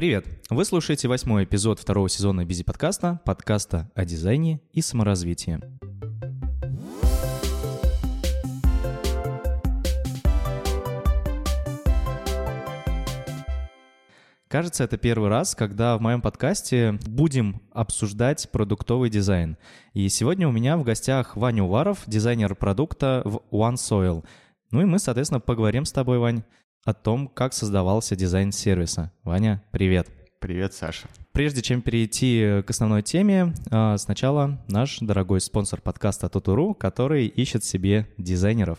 Привет! 0.00 0.24
Вы 0.48 0.64
слушаете 0.64 1.08
восьмой 1.08 1.44
эпизод 1.44 1.78
второго 1.78 2.08
сезона 2.08 2.46
Бизи 2.46 2.64
подкаста, 2.64 3.20
подкаста 3.26 3.90
о 3.94 4.06
дизайне 4.06 4.62
и 4.72 4.80
саморазвитии. 4.80 5.60
Кажется, 14.48 14.84
это 14.84 14.96
первый 14.96 15.28
раз, 15.28 15.54
когда 15.54 15.98
в 15.98 16.00
моем 16.00 16.22
подкасте 16.22 16.98
будем 17.06 17.60
обсуждать 17.70 18.48
продуктовый 18.50 19.10
дизайн. 19.10 19.58
И 19.92 20.08
сегодня 20.08 20.48
у 20.48 20.50
меня 20.50 20.78
в 20.78 20.82
гостях 20.82 21.36
Ваня 21.36 21.64
Уваров, 21.64 22.04
дизайнер 22.06 22.54
продукта 22.54 23.20
в 23.26 23.42
OneSoil. 23.52 24.24
Ну 24.70 24.80
и 24.80 24.86
мы, 24.86 24.98
соответственно, 24.98 25.40
поговорим 25.40 25.84
с 25.84 25.92
тобой, 25.92 26.18
Вань, 26.18 26.42
о 26.84 26.94
том, 26.94 27.28
как 27.28 27.52
создавался 27.52 28.16
дизайн 28.16 28.52
сервиса. 28.52 29.12
Ваня, 29.24 29.62
привет. 29.70 30.08
Привет, 30.38 30.72
Саша. 30.72 31.08
Прежде 31.32 31.60
чем 31.62 31.82
перейти 31.82 32.62
к 32.66 32.70
основной 32.70 33.02
теме, 33.02 33.54
а, 33.70 33.98
сначала 33.98 34.58
наш 34.68 34.98
дорогой 35.00 35.40
спонсор 35.40 35.80
подкаста 35.80 36.28
Тутуру, 36.28 36.74
который 36.74 37.26
ищет 37.26 37.64
себе 37.64 38.08
дизайнеров. 38.16 38.78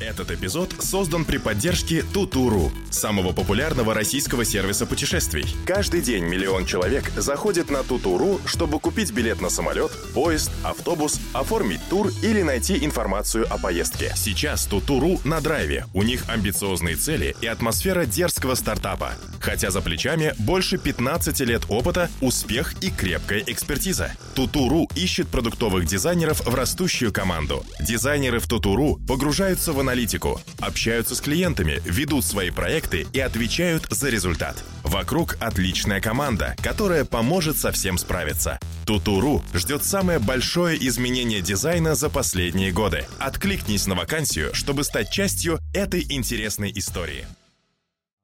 Этот 0.00 0.30
эпизод 0.30 0.74
создан 0.78 1.24
при 1.24 1.38
поддержке 1.38 2.02
Тутуру, 2.02 2.70
самого 2.90 3.32
популярного 3.32 3.94
российского 3.94 4.44
сервиса 4.44 4.86
путешествий. 4.86 5.44
Каждый 5.66 6.02
день 6.02 6.24
миллион 6.24 6.66
человек 6.66 7.10
заходит 7.16 7.68
на 7.70 7.82
Тутуру, 7.82 8.40
чтобы 8.46 8.78
купить 8.78 9.12
билет 9.12 9.40
на 9.40 9.50
самолет, 9.50 9.90
поезд, 10.14 10.52
автобус, 10.62 11.20
оформить 11.32 11.80
тур 11.90 12.12
или 12.22 12.42
найти 12.42 12.84
информацию 12.84 13.52
о 13.52 13.58
поездке. 13.58 14.12
Сейчас 14.14 14.66
Тутуру 14.66 15.20
на 15.24 15.40
драйве. 15.40 15.86
У 15.94 16.02
них 16.02 16.22
амбициозные 16.28 16.94
цели 16.94 17.34
и 17.40 17.46
атмосфера 17.46 18.04
дерзкого 18.04 18.54
стартапа. 18.54 19.14
Хотя 19.40 19.70
за 19.70 19.80
плечами 19.80 20.34
больше 20.38 20.78
15 20.78 21.40
лет 21.40 21.62
опыта, 21.68 22.08
успех 22.20 22.74
и 22.82 22.90
крепкая 22.90 23.42
экспертиза. 23.46 24.12
Тутуру 24.34 24.88
ищет 24.94 25.28
продуктовых 25.28 25.86
дизайнеров 25.86 26.40
в 26.46 26.54
растущую 26.54 27.12
команду. 27.12 27.64
Дизайнеры 27.80 28.38
в 28.38 28.46
Тутуру 28.46 29.00
погружаются 29.08 29.72
в 29.72 29.82
аналитику, 29.88 30.38
общаются 30.60 31.14
с 31.14 31.20
клиентами, 31.22 31.80
ведут 31.86 32.22
свои 32.22 32.50
проекты 32.50 33.06
и 33.14 33.20
отвечают 33.20 33.86
за 33.88 34.10
результат. 34.10 34.62
Вокруг 34.84 35.38
отличная 35.40 36.02
команда, 36.02 36.54
которая 36.62 37.06
поможет 37.06 37.56
со 37.56 37.72
всем 37.72 37.96
справиться. 37.96 38.58
Тутуру 38.84 39.42
ждет 39.54 39.84
самое 39.84 40.18
большое 40.18 40.76
изменение 40.88 41.40
дизайна 41.40 41.94
за 41.94 42.10
последние 42.10 42.70
годы. 42.70 43.06
Откликнись 43.18 43.86
на 43.86 43.94
вакансию, 43.94 44.54
чтобы 44.54 44.84
стать 44.84 45.10
частью 45.10 45.58
этой 45.72 46.04
интересной 46.10 46.70
истории. 46.74 47.24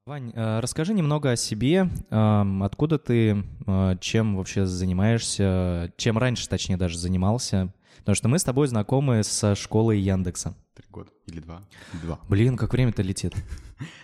Вань, 0.04 0.32
э, 0.34 0.60
расскажи 0.60 0.92
немного 0.92 1.30
о 1.30 1.36
себе, 1.36 1.88
эм, 2.10 2.62
откуда 2.62 2.98
ты, 2.98 3.42
э, 3.66 3.96
чем 4.02 4.36
вообще 4.36 4.66
занимаешься, 4.66 5.94
чем 5.96 6.18
раньше, 6.18 6.46
точнее, 6.46 6.76
даже 6.76 6.98
занимался, 6.98 7.72
потому 8.04 8.14
что 8.14 8.28
мы 8.28 8.38
с 8.38 8.44
тобой 8.44 8.68
знакомы 8.68 9.22
со 9.24 9.54
школой 9.54 9.98
Яндекса. 9.98 10.56
Три 10.74 10.86
года 10.90 11.10
или 11.26 11.40
два? 11.40 11.62
Два. 12.02 12.20
Блин, 12.28 12.56
как 12.56 12.72
время-то 12.72 13.02
летит. 13.02 13.34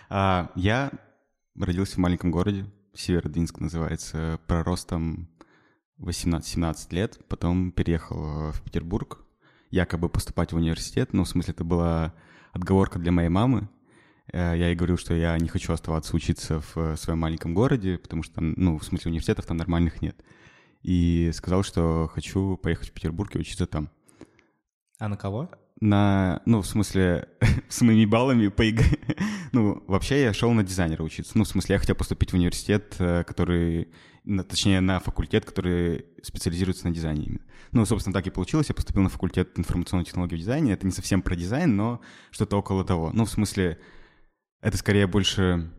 А, 0.09 0.51
я 0.55 0.91
родился 1.57 1.95
в 1.95 1.99
маленьком 1.99 2.29
городе, 2.29 2.65
Северодвинск 2.93 3.61
называется, 3.61 4.37
проростом 4.45 5.29
18-17 5.99 6.93
лет, 6.93 7.17
потом 7.29 7.71
переехал 7.71 8.51
в 8.51 8.61
Петербург, 8.65 9.19
якобы 9.69 10.09
поступать 10.09 10.51
в 10.51 10.57
университет, 10.57 11.13
ну, 11.13 11.23
в 11.23 11.29
смысле, 11.29 11.53
это 11.53 11.63
была 11.63 12.13
отговорка 12.51 12.99
для 12.99 13.13
моей 13.13 13.29
мамы, 13.29 13.69
Э, 14.31 14.53
я 14.55 14.67
ей 14.67 14.75
говорил, 14.75 14.97
что 14.97 15.13
я 15.13 15.37
не 15.37 15.47
хочу 15.47 15.73
оставаться 15.73 16.15
учиться 16.15 16.61
в 16.73 16.95
своем 16.95 17.19
маленьком 17.19 17.53
городе, 17.53 17.97
потому 17.97 18.23
что 18.23 18.35
там, 18.35 18.53
ну, 18.57 18.77
в 18.77 18.83
смысле 18.83 19.09
университетов 19.09 19.45
там 19.45 19.57
нормальных 19.57 20.01
нет. 20.01 20.15
И 20.83 21.31
сказал, 21.33 21.63
что 21.63 22.09
хочу 22.13 22.57
поехать 22.57 22.89
в 22.89 22.91
Петербург 22.93 23.35
и 23.35 23.39
учиться 23.39 23.67
там. 23.67 23.89
А 24.99 25.07
на 25.07 25.17
кого? 25.17 25.49
На, 25.79 26.41
ну, 26.45 26.61
в 26.61 26.67
смысле, 26.67 27.27
с 27.69 27.81
моими 27.81 28.05
баллами 28.05 28.49
по 28.49 28.61
ЕГЭ. 28.61 28.83
ну, 29.51 29.83
вообще 29.87 30.21
я 30.21 30.33
шел 30.33 30.51
на 30.51 30.63
дизайнера 30.63 31.03
учиться. 31.03 31.37
Ну, 31.37 31.43
в 31.43 31.47
смысле, 31.47 31.73
я 31.73 31.79
хотел 31.79 31.95
поступить 31.95 32.31
в 32.31 32.35
университет, 32.35 32.95
э, 32.99 33.23
который, 33.23 33.89
точнее, 34.47 34.79
на 34.79 34.99
факультет, 34.99 35.45
который 35.45 36.05
специализируется 36.21 36.87
на 36.87 36.93
дизайне 36.93 37.25
именно. 37.25 37.45
Ну, 37.71 37.85
собственно, 37.85 38.13
так 38.13 38.27
и 38.27 38.31
получилось. 38.31 38.69
Я 38.69 38.75
поступил 38.75 39.01
на 39.01 39.09
факультет 39.09 39.57
информационной 39.57 40.05
технологии 40.05 40.35
в 40.35 40.39
дизайне. 40.39 40.73
Это 40.73 40.85
не 40.85 40.91
совсем 40.91 41.23
про 41.23 41.35
дизайн, 41.35 41.75
но 41.75 42.01
что-то 42.29 42.57
около 42.57 42.85
того. 42.85 43.09
Ну, 43.13 43.25
в 43.25 43.29
смысле, 43.31 43.79
это 44.61 44.77
скорее 44.77 45.07
больше 45.07 45.71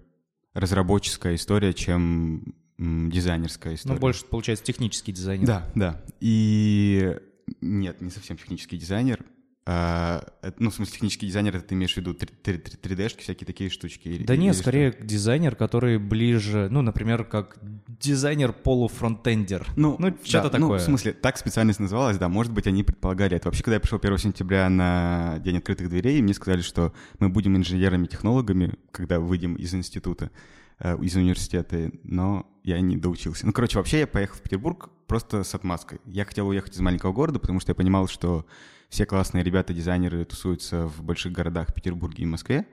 разработческая 0.55 1.37
история, 1.37 1.73
чем 1.73 2.57
дизайнерская 2.79 3.75
история. 3.75 3.95
Ну, 3.95 4.01
больше, 4.01 4.25
получается, 4.25 4.65
технический 4.65 5.13
дизайнер. 5.13 5.47
Да, 5.47 5.71
да. 5.75 6.03
И 6.21 7.17
нет, 7.61 8.01
не 8.01 8.11
совсем 8.11 8.37
технический 8.37 8.77
дизайнер. 8.77 9.25
А, 9.65 10.25
ну, 10.59 10.71
в 10.71 10.75
смысле, 10.75 10.95
технический 10.95 11.27
дизайнер, 11.27 11.55
это 11.55 11.67
ты 11.67 11.77
имеешь 11.77 11.95
в 11.95 11.97
виду 11.97 12.15
3D-шки, 12.15 13.21
всякие 13.21 13.47
такие 13.47 13.71
штучки? 13.71 14.25
Да 14.25 14.35
нет, 14.35 14.57
скорее 14.57 14.91
что? 14.91 15.05
дизайнер, 15.05 15.55
который 15.55 15.99
ближе, 15.99 16.67
ну, 16.69 16.83
например, 16.83 17.23
как 17.23 17.59
дизайнер-полуфронтендер. 18.01 19.69
Ну, 19.77 19.95
ну 20.01 20.17
что-то 20.25 20.51
да, 20.51 20.59
такое. 20.59 20.69
Ну, 20.69 20.75
в 20.79 20.81
смысле, 20.81 21.13
так 21.13 21.37
специальность 21.37 21.79
называлась, 21.79 22.19
да, 22.19 22.29
может 22.29 22.53
быть, 22.53 22.67
они 22.67 22.83
предполагали 22.83 23.37
это. 23.37 23.49
Вообще, 23.49 23.63
когда 23.63 23.75
я 23.75 23.81
пришел 23.81 24.01
1 24.03 24.19
сентября 24.19 24.69
на 24.69 25.39
День 25.39 25.59
открытых 25.59 25.89
дверей, 25.89 26.21
мне 26.23 26.35
сказали, 26.35 26.63
что 26.63 26.93
мы 27.21 27.29
будем 27.29 27.57
инженерами-технологами, 27.57 28.75
когда 28.91 29.21
выйдем 29.21 29.55
из 29.55 29.73
института, 29.75 30.33
э, 30.81 30.97
из 31.01 31.15
университета, 31.15 31.93
но 32.03 32.52
я 32.63 32.81
не 32.81 32.97
доучился. 32.97 33.47
Ну, 33.47 33.53
короче, 33.53 33.79
вообще 33.79 34.01
я 34.01 34.07
поехал 34.07 34.37
в 34.37 34.43
Петербург 34.43 34.91
просто 35.07 35.45
с 35.45 35.55
отмазкой. 35.55 36.01
Я 36.05 36.25
хотел 36.25 36.49
уехать 36.49 36.75
из 36.75 36.81
маленького 36.81 37.13
города, 37.13 37.39
потому 37.39 37.61
что 37.61 37.71
я 37.71 37.75
понимал, 37.75 38.09
что 38.09 38.47
все 38.89 39.07
классные 39.07 39.43
ребята-дизайнеры 39.43 40.25
тусуются 40.25 40.87
в 40.87 41.03
больших 41.03 41.33
городах 41.33 41.75
Петербурге 41.75 42.25
и 42.25 42.27
Москве, 42.27 42.67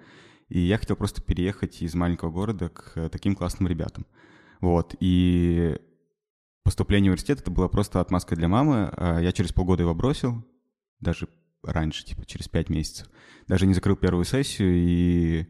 и 0.50 0.60
я 0.60 0.78
хотел 0.78 0.96
просто 0.96 1.22
переехать 1.22 1.82
из 1.82 1.96
маленького 1.96 2.32
города 2.32 2.70
к 2.70 3.10
таким 3.10 3.36
классным 3.36 3.68
ребятам. 3.68 4.06
Вот, 4.62 4.96
и 5.00 5.78
поступление 6.64 7.10
в 7.10 7.14
университет 7.14 7.42
это 7.42 7.52
было 7.52 7.68
просто 7.68 8.00
отмазка 8.02 8.36
для 8.36 8.48
мамы. 8.48 8.92
А 8.98 9.20
я 9.20 9.32
через 9.32 9.54
полгода 9.54 9.84
его 9.84 9.96
бросил, 9.96 10.44
даже 11.00 11.28
раньше, 11.64 12.06
типа 12.06 12.26
через 12.26 12.48
пять 12.48 12.70
месяцев. 12.70 13.08
Даже 13.48 13.66
не 13.66 13.74
закрыл 13.74 13.96
первую 13.96 14.26
сессию 14.26 14.74
и, 14.76 15.48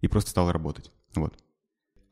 и 0.00 0.08
просто 0.08 0.30
стал 0.30 0.52
работать. 0.52 0.92
Вот. 1.14 1.43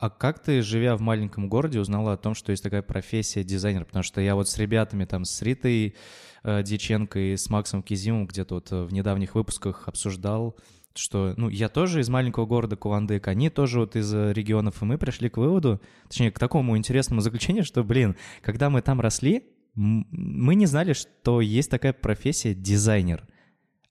А 0.02 0.10
как 0.10 0.40
ты, 0.40 0.62
живя 0.62 0.96
в 0.96 1.00
маленьком 1.00 1.48
городе, 1.48 1.78
узнала 1.78 2.14
о 2.14 2.16
том, 2.16 2.34
что 2.34 2.50
есть 2.50 2.64
такая 2.64 2.82
профессия 2.82 3.44
дизайнер? 3.44 3.84
Потому 3.84 4.02
что 4.02 4.20
я 4.20 4.34
вот 4.34 4.48
с 4.48 4.58
ребятами, 4.58 5.04
там, 5.04 5.24
с 5.24 5.40
Ритой 5.42 5.94
э, 6.42 6.62
Дьяченко 6.64 7.20
и 7.20 7.36
с 7.36 7.48
Максом 7.48 7.84
Кизимом 7.84 8.26
где-то 8.26 8.56
вот 8.56 8.72
э, 8.72 8.82
в 8.82 8.92
недавних 8.92 9.36
выпусках 9.36 9.86
обсуждал, 9.86 10.56
что, 10.96 11.34
ну, 11.36 11.48
я 11.48 11.68
тоже 11.68 12.00
из 12.00 12.08
маленького 12.08 12.46
города 12.46 12.74
Кувандык, 12.74 13.28
они 13.28 13.48
тоже 13.48 13.78
вот 13.78 13.94
из 13.94 14.12
э, 14.12 14.32
регионов, 14.32 14.82
и 14.82 14.84
мы 14.84 14.98
пришли 14.98 15.28
к 15.28 15.36
выводу, 15.36 15.80
точнее, 16.08 16.32
к 16.32 16.38
такому 16.40 16.76
интересному 16.76 17.20
заключению, 17.20 17.62
что, 17.62 17.84
блин, 17.84 18.16
когда 18.40 18.70
мы 18.70 18.82
там 18.82 19.00
росли, 19.00 19.44
мы 19.76 20.56
не 20.56 20.66
знали, 20.66 20.94
что 20.94 21.40
есть 21.40 21.70
такая 21.70 21.92
профессия 21.92 22.54
дизайнер. 22.54 23.24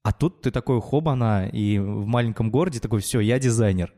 А 0.04 0.12
тут 0.12 0.42
ты 0.42 0.52
такой 0.52 0.82
хобана, 0.82 1.48
и 1.48 1.80
в 1.80 2.06
маленьком 2.06 2.52
городе 2.52 2.82
такой, 2.82 3.00
все, 3.00 3.22
я 3.22 3.40
дизайнер. 3.40 3.94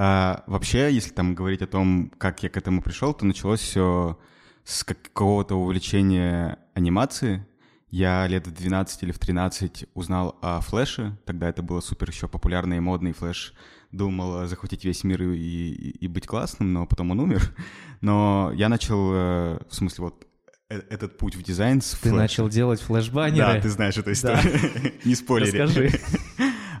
А, 0.00 0.44
вообще, 0.46 0.92
если 0.92 1.10
там 1.10 1.34
говорить 1.34 1.60
о 1.60 1.66
том, 1.66 2.12
как 2.18 2.44
я 2.44 2.48
к 2.48 2.56
этому 2.56 2.82
пришел, 2.82 3.12
то 3.12 3.26
началось 3.26 3.58
все 3.58 4.16
с 4.62 4.84
какого-то 4.84 5.56
увлечения 5.56 6.60
анимации. 6.74 7.44
Я 7.90 8.24
лет 8.28 8.46
в 8.46 8.52
12 8.52 9.02
или 9.02 9.10
в 9.10 9.18
13 9.18 9.86
узнал 9.94 10.38
о 10.40 10.60
флеше. 10.60 11.18
Тогда 11.24 11.48
это 11.48 11.64
было 11.64 11.80
супер 11.80 12.10
еще 12.10 12.28
популярный 12.28 12.76
и 12.76 12.80
модный 12.80 13.12
флеш. 13.12 13.54
Думал 13.90 14.46
захватить 14.46 14.84
весь 14.84 15.02
мир 15.02 15.20
и, 15.20 15.36
и, 15.36 15.90
и 15.90 16.06
быть 16.06 16.28
классным, 16.28 16.72
но 16.72 16.86
потом 16.86 17.10
он 17.10 17.18
умер. 17.18 17.52
Но 18.00 18.52
я 18.54 18.68
начал, 18.68 19.10
э, 19.12 19.58
в 19.68 19.74
смысле, 19.74 20.04
вот 20.04 20.26
э, 20.70 20.80
этот 20.90 21.18
путь 21.18 21.34
в 21.34 21.42
дизайн 21.42 21.80
с 21.80 21.90
Ты 21.94 22.10
флэш. 22.10 22.12
начал 22.12 22.48
делать 22.48 22.80
флеш-баннеры. 22.80 23.54
Да, 23.54 23.60
ты 23.60 23.68
знаешь 23.68 23.96
эту 23.96 24.12
историю. 24.12 24.60
Да. 24.62 24.90
Не 25.04 25.16
спойлери. 25.16 25.58
Расскажи. 25.58 25.90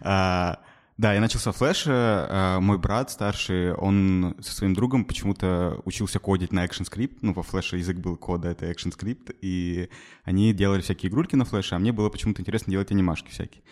Да, 0.98 1.14
я 1.14 1.20
начал 1.20 1.38
со 1.38 1.52
флеша. 1.52 2.26
Э, 2.28 2.60
мой 2.60 2.76
брат 2.76 3.12
старший, 3.12 3.72
он 3.72 4.34
со 4.40 4.52
своим 4.52 4.74
другом 4.74 5.04
почему-то 5.04 5.80
учился 5.84 6.18
кодить 6.18 6.52
на 6.52 6.64
ActionScript. 6.64 7.18
Ну, 7.22 7.32
во 7.32 7.44
флеше 7.44 7.76
язык 7.76 7.98
был 7.98 8.16
кода, 8.16 8.48
это 8.48 8.68
ActionScript. 8.68 9.36
И 9.40 9.90
они 10.24 10.52
делали 10.52 10.80
всякие 10.80 11.08
игрульки 11.08 11.36
на 11.36 11.44
флеше, 11.44 11.76
а 11.76 11.78
мне 11.78 11.92
было 11.92 12.08
почему-то 12.08 12.42
интересно 12.42 12.72
делать 12.72 12.90
анимашки 12.90 13.30
всякие. 13.30 13.62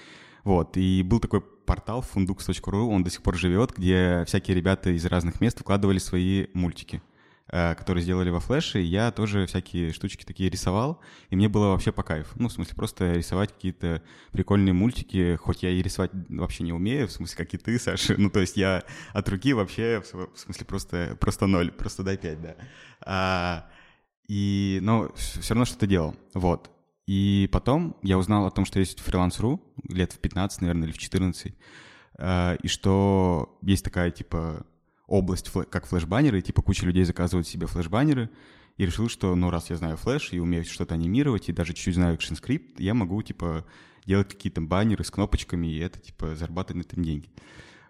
Вот, 0.45 0.77
и 0.77 1.03
был 1.03 1.19
такой 1.19 1.41
портал 1.41 2.05
fundux.ru, 2.15 2.87
он 2.87 3.03
до 3.03 3.11
сих 3.11 3.23
пор 3.23 3.37
живет, 3.37 3.73
где 3.77 4.23
всякие 4.29 4.57
ребята 4.57 4.91
из 4.91 5.05
разных 5.05 5.41
мест 5.41 5.59
вкладывали 5.59 5.99
свои 5.99 6.47
мультики. 6.55 7.03
Э, 7.49 7.75
которые 7.75 8.03
сделали 8.03 8.31
во 8.31 8.41
флеше, 8.41 8.81
я 8.81 9.11
тоже 9.11 9.47
всякие 9.47 9.93
штучки 9.93 10.25
такие 10.25 10.51
рисовал, 10.51 11.01
и 11.31 11.37
мне 11.37 11.49
было 11.49 11.69
вообще 11.69 11.93
по 11.93 12.03
кайфу. 12.03 12.35
Ну, 12.37 12.49
в 12.49 12.53
смысле, 12.53 12.75
просто 12.75 13.13
рисовать 13.13 13.53
какие-то 13.53 14.03
прикольные 14.33 14.73
мультики, 14.73 15.37
хоть 15.37 15.63
я 15.63 15.71
и 15.71 15.83
рисовать 15.83 16.11
вообще 16.29 16.65
не 16.65 16.73
умею, 16.73 17.09
в 17.09 17.13
смысле, 17.13 17.37
как 17.37 17.55
и 17.55 17.59
ты, 17.59 17.79
Саша. 17.79 18.15
Ну, 18.19 18.31
то 18.31 18.41
есть 18.41 18.57
я 18.57 18.83
от 19.13 19.29
руки 19.29 19.53
вообще, 19.53 20.03
в 20.03 20.39
смысле, 20.39 20.67
просто, 20.67 21.17
просто 21.21 21.47
ноль, 21.47 21.71
просто 21.71 22.03
дай 22.03 22.17
пять, 22.17 22.41
да. 22.41 22.57
А, 23.01 23.67
и, 24.29 24.81
но 24.83 25.13
все 25.15 25.55
равно 25.55 25.65
что-то 25.65 25.87
делал, 25.87 26.17
вот. 26.35 26.71
И 27.07 27.49
потом 27.53 27.97
я 28.03 28.19
узнал 28.19 28.47
о 28.47 28.51
том, 28.51 28.65
что 28.65 28.81
есть 28.81 29.01
фриланс.ру, 29.01 29.63
лет 29.89 30.13
в 30.13 30.19
15, 30.19 30.61
наверное, 30.61 30.89
или 30.89 30.93
в 30.93 30.99
14, 30.99 31.55
э, 32.19 32.57
и 32.61 32.69
что 32.69 33.59
есть 33.63 33.85
такая, 33.85 34.11
типа, 34.11 34.67
область, 35.07 35.51
как 35.71 35.87
флеш-баннеры, 35.87 36.39
и, 36.39 36.43
типа, 36.43 36.63
куча 36.63 36.85
людей 36.87 37.05
заказывают 37.05 37.47
себе 37.47 37.67
флеш-баннеры, 37.67 38.31
и 38.77 38.85
решил, 38.85 39.09
что, 39.09 39.35
ну, 39.35 39.51
раз 39.51 39.71
я 39.71 39.77
знаю 39.77 39.97
флеш 39.97 40.33
и 40.33 40.39
умею 40.39 40.65
что-то 40.65 40.95
анимировать, 40.95 41.49
и 41.49 41.53
даже 41.53 41.73
чуть-чуть 41.73 41.95
знаю 41.95 42.17
ActionScript, 42.17 42.75
я 42.79 42.95
могу, 42.95 43.23
типа, 43.23 43.65
делать 44.05 44.29
какие-то 44.29 44.61
баннеры 44.61 45.05
с 45.05 45.11
кнопочками, 45.11 45.67
и 45.67 45.79
это, 45.79 45.99
типа, 45.99 46.37
зарабатывать 46.37 46.85
на 46.85 46.89
этом 46.89 47.03
деньги. 47.03 47.31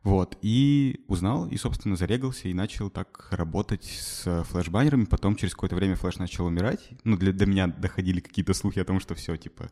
Вот, 0.06 0.38
и 0.40 1.04
узнал, 1.08 1.48
и, 1.48 1.56
собственно, 1.56 1.96
зарегался, 1.96 2.48
и 2.48 2.54
начал 2.54 2.90
так 2.90 3.26
работать 3.32 3.84
с 3.84 4.44
флеш-баннерами. 4.44 5.04
Потом 5.06 5.34
через 5.34 5.54
какое-то 5.54 5.74
время 5.74 5.96
флеш 5.96 6.18
начал 6.18 6.46
умирать. 6.46 6.90
Ну, 7.02 7.16
для, 7.16 7.32
до 7.32 7.44
меня 7.44 7.66
доходили 7.66 8.20
какие-то 8.20 8.54
слухи 8.54 8.78
о 8.78 8.84
том, 8.84 9.00
что 9.00 9.16
все, 9.16 9.36
типа, 9.36 9.68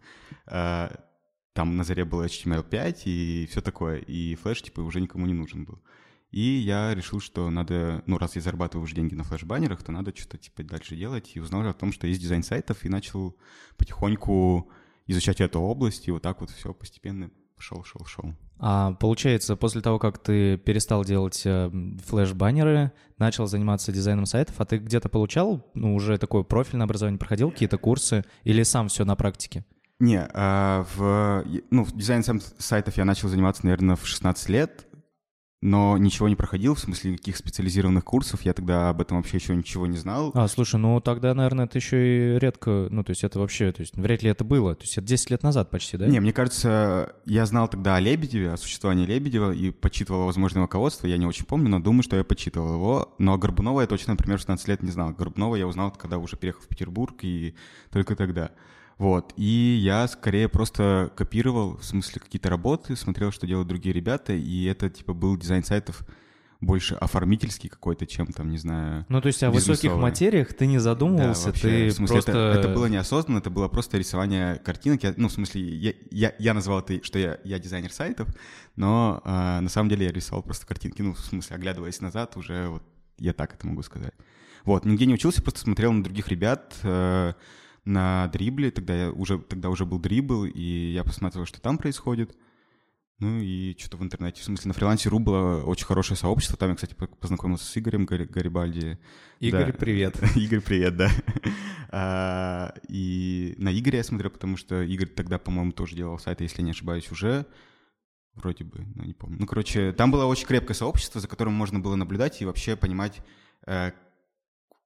э, 0.47 0.89
там 1.53 1.77
на 1.77 1.85
заре 1.85 2.05
было 2.05 2.27
HTML5 2.27 3.03
и 3.05 3.49
все 3.49 3.61
такое, 3.61 3.99
и 3.99 4.35
флеш, 4.35 4.61
типа, 4.63 4.81
уже 4.81 5.01
никому 5.01 5.25
не 5.27 5.35
нужен 5.35 5.67
был. 5.67 5.81
И 6.35 6.59
я 6.59 6.93
решил, 6.97 7.21
что 7.21 7.49
надо, 7.49 8.03
ну, 8.07 8.19
раз 8.19 8.35
я 8.35 8.43
зарабатываю 8.43 8.83
уже 8.83 8.97
деньги 8.97 9.15
на 9.15 9.23
флеш-баннерах, 9.23 9.85
то 9.85 9.93
надо 9.93 10.13
что-то, 10.17 10.37
типа, 10.37 10.65
дальше 10.65 10.97
делать. 10.97 11.31
И 11.35 11.41
узнал 11.41 11.65
о 11.65 11.73
том, 11.73 11.93
что 11.93 12.09
есть 12.09 12.21
дизайн 12.21 12.43
сайтов, 12.43 12.85
и 12.85 12.89
начал 12.89 13.37
потихоньку 13.77 14.69
изучать 15.07 15.41
эту 15.41 15.61
область, 15.61 16.09
и 16.09 16.11
вот 16.11 16.23
так 16.23 16.41
вот 16.41 16.51
все 16.51 16.75
постепенно 16.75 17.31
шел, 17.57 17.85
шел, 17.85 18.05
шел. 18.05 18.35
А 18.59 18.95
получается, 18.95 19.55
после 19.55 19.81
того, 19.81 20.01
как 20.01 20.19
ты 20.19 20.59
перестал 20.59 21.05
делать 21.05 21.41
э, 21.45 21.71
флеш-баннеры, 22.05 22.91
начал 23.17 23.47
заниматься 23.47 23.93
дизайном 23.93 24.27
сайтов, 24.27 24.57
а 24.59 24.65
ты 24.65 24.79
где-то 24.79 25.09
получал, 25.09 25.71
ну, 25.75 25.95
уже 25.95 26.19
такое 26.19 26.43
профильное 26.43 26.87
образование, 26.87 27.21
проходил 27.21 27.53
какие-то 27.53 27.79
курсы 27.79 28.25
или 28.43 28.65
сам 28.65 28.89
все 28.89 29.05
на 29.05 29.15
практике? 29.15 29.65
Не, 30.01 30.27
а 30.35 30.85
в, 30.97 31.45
ну, 31.71 31.85
в 31.85 31.97
дизайн 31.97 32.25
сайтов 32.59 32.97
я 32.97 33.05
начал 33.05 33.29
заниматься, 33.29 33.65
наверное, 33.65 33.95
в 33.95 34.05
16 34.05 34.49
лет, 34.49 34.89
но 35.65 35.97
ничего 35.97 36.29
не 36.29 36.37
проходил, 36.37 36.75
в 36.75 36.79
смысле 36.79 37.13
никаких 37.13 37.39
специализированных 37.39 38.05
курсов, 38.05 38.43
я 38.43 38.53
тогда 38.53 38.91
об 38.91 39.01
этом 39.01 39.17
вообще 39.17 39.39
еще 39.39 39.57
ничего 39.57 39.87
не 39.87 39.97
знал. 39.97 40.31
А, 40.35 40.47
слушай, 40.47 40.77
ну 40.77 41.01
тогда, 41.01 41.33
наверное, 41.33 41.65
это 41.65 41.79
еще 41.79 42.35
и 42.35 42.39
редко, 42.39 42.89
ну 42.91 43.03
то 43.03 43.11
есть 43.11 43.25
это 43.25 43.39
вообще, 43.39 43.73
то 43.73 43.81
есть 43.81 43.97
вряд 43.97 44.23
ли 44.23 44.29
это 44.29 44.45
было, 44.45 44.75
то 44.75 44.83
есть 44.83 44.99
это 44.99 45.07
10 45.07 45.31
лет 45.31 45.43
назад 45.43 45.71
почти, 45.71 45.97
да? 45.97 46.07
Не, 46.07 46.21
мне 46.21 46.35
кажется, 46.35 47.17
я 47.25 47.47
знал 47.47 47.69
тогда 47.69 47.97
о 47.97 48.01
Лебедеве, 48.01 48.53
о 48.53 48.59
существовании 48.59 49.07
Лебедева 49.07 49.53
и 49.53 49.71
почитывал 49.71 50.27
возможное 50.27 50.65
руководство, 50.65 51.07
я 51.07 51.17
не 51.17 51.25
очень 51.25 51.47
помню, 51.47 51.71
но 51.71 51.81
думаю, 51.81 52.03
что 52.03 52.17
я 52.17 52.25
почитывал 52.25 52.75
его, 52.75 53.15
но 53.17 53.39
Горбунова 53.39 53.81
я 53.81 53.87
точно, 53.87 54.13
например, 54.13 54.37
в 54.37 54.41
16 54.43 54.69
лет 54.69 54.83
не 54.83 54.91
знал. 54.91 55.13
Горбунова 55.13 55.57
я 55.57 55.67
узнал, 55.67 55.93
когда 55.93 56.19
уже 56.19 56.37
переехал 56.37 56.61
в 56.61 56.69
Петербург 56.69 57.17
и 57.23 57.55
только 57.91 58.17
тогда. 58.17 58.51
Вот, 58.99 59.33
и 59.37 59.79
я 59.83 60.07
скорее 60.07 60.49
просто 60.49 61.13
копировал, 61.17 61.77
в 61.77 61.85
смысле, 61.85 62.21
какие-то 62.21 62.49
работы, 62.49 62.95
смотрел, 62.95 63.33
что 63.33 63.47
делают 63.47 63.69
другие 63.69 63.93
ребята, 63.93 64.33
и 64.33 64.65
это, 64.65 64.89
типа, 64.89 65.15
был 65.15 65.37
дизайн 65.37 65.65
сайтов 65.65 66.05
больше 66.61 66.95
оформительский 66.95 67.69
какой-то, 67.69 68.07
чем 68.07 68.27
там, 68.29 68.51
не 68.51 68.59
знаю. 68.59 69.05
Ну, 69.09 69.21
то 69.21 69.29
есть 69.29 69.43
о 69.43 69.51
высоких 69.51 69.95
материях 69.97 70.55
ты 70.55 70.67
не 70.67 70.79
задумывался, 70.79 71.45
да, 71.45 71.51
вообще, 71.51 71.69
ты 71.69 71.89
в 71.89 71.93
смысле, 71.93 72.15
просто... 72.15 72.31
Это, 72.33 72.59
это 72.61 72.69
было 72.69 72.87
неосознанно, 72.87 73.39
это 73.39 73.51
было 73.51 73.69
просто 73.69 73.99
рисование 73.99 74.57
картинок. 74.57 75.03
Я, 75.03 75.15
ну, 75.17 75.29
в 75.29 75.33
смысле, 75.33 75.63
я, 75.63 75.93
я, 76.11 76.35
я 76.39 76.55
назвал 76.55 76.81
это, 76.81 77.05
что 77.05 77.19
я, 77.19 77.39
я 77.45 77.59
дизайнер 77.59 77.93
сайтов, 77.93 78.29
но 78.77 79.21
э, 79.25 79.61
на 79.61 79.69
самом 79.69 79.91
деле 79.91 80.07
я 80.07 80.13
рисовал 80.13 80.43
просто 80.43 80.67
картинки. 80.67 81.03
Ну, 81.03 81.15
в 81.15 81.21
смысле, 81.21 81.57
оглядываясь 81.57 82.01
назад, 82.01 82.37
уже 82.37 82.69
вот 82.69 82.83
я 83.19 83.33
так 83.33 83.55
это 83.55 83.67
могу 83.67 83.83
сказать. 83.83 84.15
Вот, 84.65 84.85
нигде 84.85 85.07
не 85.07 85.15
учился, 85.15 85.43
просто 85.43 85.61
смотрел 85.61 85.93
на 85.93 86.03
других 86.03 86.29
ребят, 86.29 86.77
э, 86.83 87.35
на 87.85 88.29
дрибле, 88.29 88.71
тогда 88.71 88.95
я 88.95 89.13
уже, 89.13 89.39
тогда 89.39 89.69
уже 89.69 89.85
был 89.85 89.99
дрибл, 89.99 90.45
и 90.45 90.93
я 90.93 91.05
посмотрел, 91.05 91.45
что 91.47 91.61
там 91.61 91.79
происходит. 91.79 92.37
Ну 93.21 93.39
и 93.39 93.77
что-то 93.79 93.97
в 93.97 94.03
интернете, 94.03 94.41
в 94.41 94.45
смысле, 94.45 94.69
на 94.69 94.75
фрилансе 94.75 95.09
ру 95.09 95.21
было 95.21 95.63
очень 95.63 95.87
хорошее 95.87 96.17
сообщество. 96.17 96.57
Там 96.57 96.71
я, 96.71 96.75
кстати, 96.75 96.95
познакомился 96.95 97.65
с 97.65 97.79
Игорем 97.79 98.07
Гарибальди. 98.07 98.99
Игорь, 99.39 99.73
да. 99.73 99.79
привет. 99.79 100.21
Игорь, 100.37 100.61
привет, 100.61 100.97
да. 100.97 101.11
а, 101.91 102.75
и 102.89 103.55
на 103.59 103.73
Игоря 103.79 103.99
я 103.99 104.05
смотрел, 104.05 104.31
потому 104.31 104.57
что 104.57 104.83
Игорь 104.83 105.09
тогда, 105.09 105.39
по-моему, 105.39 105.73
тоже 105.73 105.95
делал 105.95 106.19
сайт, 106.19 106.41
если 106.41 106.63
не 106.63 106.73
ошибаюсь, 106.73 107.11
уже. 107.13 107.47
Вроде 108.35 108.65
бы, 108.65 108.85
но 108.97 109.05
не 109.05 109.15
помню. 109.15 109.37
Ну, 109.39 109.47
короче, 109.47 109.93
там 109.93 110.11
было 110.11 110.25
очень 110.25 110.47
крепкое 110.47 110.75
сообщество, 110.75 111.21
за 111.21 111.29
которым 111.29 111.53
можно 111.53 111.79
было 111.79 111.95
наблюдать 111.95 112.43
и 112.43 112.45
вообще 112.45 112.75
понимать, 112.75 113.23
э, 113.65 113.93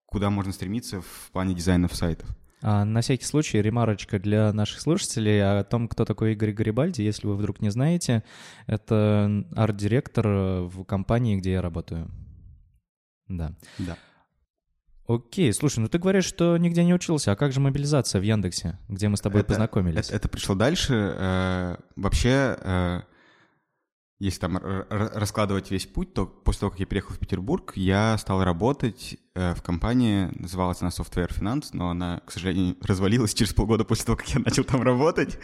куда 0.05 0.29
можно 0.29 0.53
стремиться 0.53 1.01
в 1.01 1.31
плане 1.33 1.55
дизайнов 1.55 1.95
сайтов. 1.95 2.29
А 2.61 2.85
на 2.85 3.01
всякий 3.01 3.25
случай 3.25 3.63
ремарочка 3.63 4.19
для 4.19 4.53
наших 4.53 4.81
слушателей 4.81 5.61
о 5.61 5.65
том, 5.65 5.89
кто 5.89 6.05
такой 6.05 6.33
Игорь 6.33 6.53
Гарибальди, 6.53 7.03
если 7.03 7.27
вы 7.27 7.37
вдруг 7.37 7.61
не 7.61 7.71
знаете. 7.71 8.25
Это 8.67 9.45
арт-директор 9.55 10.27
в 10.27 10.85
компании, 10.85 11.37
где 11.37 11.53
я 11.53 11.63
работаю. 11.63 12.11
Да. 13.29 13.53
Да. 13.79 13.97
Окей, 15.07 15.53
слушай, 15.55 15.79
ну 15.79 15.89
ты 15.89 15.99
говоришь, 15.99 16.27
что 16.27 16.59
нигде 16.59 16.85
не 16.85 16.93
учился, 16.93 17.33
а 17.33 17.37
как 17.37 17.53
же 17.53 17.61
мобилизация 17.61 18.21
в 18.21 18.25
Яндексе, 18.25 18.79
где 18.89 19.09
мы 19.09 19.17
с 19.17 19.23
тобой 19.23 19.41
это, 19.41 19.49
познакомились? 19.49 20.09
Это, 20.09 20.17
это 20.17 20.29
пришло 20.29 20.55
дальше. 20.55 21.15
Э, 21.17 21.77
вообще, 21.97 22.59
э, 22.61 23.01
если 24.19 24.41
там 24.41 24.59
раскладывать 24.59 25.71
весь 25.71 25.87
путь, 25.87 26.13
то 26.13 26.27
после 26.27 26.61
того, 26.61 26.71
как 26.71 26.81
я 26.81 26.87
переехал 26.87 27.15
в 27.15 27.19
Петербург, 27.19 27.73
я 27.77 28.19
стал 28.19 28.43
работать 28.43 29.17
э, 29.35 29.55
в 29.55 29.63
компании, 29.63 30.29
называлась 30.35 30.81
она 30.81 30.91
Software 30.91 31.31
Finance, 31.31 31.69
но 31.73 31.91
она, 31.91 32.21
к 32.27 32.33
сожалению, 32.33 32.77
развалилась 32.83 33.33
через 33.33 33.53
полгода 33.53 33.85
после 33.85 34.07
того, 34.07 34.17
как 34.17 34.29
я 34.31 34.41
начал 34.41 34.65
там 34.65 34.83
работать. 34.83 35.39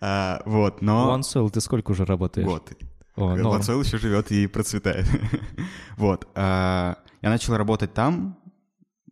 А, 0.00 0.42
вот, 0.44 0.82
но... 0.82 1.16
OneSoil, 1.16 1.50
ты 1.50 1.60
сколько 1.60 1.92
уже 1.92 2.04
работаешь? 2.04 2.46
Год. 2.46 2.72
О, 3.14 3.36
OneSoil 3.36 3.84
еще 3.84 3.98
живет 3.98 4.32
и 4.32 4.48
процветает. 4.48 5.06
вот. 5.96 6.28
А, 6.34 6.98
я 7.22 7.30
начал 7.30 7.56
работать 7.56 7.94
там, 7.94 8.38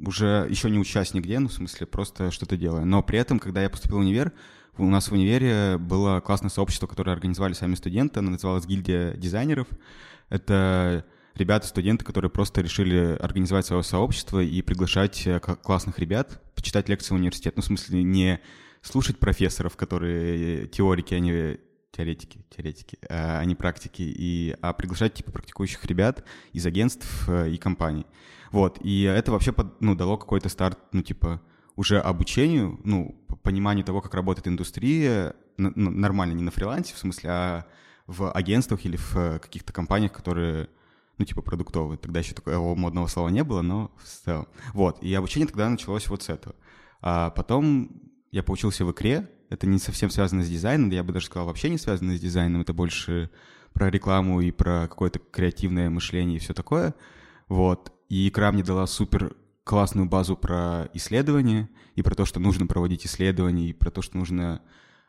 уже 0.01 0.47
еще 0.51 0.71
не 0.71 0.79
учась 0.79 1.15
нигде, 1.15 1.39
ну, 1.39 1.47
в 1.47 1.53
смысле, 1.53 1.87
просто 1.87 2.33
что-то 2.33 2.57
делая. 2.57 2.85
Но 2.85 3.01
при 3.03 3.21
этом, 3.21 3.39
когда 3.39 3.63
я 3.63 3.71
поступил 3.71 3.99
в 3.99 4.01
универ, 4.01 4.33
у 4.79 4.87
нас 4.87 5.09
в 5.09 5.13
универе 5.13 5.79
было 5.79 6.21
классное 6.21 6.51
сообщество, 6.51 6.87
которое 6.87 7.13
организовали 7.13 7.53
сами 7.53 7.75
студенты, 7.75 8.21
оно 8.21 8.31
называлось 8.31 8.67
«Гильдия 8.67 9.13
дизайнеров». 9.15 9.69
Это 10.31 11.05
ребята, 11.35 11.67
студенты, 11.67 12.05
которые 12.05 12.31
просто 12.31 12.61
решили 12.61 13.17
организовать 13.21 13.67
свое 13.67 13.83
сообщество 13.83 14.41
и 14.41 14.63
приглашать 14.63 15.27
э, 15.27 15.41
классных 15.41 15.99
ребят 15.99 16.41
почитать 16.55 16.89
лекции 16.89 17.15
в 17.15 17.19
университет. 17.19 17.57
Ну, 17.57 17.63
в 17.63 17.67
смысле, 17.67 18.03
не 18.03 18.41
слушать 18.83 19.19
профессоров, 19.19 19.77
которые 19.77 20.67
теорики, 20.69 21.15
они 21.15 21.59
теоретики, 21.93 22.45
теоретики, 22.51 22.99
а 23.09 23.45
не 23.45 23.55
практики, 23.55 24.03
и, 24.03 24.57
а 24.61 24.73
приглашать 24.73 25.15
типа 25.15 25.31
практикующих 25.31 25.85
ребят 25.85 26.25
из 26.53 26.67
агентств 26.67 27.29
э, 27.29 27.51
и 27.51 27.57
компаний. 27.57 28.07
Вот, 28.51 28.79
и 28.83 29.03
это 29.03 29.33
вообще 29.33 29.55
ну, 29.81 29.95
дало 29.95 30.17
какой-то 30.17 30.49
старт, 30.49 30.79
ну, 30.93 31.03
типа, 31.03 31.41
уже 31.77 32.01
обучению, 32.01 32.81
ну, 32.85 33.21
пониманию 33.43 33.85
того, 33.85 34.01
как 34.01 34.15
работает 34.15 34.49
индустрия, 34.49 35.35
нормально, 35.57 36.33
не 36.33 36.43
на 36.43 36.51
фрилансе, 36.51 36.95
в 36.95 36.99
смысле, 36.99 37.31
а 37.31 37.67
в 38.07 38.31
агентствах 38.33 38.85
или 38.85 38.97
в 38.97 39.39
каких-то 39.41 39.73
компаниях, 39.73 40.13
которые, 40.13 40.69
ну, 41.19 41.25
типа 41.25 41.43
продуктовые. 41.43 41.99
Тогда 41.99 42.21
еще 42.21 42.35
такого 42.35 42.75
модного 42.75 43.07
слова 43.07 43.29
не 43.29 43.45
было, 43.45 43.63
но 43.63 43.91
в 44.03 44.25
целом. 44.25 44.47
Вот, 44.73 45.03
и 45.03 45.13
обучение 45.15 45.47
тогда 45.47 45.69
началось 45.69 46.09
вот 46.09 46.23
с 46.23 46.29
этого. 46.29 46.55
А 47.01 47.31
потом 47.31 47.91
я 48.31 48.43
поучился 48.43 48.85
в 48.85 48.93
икре, 48.93 49.31
это 49.51 49.67
не 49.67 49.79
совсем 49.79 50.11
связано 50.11 50.43
с 50.43 50.49
дизайном, 50.49 50.91
я 50.91 51.05
бы 51.05 51.13
даже 51.13 51.27
сказал, 51.27 51.47
вообще 51.47 51.71
не 51.71 51.79
связано 51.79 52.17
с 52.17 52.21
дизайном, 52.21 52.63
это 52.63 52.73
больше 52.73 53.31
про 53.73 53.91
рекламу 53.91 54.41
и 54.41 54.51
про 54.51 54.89
какое-то 54.89 55.19
креативное 55.19 55.91
мышление 55.91 56.37
и 56.37 56.41
все 56.41 56.55
такое. 56.55 56.95
Вот. 57.49 57.93
И 58.09 58.29
икра 58.29 58.53
мне 58.53 58.63
дала 58.63 58.87
супер 58.87 59.37
классную 59.65 60.07
базу 60.09 60.37
про 60.37 60.89
исследования 60.93 61.69
и 61.97 62.03
про 62.03 62.15
то, 62.15 62.25
что 62.25 62.39
нужно 62.39 62.67
проводить 62.67 63.07
исследования, 63.07 63.71
и 63.71 63.73
про 63.73 63.91
то, 63.91 64.03
что 64.03 64.17
нужно 64.19 64.63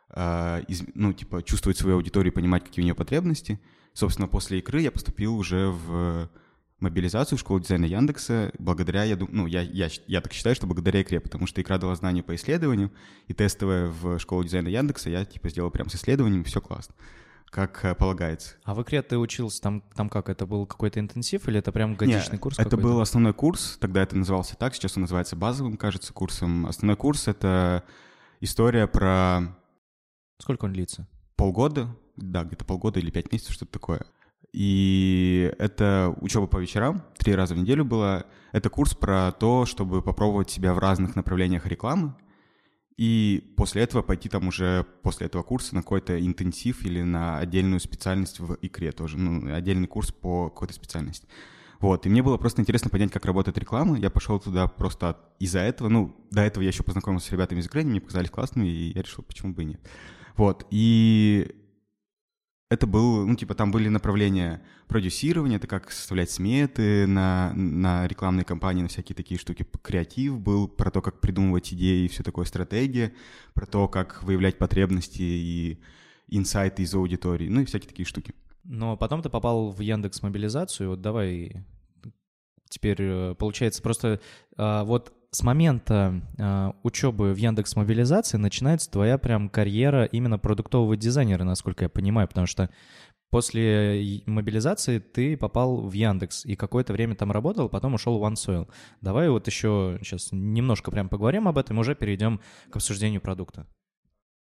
э, 0.09 0.63
из, 0.67 0.83
ну, 0.93 1.13
типа, 1.13 1.43
чувствовать 1.43 1.77
свою 1.77 1.97
аудиторию 1.97 2.33
понимать, 2.33 2.63
какие 2.63 2.81
у 2.81 2.85
нее 2.85 2.95
потребности. 2.95 3.59
Собственно, 3.93 4.27
после 4.27 4.59
игры 4.59 4.81
я 4.81 4.91
поступил 4.91 5.35
уже 5.35 5.67
в 5.67 6.29
мобилизацию 6.79 7.37
в 7.37 7.41
школу 7.41 7.59
дизайна 7.59 7.85
Яндекса 7.85 8.51
благодаря, 8.59 9.03
я, 9.03 9.15
думаю, 9.15 9.35
ну, 9.35 9.45
я, 9.45 9.61
я, 9.61 9.89
я 10.07 10.21
так 10.21 10.33
считаю, 10.33 10.55
что 10.55 10.67
благодаря 10.67 11.01
игре, 11.01 11.19
потому 11.19 11.47
что 11.47 11.61
игра 11.61 11.77
дала 11.77 11.95
знания 11.95 12.23
по 12.23 12.35
исследованию, 12.35 12.91
и 13.27 13.33
тестовая 13.33 13.87
в 13.87 14.19
школу 14.19 14.43
дизайна 14.43 14.67
Яндекса 14.67 15.09
я, 15.09 15.25
типа, 15.25 15.49
сделал 15.49 15.71
прям 15.71 15.89
с 15.89 15.95
исследованием, 15.95 16.43
все 16.43 16.61
классно. 16.61 16.95
Как 17.55 17.85
э, 17.85 17.95
полагается. 17.95 18.55
А 18.65 18.73
в 18.73 18.81
икре 18.81 19.01
ты 19.01 19.17
учился 19.17 19.61
там, 19.61 19.81
там 19.95 20.09
как? 20.09 20.27
Это 20.27 20.45
был 20.45 20.65
какой-то 20.65 20.99
интенсив 20.99 21.47
или 21.47 21.59
это 21.59 21.71
прям 21.71 21.95
годичный 21.95 22.33
Нет, 22.33 22.41
курс 22.41 22.59
это 22.59 22.75
был 22.75 22.99
основной 22.99 23.33
курс, 23.33 23.77
тогда 23.79 24.03
это 24.03 24.17
назывался 24.17 24.57
так, 24.57 24.75
сейчас 24.75 24.97
он 24.97 25.03
называется 25.03 25.37
базовым, 25.37 25.77
кажется, 25.77 26.11
курсом. 26.11 26.65
Основной 26.65 26.97
курс— 26.97 27.27
это 27.29 27.85
история 28.41 28.87
про 28.87 29.55
Сколько 30.37 30.65
он 30.65 30.73
длится? 30.73 31.07
полгода, 31.37 31.95
да, 32.17 32.43
где-то 32.43 32.65
полгода 32.65 32.99
или 32.99 33.09
пять 33.09 33.31
месяцев, 33.31 33.53
что-то 33.53 33.71
такое. 33.71 34.05
И 34.51 35.53
это 35.57 36.13
учеба 36.19 36.47
по 36.47 36.57
вечерам, 36.57 37.03
три 37.17 37.35
раза 37.35 37.55
в 37.55 37.57
неделю 37.57 37.85
было. 37.85 38.25
Это 38.51 38.69
курс 38.69 38.95
про 38.95 39.31
то, 39.31 39.65
чтобы 39.65 40.01
попробовать 40.01 40.49
себя 40.49 40.73
в 40.73 40.79
разных 40.79 41.15
направлениях 41.15 41.65
рекламы. 41.65 42.15
И 42.97 43.53
после 43.57 43.81
этого 43.81 44.01
пойти 44.01 44.29
там 44.29 44.47
уже, 44.47 44.85
после 45.03 45.27
этого 45.27 45.43
курса, 45.43 45.75
на 45.75 45.81
какой-то 45.81 46.17
интенсив 46.19 46.85
или 46.85 47.01
на 47.01 47.39
отдельную 47.39 47.79
специальность 47.81 48.39
в 48.39 48.57
икре 48.61 48.91
тоже, 48.93 49.17
ну, 49.17 49.53
отдельный 49.53 49.87
курс 49.87 50.11
по 50.13 50.49
какой-то 50.49 50.73
специальности. 50.73 51.27
Вот, 51.81 52.05
и 52.05 52.09
мне 52.09 52.23
было 52.23 52.37
просто 52.37 52.61
интересно 52.61 52.89
понять, 52.89 53.11
как 53.11 53.25
работает 53.25 53.57
реклама. 53.57 53.99
Я 53.99 54.09
пошел 54.09 54.39
туда 54.39 54.67
просто 54.67 55.09
от- 55.09 55.35
из-за 55.39 55.59
этого. 55.59 55.89
Ну, 55.89 56.15
до 56.31 56.41
этого 56.41 56.63
я 56.63 56.69
еще 56.69 56.83
познакомился 56.83 57.27
с 57.27 57.31
ребятами 57.33 57.59
из 57.59 57.65
игры, 57.67 57.81
они 57.81 57.91
мне 57.91 58.01
показались 58.01 58.29
классными, 58.29 58.67
и 58.69 58.93
я 58.95 59.01
решил, 59.01 59.23
почему 59.25 59.53
бы 59.53 59.63
и 59.63 59.65
нет. 59.65 59.81
Вот, 60.37 60.65
и 60.69 61.53
это 62.69 62.87
был, 62.87 63.25
ну, 63.25 63.35
типа, 63.35 63.53
там 63.53 63.71
были 63.71 63.89
направления 63.89 64.63
продюсирования, 64.87 65.57
это 65.57 65.67
как 65.67 65.91
составлять 65.91 66.31
сметы 66.31 67.05
на, 67.05 67.53
на 67.53 68.07
рекламные 68.07 68.43
кампании, 68.43 68.81
на 68.81 68.87
всякие 68.87 69.15
такие 69.15 69.39
штуки. 69.39 69.67
Креатив 69.83 70.39
был 70.39 70.67
про 70.67 70.89
то, 70.89 71.01
как 71.01 71.21
придумывать 71.21 71.71
идеи 71.73 72.05
и 72.05 72.07
все 72.07 72.23
такое, 72.23 72.45
стратегия, 72.45 73.13
про 73.53 73.65
то, 73.65 73.87
как 73.87 74.23
выявлять 74.23 74.57
потребности 74.57 75.21
и 75.21 75.79
инсайты 76.27 76.83
из 76.83 76.93
аудитории, 76.95 77.49
ну 77.49 77.61
и 77.61 77.65
всякие 77.65 77.89
такие 77.89 78.05
штуки. 78.05 78.33
Но 78.63 78.97
потом 78.97 79.21
ты 79.21 79.29
попал 79.29 79.69
в 79.69 79.79
Яндекс 79.79 80.23
Мобилизацию. 80.23 80.89
Вот 80.89 81.01
давай 81.01 81.63
теперь 82.67 82.97
э, 82.99 83.35
получается 83.35 83.83
просто 83.83 84.19
а, 84.57 84.83
вот 84.83 85.13
с 85.35 85.43
момента 85.43 86.21
а, 86.39 86.73
учебы 86.83 87.33
в 87.33 87.37
Яндекс 87.37 87.75
Мобилизации 87.75 88.37
начинается 88.37 88.89
твоя 88.89 89.17
прям 89.17 89.49
карьера 89.49 90.05
именно 90.05 90.39
продуктового 90.39 90.95
дизайнера, 90.95 91.43
насколько 91.43 91.83
я 91.83 91.89
понимаю, 91.89 92.27
потому 92.29 92.47
что 92.47 92.69
после 93.31 94.21
мобилизации 94.25 94.99
ты 94.99 95.35
попал 95.35 95.81
в 95.81 95.91
Яндекс 95.91 96.45
и 96.45 96.55
какое-то 96.55 96.93
время 96.93 97.15
там 97.15 97.33
работал, 97.33 97.67
потом 97.67 97.95
ушел 97.95 98.17
в 98.17 98.23
OneSoil. 98.23 98.69
Давай 99.01 99.29
вот 99.29 99.45
еще 99.47 99.99
сейчас 100.01 100.29
немножко 100.31 100.89
прям 100.89 101.09
поговорим 101.09 101.49
об 101.49 101.57
этом, 101.57 101.79
уже 101.79 101.95
перейдем 101.95 102.39
к 102.69 102.77
обсуждению 102.77 103.19
продукта. 103.19 103.67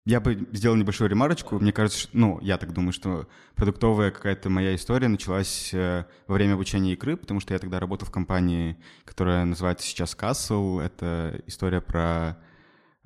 Я 0.08 0.22
бы 0.22 0.48
сделал 0.54 0.78
небольшую 0.78 1.10
ремарочку. 1.10 1.60
Мне 1.60 1.74
кажется, 1.74 2.00
что, 2.00 2.10
ну, 2.14 2.40
я 2.42 2.58
так 2.58 2.72
думаю, 2.72 2.94
что 2.94 3.28
продуктовая 3.56 4.10
какая-то 4.10 4.50
моя 4.50 4.74
история 4.74 5.10
началась 5.10 5.74
э, 5.74 6.06
во 6.28 6.36
время 6.36 6.54
обучения 6.54 6.94
игры, 6.94 7.18
потому 7.18 7.42
что 7.42 7.54
я 7.54 7.60
тогда 7.60 7.78
работал 7.78 8.08
в 8.08 8.12
компании, 8.12 8.78
которая 9.04 9.44
называется 9.44 9.86
сейчас 9.86 10.16
Castle. 10.16 10.82
Это 10.82 11.42
история 11.46 11.82
про 11.82 12.38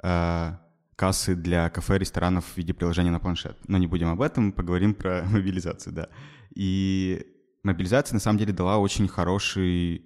э, 0.04 0.52
кассы 0.96 1.34
для 1.34 1.72
кафе, 1.72 1.98
ресторанов 1.98 2.46
в 2.46 2.56
виде 2.56 2.72
приложения 2.72 3.10
на 3.10 3.20
планшет. 3.20 3.58
Но 3.68 3.80
не 3.80 3.88
будем 3.88 4.10
об 4.10 4.22
этом, 4.22 4.52
поговорим 4.52 4.94
про 4.94 5.24
мобилизацию, 5.28 5.94
да. 5.94 6.10
И 6.54 7.26
мобилизация 7.64 8.14
на 8.14 8.20
самом 8.20 8.38
деле 8.38 8.54
дала 8.54 8.78
очень 8.78 9.08
хороший 9.08 10.06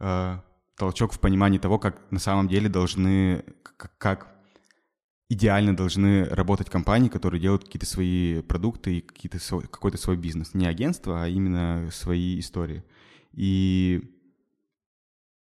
э, 0.00 0.38
толчок 0.76 1.12
в 1.12 1.20
понимании 1.20 1.58
того, 1.58 1.78
как 1.78 2.10
на 2.10 2.18
самом 2.18 2.48
деле 2.48 2.68
должны, 2.68 3.44
как 3.76 4.37
идеально 5.28 5.76
должны 5.76 6.24
работать 6.24 6.70
компании, 6.70 7.08
которые 7.08 7.40
делают 7.40 7.64
какие-то 7.64 7.86
свои 7.86 8.40
продукты 8.42 8.98
и 8.98 9.00
какие-то 9.00 9.38
свой, 9.38 9.62
какой-то 9.62 9.98
свой 9.98 10.16
бизнес. 10.16 10.54
Не 10.54 10.66
агентство, 10.66 11.22
а 11.22 11.28
именно 11.28 11.88
свои 11.92 12.38
истории. 12.38 12.82
И 13.32 14.14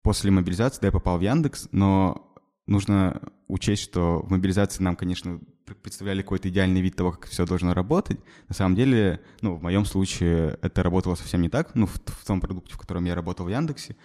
после 0.01 0.31
мобилизации, 0.31 0.81
да, 0.81 0.87
я 0.87 0.91
попал 0.91 1.19
в 1.19 1.21
Яндекс, 1.21 1.69
но 1.71 2.33
нужно 2.65 3.21
учесть, 3.47 3.83
что 3.83 4.21
в 4.23 4.31
мобилизации 4.31 4.81
нам, 4.81 4.95
конечно, 4.95 5.39
пр- 5.65 5.75
представляли 5.75 6.23
какой-то 6.23 6.49
идеальный 6.49 6.81
вид 6.81 6.95
того, 6.95 7.11
как 7.11 7.27
все 7.27 7.45
должно 7.45 7.73
работать. 7.73 8.19
На 8.47 8.55
самом 8.55 8.75
деле, 8.75 9.21
ну, 9.41 9.55
в 9.55 9.61
моем 9.61 9.85
случае 9.85 10.57
это 10.63 10.81
работало 10.81 11.13
совсем 11.15 11.41
не 11.41 11.49
так. 11.49 11.75
Ну, 11.75 11.85
в, 11.85 11.93
в 11.93 12.25
том 12.25 12.41
продукте, 12.41 12.73
в 12.73 12.77
котором 12.77 13.05
я 13.05 13.13
работал 13.13 13.45
в 13.45 13.49
Яндексе, 13.49 13.95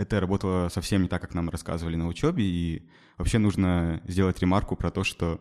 это 0.00 0.18
работало 0.18 0.68
совсем 0.70 1.02
не 1.02 1.08
так, 1.08 1.20
как 1.20 1.34
нам 1.34 1.50
рассказывали 1.50 1.96
на 1.96 2.08
учебе. 2.08 2.42
И 2.42 2.88
вообще 3.18 3.38
нужно 3.38 4.02
сделать 4.06 4.38
ремарку 4.40 4.74
про 4.74 4.90
то, 4.90 5.04
что 5.04 5.40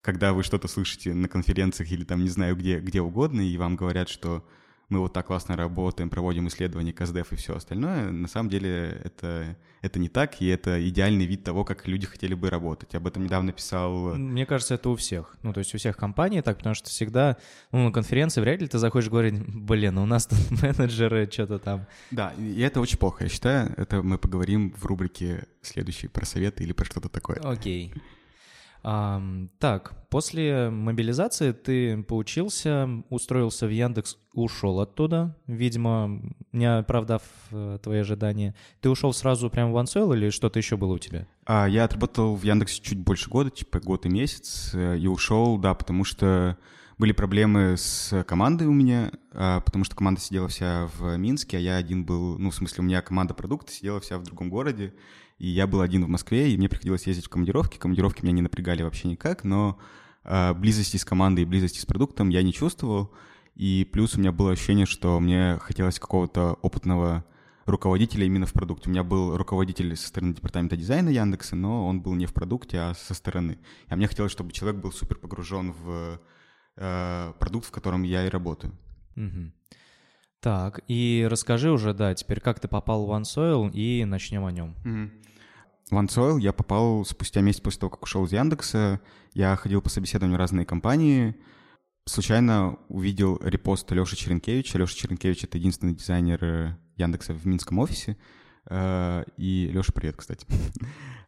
когда 0.00 0.32
вы 0.32 0.42
что-то 0.42 0.66
слышите 0.66 1.12
на 1.12 1.28
конференциях 1.28 1.90
или 1.92 2.04
там, 2.04 2.22
не 2.22 2.30
знаю, 2.30 2.56
где, 2.56 2.80
где 2.80 3.02
угодно, 3.02 3.42
и 3.42 3.56
вам 3.58 3.76
говорят, 3.76 4.08
что 4.08 4.46
мы 4.88 5.00
вот 5.00 5.12
так 5.12 5.26
классно 5.26 5.56
работаем, 5.56 6.10
проводим 6.10 6.48
исследования, 6.48 6.92
КСДФ 6.92 7.32
и 7.32 7.36
все 7.36 7.56
остальное, 7.56 8.10
на 8.10 8.28
самом 8.28 8.50
деле 8.50 9.00
это, 9.04 9.56
это 9.82 9.98
не 9.98 10.08
так, 10.08 10.40
и 10.40 10.46
это 10.46 10.86
идеальный 10.88 11.26
вид 11.26 11.44
того, 11.44 11.64
как 11.64 11.86
люди 11.86 12.06
хотели 12.06 12.34
бы 12.34 12.50
работать. 12.50 12.94
Об 12.94 13.06
этом 13.06 13.24
недавно 13.24 13.52
писал... 13.52 14.14
Мне 14.14 14.46
кажется, 14.46 14.74
это 14.74 14.90
у 14.90 14.96
всех. 14.96 15.36
Ну, 15.42 15.52
то 15.52 15.58
есть 15.58 15.74
у 15.74 15.78
всех 15.78 15.96
компаний 15.96 16.42
так, 16.42 16.58
потому 16.58 16.74
что 16.74 16.90
всегда, 16.90 17.36
ну, 17.72 17.86
на 17.86 17.92
конференции 17.92 18.40
вряд 18.40 18.60
ли 18.60 18.68
ты 18.68 18.78
заходишь 18.78 19.08
говорить, 19.08 19.34
блин, 19.46 19.98
у 19.98 20.06
нас 20.06 20.26
тут 20.26 20.38
менеджеры 20.62 21.28
что-то 21.30 21.58
там. 21.58 21.86
Да, 22.10 22.32
и 22.38 22.60
это 22.60 22.80
очень 22.80 22.98
плохо, 22.98 23.24
я 23.24 23.30
считаю. 23.30 23.72
Это 23.76 24.02
мы 24.02 24.18
поговорим 24.18 24.72
в 24.76 24.84
рубрике 24.84 25.46
следующей 25.62 26.08
про 26.08 26.26
советы 26.26 26.64
или 26.64 26.72
про 26.72 26.84
что-то 26.84 27.08
такое. 27.08 27.40
Окей. 27.42 27.92
Ам, 28.86 29.48
так, 29.58 29.94
после 30.10 30.68
мобилизации 30.68 31.52
ты 31.52 32.02
поучился, 32.02 32.86
устроился 33.08 33.66
в 33.66 33.70
Яндекс, 33.70 34.18
ушел 34.34 34.78
оттуда, 34.78 35.34
видимо, 35.46 36.20
не 36.52 36.66
оправдав 36.66 37.22
э, 37.50 37.78
твои 37.82 38.00
ожидания. 38.00 38.54
Ты 38.82 38.90
ушел 38.90 39.14
сразу 39.14 39.48
прямо 39.48 39.72
в 39.72 39.76
OneSoil 39.78 40.14
или 40.14 40.28
что-то 40.28 40.58
еще 40.58 40.76
было 40.76 40.92
у 40.92 40.98
тебя? 40.98 41.26
А, 41.46 41.66
я 41.66 41.84
отработал 41.84 42.36
в 42.36 42.42
Яндексе 42.42 42.82
чуть 42.82 42.98
больше 42.98 43.30
года, 43.30 43.48
типа 43.48 43.80
год 43.80 44.04
и 44.04 44.10
месяц, 44.10 44.72
э, 44.74 44.98
и 44.98 45.06
ушел, 45.06 45.56
да, 45.56 45.72
потому 45.72 46.04
что 46.04 46.58
были 46.98 47.12
проблемы 47.12 47.76
с 47.78 48.22
командой 48.24 48.66
у 48.66 48.72
меня, 48.72 49.12
а, 49.32 49.60
потому 49.60 49.84
что 49.84 49.96
команда 49.96 50.20
сидела 50.20 50.48
вся 50.48 50.90
в 50.98 51.16
Минске, 51.16 51.56
а 51.56 51.60
я 51.60 51.76
один 51.76 52.04
был, 52.04 52.38
ну, 52.38 52.50
в 52.50 52.54
смысле, 52.54 52.82
у 52.82 52.84
меня 52.84 53.00
команда 53.00 53.32
продукта 53.32 53.72
сидела 53.72 53.98
вся 54.00 54.18
в 54.18 54.24
другом 54.24 54.50
городе, 54.50 54.92
и 55.38 55.48
я 55.48 55.66
был 55.66 55.80
один 55.80 56.04
в 56.04 56.08
Москве, 56.08 56.52
и 56.52 56.56
мне 56.56 56.68
приходилось 56.68 57.06
ездить 57.06 57.26
в 57.26 57.28
командировки. 57.28 57.78
Командировки 57.78 58.22
меня 58.22 58.32
не 58.32 58.42
напрягали 58.42 58.82
вообще 58.82 59.08
никак, 59.08 59.44
но 59.44 59.78
а, 60.22 60.54
близости 60.54 60.96
с 60.96 61.04
командой 61.04 61.42
и 61.42 61.46
близости 61.46 61.78
с 61.78 61.86
продуктом 61.86 62.28
я 62.28 62.42
не 62.42 62.52
чувствовал. 62.52 63.12
И 63.54 63.88
плюс 63.92 64.16
у 64.16 64.20
меня 64.20 64.32
было 64.32 64.52
ощущение, 64.52 64.86
что 64.86 65.20
мне 65.20 65.58
хотелось 65.60 65.98
какого-то 65.98 66.54
опытного 66.62 67.24
руководителя 67.66 68.26
именно 68.26 68.46
в 68.46 68.52
продукте. 68.52 68.88
У 68.88 68.92
меня 68.92 69.04
был 69.04 69.36
руководитель 69.36 69.96
со 69.96 70.08
стороны 70.08 70.34
департамента 70.34 70.76
дизайна 70.76 71.08
Яндекса, 71.08 71.56
но 71.56 71.86
он 71.86 72.00
был 72.00 72.14
не 72.14 72.26
в 72.26 72.34
продукте, 72.34 72.78
а 72.78 72.94
со 72.94 73.14
стороны. 73.14 73.58
А 73.88 73.96
мне 73.96 74.06
хотелось, 74.06 74.32
чтобы 74.32 74.52
человек 74.52 74.80
был 74.80 74.92
супер 74.92 75.18
погружен 75.18 75.72
в 75.72 76.20
э, 76.76 77.32
продукт, 77.38 77.66
в 77.66 77.70
котором 77.70 78.02
я 78.02 78.26
и 78.26 78.28
работаю. 78.28 78.76
Мгм. 79.14 79.54
Так, 80.40 80.80
и 80.88 81.26
расскажи 81.30 81.70
уже, 81.70 81.94
да, 81.94 82.14
теперь 82.14 82.40
как 82.40 82.60
ты 82.60 82.68
попал 82.68 83.06
в 83.06 83.10
OneSoil 83.10 83.72
и 83.72 84.04
начнем 84.04 84.44
о 84.44 84.52
нем. 84.52 84.74
В 85.90 85.94
OneSoil 85.94 86.40
я 86.40 86.52
попал 86.52 87.04
спустя 87.04 87.40
месяц 87.40 87.60
после 87.60 87.80
того, 87.80 87.90
как 87.90 88.02
ушел 88.04 88.24
из 88.24 88.32
Яндекса. 88.32 89.00
Я 89.34 89.54
ходил 89.56 89.82
по 89.82 89.90
собеседованию 89.90 90.38
разные 90.38 90.64
компании. 90.64 91.36
Случайно 92.06 92.78
увидел 92.88 93.38
репост 93.42 93.90
Леши 93.92 94.16
Черенкевича. 94.16 94.78
Леша 94.78 94.94
Черенкевич— 94.94 95.44
это 95.44 95.58
единственный 95.58 95.94
дизайнер 95.94 96.38
э, 96.42 96.76
Яндекса 96.96 97.34
в 97.34 97.46
Минском 97.46 97.78
офисе. 97.78 98.16
Э, 98.68 99.24
И 99.36 99.70
Леша, 99.72 99.92
привет, 99.92 100.16
кстати. 100.16 100.46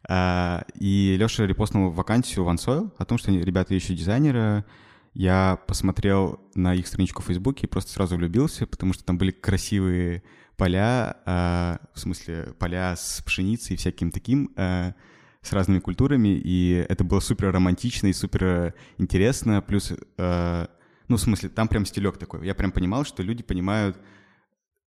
Э, 0.09 0.61
И 0.79 1.17
Леша 1.19 1.45
репостнул 1.45 1.91
вакансию 1.91 2.45
в 2.45 2.49
OneSoil 2.49 2.93
о 2.97 3.05
том, 3.05 3.17
что 3.17 3.31
ребята 3.31 3.73
ищут 3.73 3.97
дизайнера. 3.97 4.65
Я 5.13 5.59
посмотрел 5.67 6.39
на 6.53 6.75
их 6.75 6.87
страничку 6.87 7.21
в 7.21 7.25
Фейсбуке 7.25 7.65
и 7.65 7.69
просто 7.69 7.91
сразу 7.91 8.15
влюбился, 8.15 8.67
потому 8.67 8.93
что 8.93 9.03
там 9.03 9.17
были 9.17 9.31
красивые 9.31 10.23
поля, 10.57 11.17
э, 11.25 11.77
в 11.93 11.99
смысле 11.99 12.53
поля 12.59 12.95
с 12.95 13.21
пшеницей 13.21 13.75
и 13.75 13.77
всяким 13.77 14.11
таким, 14.11 14.51
э, 14.57 14.93
с 15.41 15.53
разными 15.53 15.79
культурами, 15.79 16.29
и 16.29 16.85
это 16.89 17.03
было 17.03 17.19
супер 17.19 17.51
романтично 17.51 18.07
и 18.07 18.13
супер 18.13 18.73
интересно, 18.97 19.61
плюс, 19.61 19.93
э, 20.17 20.67
ну, 21.07 21.15
в 21.15 21.21
смысле, 21.21 21.49
там 21.49 21.67
прям 21.67 21.85
стилек 21.85 22.17
такой. 22.17 22.45
Я 22.45 22.55
прям 22.55 22.71
понимал, 22.71 23.05
что 23.05 23.23
люди 23.23 23.43
понимают 23.43 23.97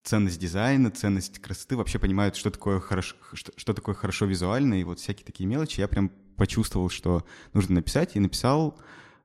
ценность 0.04 0.40
дизайна, 0.40 0.92
ценность 0.92 1.40
красоты, 1.40 1.78
вообще 1.78 1.98
понимают, 1.98 2.36
что 2.36 2.52
такое 2.52 2.80
хорошо, 2.80 3.16
что, 3.34 3.54
что 3.56 3.74
такое 3.74 3.96
хорошо 3.96 4.26
визуально, 4.26 4.80
и 4.80 4.84
вот 4.84 5.00
всякие 5.00 5.26
такие 5.26 5.48
мелочи. 5.48 5.80
Я 5.80 5.88
прям 5.88 6.12
почувствовал, 6.36 6.90
что 6.90 7.26
нужно 7.54 7.76
написать, 7.76 8.16
и 8.16 8.20
написал 8.20 8.80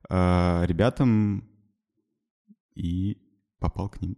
э, 0.09 0.65
ребятам 0.65 1.47
и 2.75 3.17
попал 3.59 3.89
к 3.89 4.01
ним. 4.01 4.17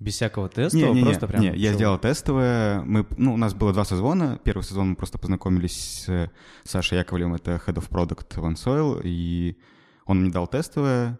Без 0.00 0.14
всякого 0.14 0.48
теста, 0.48 0.76
Не, 0.76 0.92
не, 0.92 1.02
просто 1.02 1.26
не, 1.26 1.30
прям... 1.30 1.42
не, 1.42 1.56
я 1.56 1.72
сделал 1.72 1.98
тестовое. 1.98 2.82
Мы, 2.82 3.06
ну, 3.16 3.34
у 3.34 3.36
нас 3.36 3.54
было 3.54 3.72
два 3.72 3.84
созвона. 3.84 4.40
Первый 4.44 4.62
сезон 4.62 4.90
мы 4.90 4.96
просто 4.96 5.18
познакомились 5.18 6.04
с 6.06 6.30
Сашей 6.64 6.98
Яковлевым, 6.98 7.34
это 7.34 7.60
Head 7.66 7.74
of 7.74 7.88
Product 7.88 8.36
OneSoil, 8.36 9.02
и 9.04 9.58
он 10.06 10.20
мне 10.22 10.30
дал 10.30 10.46
тестовое. 10.46 11.18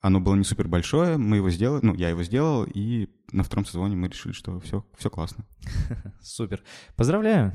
оно 0.00 0.20
было 0.20 0.34
не 0.34 0.44
супер 0.44 0.68
большое, 0.68 1.16
мы 1.16 1.36
его 1.36 1.50
сделали, 1.50 1.84
ну, 1.84 1.94
я 1.94 2.10
его 2.10 2.22
сделал, 2.22 2.64
и 2.64 3.08
на 3.32 3.42
втором 3.42 3.64
сезоне 3.64 3.96
мы 3.96 4.08
решили, 4.08 4.32
что 4.32 4.60
все, 4.60 4.84
все 4.96 5.10
классно. 5.10 5.44
Супер. 6.20 6.62
Поздравляю. 6.94 7.52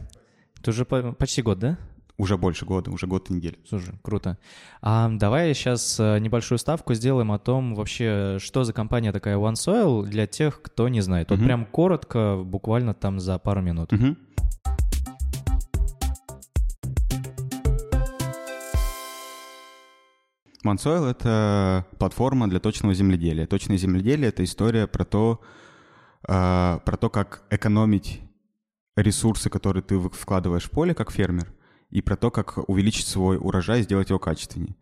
Это 0.59 0.71
уже 0.71 0.85
почти 0.85 1.41
год, 1.41 1.59
да? 1.59 1.77
Уже 2.17 2.37
больше 2.37 2.65
года, 2.65 2.91
уже 2.91 3.07
год 3.07 3.29
и 3.29 3.33
неделю. 3.33 3.57
Слушай, 3.67 3.95
круто. 4.01 4.37
А 4.81 5.09
давай 5.09 5.53
сейчас 5.53 5.99
э, 5.99 6.19
небольшую 6.19 6.59
ставку 6.59 6.93
сделаем 6.93 7.31
о 7.31 7.39
том 7.39 7.75
вообще, 7.75 8.37
что 8.39 8.63
за 8.63 8.73
компания 8.73 9.11
такая 9.11 9.37
OneSoil 9.37 10.05
для 10.05 10.27
тех, 10.27 10.61
кто 10.61 10.87
не 10.89 11.01
знает. 11.01 11.29
Вот 11.29 11.39
угу. 11.39 11.45
прям 11.45 11.65
коротко, 11.65 12.41
буквально 12.43 12.93
там 12.93 13.19
за 13.19 13.39
пару 13.39 13.61
минут. 13.61 13.91
Угу. 13.93 14.15
OneSoil— 20.63 21.09
это 21.09 21.85
платформа 21.97 22.47
для 22.47 22.59
точного 22.59 22.93
земледелия. 22.93 23.47
Точное 23.47 23.77
земледелие— 23.77 24.29
это 24.29 24.43
история 24.43 24.87
про 24.87 25.05
то, 25.05 25.41
э, 26.27 26.79
про 26.85 26.97
то, 26.97 27.09
как 27.09 27.43
экономить 27.49 28.21
ресурсы, 28.95 29.49
которые 29.49 29.83
ты 29.83 29.99
вкладываешь 29.99 30.65
в 30.65 30.71
поле, 30.71 30.93
как 30.93 31.11
фермер, 31.11 31.51
и 31.91 32.01
про 32.01 32.15
то, 32.15 32.31
как 32.31 32.57
увеличить 32.69 33.07
свой 33.07 33.37
урожай 33.37 33.81
и 33.81 33.83
сделать 33.83 34.09
его 34.09 34.19
качественнее. 34.19 34.75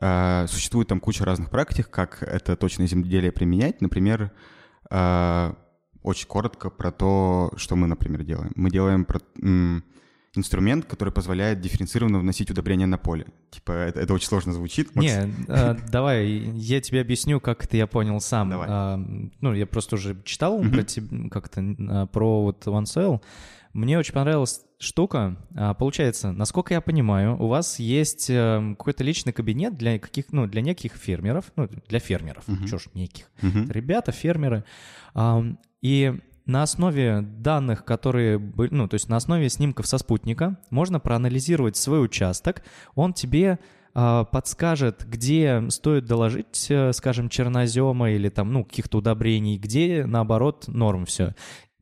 Э, 0.00 0.46
существует 0.48 0.88
там 0.88 1.00
куча 1.00 1.24
разных 1.24 1.50
практик, 1.50 1.88
как 1.90 2.22
это 2.22 2.56
точное 2.56 2.86
земледелие 2.86 3.32
применять. 3.32 3.80
Например, 3.80 4.32
э, 4.90 5.54
очень 6.02 6.26
коротко 6.26 6.70
про 6.70 6.90
то, 6.90 7.52
что 7.56 7.76
мы, 7.76 7.86
например, 7.86 8.24
делаем. 8.24 8.52
Мы 8.56 8.70
делаем 8.70 9.06
инструмент, 10.36 10.84
который 10.86 11.12
позволяет 11.12 11.60
дифференцированно 11.60 12.18
вносить 12.18 12.50
удобрения 12.50 12.86
на 12.86 12.98
поле. 12.98 13.26
Типа, 13.50 13.72
это, 13.72 14.00
это 14.00 14.14
очень 14.14 14.26
сложно 14.26 14.52
звучит. 14.52 14.94
Макс. 14.96 15.06
Не, 15.06 15.32
э, 15.48 15.76
давай, 15.88 16.26
я 16.28 16.80
тебе 16.80 17.00
объясню, 17.00 17.40
как 17.40 17.64
это 17.64 17.76
я 17.76 17.86
понял 17.86 18.20
сам. 18.20 18.50
Давай. 18.50 18.68
А, 18.68 18.96
ну, 19.40 19.54
я 19.54 19.66
просто 19.66 19.94
уже 19.94 20.20
читал 20.24 20.60
mm-hmm. 20.60 21.28
про 21.28 21.30
как-то 21.30 21.62
а, 21.88 22.06
про 22.06 22.42
вот 22.42 22.66
OneSoil. 22.66 23.20
Мне 23.74 23.98
очень 23.98 24.14
понравилась 24.14 24.62
штука. 24.78 25.36
А, 25.56 25.74
получается, 25.74 26.32
насколько 26.32 26.72
я 26.72 26.80
понимаю, 26.80 27.36
у 27.42 27.48
вас 27.48 27.78
есть 27.78 28.30
э, 28.30 28.74
какой-то 28.78 29.04
личный 29.04 29.32
кабинет 29.32 29.76
для 29.76 29.98
каких, 29.98 30.32
ну, 30.32 30.46
для 30.46 30.62
неких 30.62 30.92
фермеров, 30.94 31.52
ну, 31.56 31.68
для 31.88 31.98
фермеров, 31.98 32.48
uh-huh. 32.48 32.68
чё 32.68 32.78
ж, 32.78 32.86
неких. 32.94 33.30
Uh-huh. 33.42 33.70
Ребята, 33.72 34.12
фермеры. 34.12 34.64
И 35.82 36.14
на 36.46 36.62
основе 36.62 37.22
данных, 37.22 37.84
которые 37.84 38.38
были, 38.38 38.72
ну, 38.72 38.88
то 38.88 38.94
есть 38.94 39.08
на 39.08 39.16
основе 39.16 39.48
снимков 39.48 39.86
со 39.86 39.98
спутника, 39.98 40.58
можно 40.70 41.00
проанализировать 41.00 41.76
свой 41.76 42.04
участок. 42.04 42.62
Он 42.94 43.12
тебе 43.12 43.58
э, 43.94 44.24
подскажет, 44.30 45.06
где 45.08 45.62
стоит 45.70 46.04
доложить, 46.04 46.66
э, 46.68 46.92
скажем, 46.92 47.28
чернозема 47.28 48.10
или 48.10 48.28
там, 48.28 48.52
ну, 48.52 48.64
каких-то 48.64 48.98
удобрений, 48.98 49.56
где, 49.56 50.04
наоборот, 50.06 50.64
норм 50.68 51.06
все. 51.06 51.34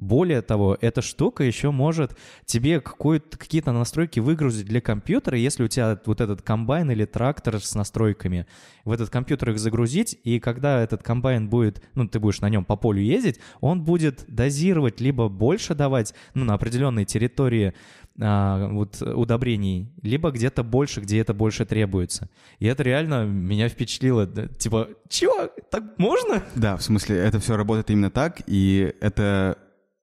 Более 0.03 0.43
того, 0.43 0.77
эта 0.81 1.01
штука 1.01 1.45
еще 1.45 1.71
может 1.71 2.19
тебе 2.45 2.81
какие-то 2.81 3.71
настройки 3.71 4.19
выгрузить 4.19 4.67
для 4.67 4.81
компьютера, 4.81 5.39
если 5.39 5.63
у 5.63 5.69
тебя 5.69 5.97
вот 6.07 6.21
этот 6.21 6.43
комбайн 6.43 6.91
или 6.91 7.05
трактор 7.05 7.61
с 7.61 7.77
настройками, 7.77 8.49
в 8.85 8.91
этот 8.91 9.11
компьютер 9.11 9.51
их 9.51 9.61
загрузить, 9.61 10.19
и 10.25 10.41
когда 10.41 10.83
этот 10.83 11.05
комбайн 11.05 11.49
будет, 11.49 11.85
ну, 11.95 12.09
ты 12.09 12.19
будешь 12.19 12.41
на 12.41 12.49
нем 12.49 12.65
по 12.65 12.75
полю 12.75 13.01
ездить, 13.01 13.39
он 13.61 13.83
будет 13.83 14.25
дозировать, 14.27 15.01
либо 15.01 15.29
больше 15.29 15.77
давать, 15.77 16.15
ну, 16.35 16.45
на 16.45 16.55
определенной 16.55 17.05
территории 17.05 17.73
а, 18.21 18.71
вот 18.71 19.01
удобрений, 19.03 19.93
либо 20.03 20.33
где-то 20.33 20.65
больше, 20.65 21.01
где 21.01 21.21
это 21.21 21.33
больше 21.33 21.65
требуется. 21.65 22.29
И 22.59 22.67
это 22.67 22.83
реально 22.83 23.25
меня 23.25 23.69
впечатлило. 23.69 24.27
Типа, 24.27 24.89
чего? 25.09 25.49
Так 25.71 25.97
можно? 25.97 26.43
Да, 26.57 26.77
в 26.77 26.83
смысле, 26.83 27.19
это 27.19 27.39
все 27.39 27.57
работает 27.57 27.89
именно 27.91 28.11
так, 28.11 28.43
и 28.49 28.93
это 29.01 29.59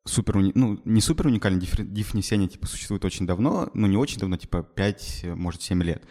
супер, 0.09 0.35
ну, 0.35 0.79
не 0.85 1.01
супер 1.01 1.27
уникальный 1.27 1.59
диф... 1.59 2.13
внесения, 2.13 2.47
типа, 2.47 2.67
существует 2.67 3.05
очень 3.05 3.25
давно, 3.25 3.69
но 3.73 3.87
не 3.87 3.97
очень 3.97 4.19
давно, 4.19 4.37
типа, 4.37 4.63
5, 4.63 5.25
может, 5.35 5.61
7 5.61 5.81
лет. 5.83 6.03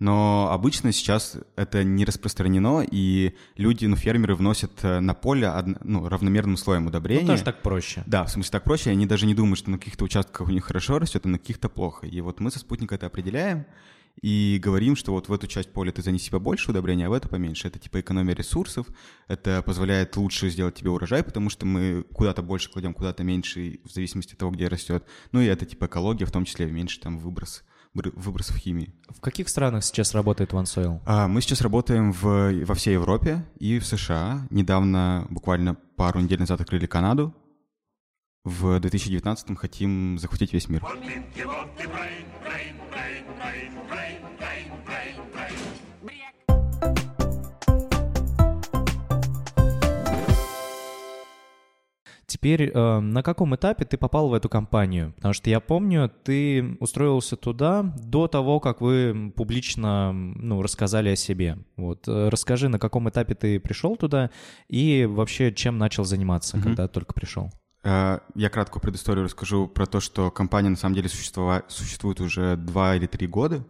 Но 0.00 0.48
обычно 0.50 0.90
сейчас 0.92 1.36
это 1.56 1.84
не 1.84 2.04
распространено, 2.04 2.84
и 2.88 3.34
люди, 3.56 3.86
ну, 3.86 3.94
фермеры 3.96 4.34
вносят 4.34 4.72
э, 4.82 4.98
на 4.98 5.14
поле 5.14 5.48
од... 5.48 5.84
ну, 5.84 6.08
равномерным 6.08 6.56
слоем 6.56 6.88
удобрения. 6.88 7.22
Ну, 7.22 7.28
тоже 7.28 7.44
так 7.44 7.62
проще. 7.62 8.02
Да, 8.06 8.24
в 8.24 8.30
смысле 8.30 8.50
так 8.50 8.64
проще, 8.64 8.90
они 8.90 9.06
даже 9.06 9.24
не 9.26 9.34
думают, 9.34 9.58
что 9.58 9.70
на 9.70 9.78
каких-то 9.78 10.04
участках 10.04 10.48
у 10.48 10.50
них 10.50 10.64
хорошо 10.64 10.98
растет, 10.98 11.24
а 11.24 11.28
на 11.28 11.38
каких-то 11.38 11.68
плохо. 11.68 12.06
И 12.06 12.20
вот 12.20 12.40
мы 12.40 12.50
со 12.50 12.58
спутника 12.58 12.96
это 12.96 13.06
определяем, 13.06 13.66
и 14.20 14.60
говорим, 14.62 14.96
что 14.96 15.12
вот 15.12 15.28
в 15.28 15.32
эту 15.32 15.46
часть 15.46 15.72
поля 15.72 15.92
ты 15.92 16.02
занеси 16.02 16.30
побольше 16.30 16.70
удобрения, 16.70 17.06
а 17.06 17.10
в 17.10 17.12
эту 17.12 17.28
поменьше. 17.28 17.68
Это 17.68 17.78
типа 17.78 18.00
экономия 18.00 18.34
ресурсов, 18.34 18.86
это 19.28 19.62
позволяет 19.62 20.16
лучше 20.16 20.48
сделать 20.50 20.76
тебе 20.76 20.90
урожай, 20.90 21.22
потому 21.22 21.50
что 21.50 21.66
мы 21.66 22.04
куда-то 22.12 22.42
больше 22.42 22.70
кладем, 22.70 22.94
куда-то 22.94 23.24
меньше, 23.24 23.80
в 23.84 23.90
зависимости 23.90 24.32
от 24.32 24.38
того, 24.38 24.52
где 24.52 24.68
растет. 24.68 25.04
Ну 25.32 25.40
и 25.40 25.46
это 25.46 25.66
типа 25.66 25.86
экология, 25.86 26.26
в 26.26 26.32
том 26.32 26.44
числе 26.44 26.66
меньше 26.66 27.00
там 27.00 27.18
выброс 27.18 27.64
выбросов 27.94 28.56
химии. 28.56 28.92
В 29.08 29.20
каких 29.20 29.48
странах 29.48 29.84
сейчас 29.84 30.14
работает 30.14 30.52
OneSoil? 30.52 31.00
А, 31.06 31.28
мы 31.28 31.40
сейчас 31.40 31.60
работаем 31.60 32.12
в, 32.12 32.64
во 32.64 32.74
всей 32.74 32.94
Европе 32.94 33.44
и 33.60 33.78
в 33.78 33.86
США. 33.86 34.48
Недавно, 34.50 35.28
буквально 35.30 35.76
пару 35.96 36.18
недель 36.20 36.40
назад, 36.40 36.60
открыли 36.60 36.86
Канаду. 36.86 37.32
В 38.42 38.78
2019 38.80 39.56
хотим 39.56 40.18
захватить 40.18 40.52
весь 40.52 40.68
мир. 40.68 40.82
Теперь 52.44 52.72
э, 52.74 53.00
на 53.00 53.22
каком 53.22 53.56
этапе 53.56 53.86
ты 53.86 53.96
попал 53.96 54.28
в 54.28 54.34
эту 54.34 54.50
компанию? 54.50 55.14
Потому 55.16 55.32
что 55.32 55.48
я 55.48 55.60
помню, 55.60 56.12
ты 56.24 56.76
устроился 56.78 57.36
туда 57.36 57.94
до 57.96 58.28
того, 58.28 58.60
как 58.60 58.82
вы 58.82 59.32
публично 59.34 60.12
ну, 60.12 60.60
рассказали 60.60 61.08
о 61.08 61.16
себе. 61.16 61.56
Вот 61.78 62.06
э, 62.06 62.28
расскажи, 62.28 62.68
на 62.68 62.78
каком 62.78 63.08
этапе 63.08 63.34
ты 63.34 63.58
пришел 63.58 63.96
туда 63.96 64.30
и 64.68 65.08
вообще 65.10 65.54
чем 65.54 65.78
начал 65.78 66.04
заниматься, 66.04 66.58
mm-hmm. 66.58 66.62
когда 66.62 66.86
только 66.86 67.14
пришел? 67.14 67.50
Э, 67.82 68.18
я 68.34 68.50
краткую 68.50 68.82
предысторию 68.82 69.24
расскажу 69.24 69.66
про 69.66 69.86
то, 69.86 70.00
что 70.00 70.30
компания 70.30 70.68
на 70.68 70.76
самом 70.76 70.96
деле 70.96 71.08
существует, 71.08 72.20
уже 72.20 72.56
два 72.58 72.94
или 72.94 73.06
три 73.06 73.26
года. 73.26 73.64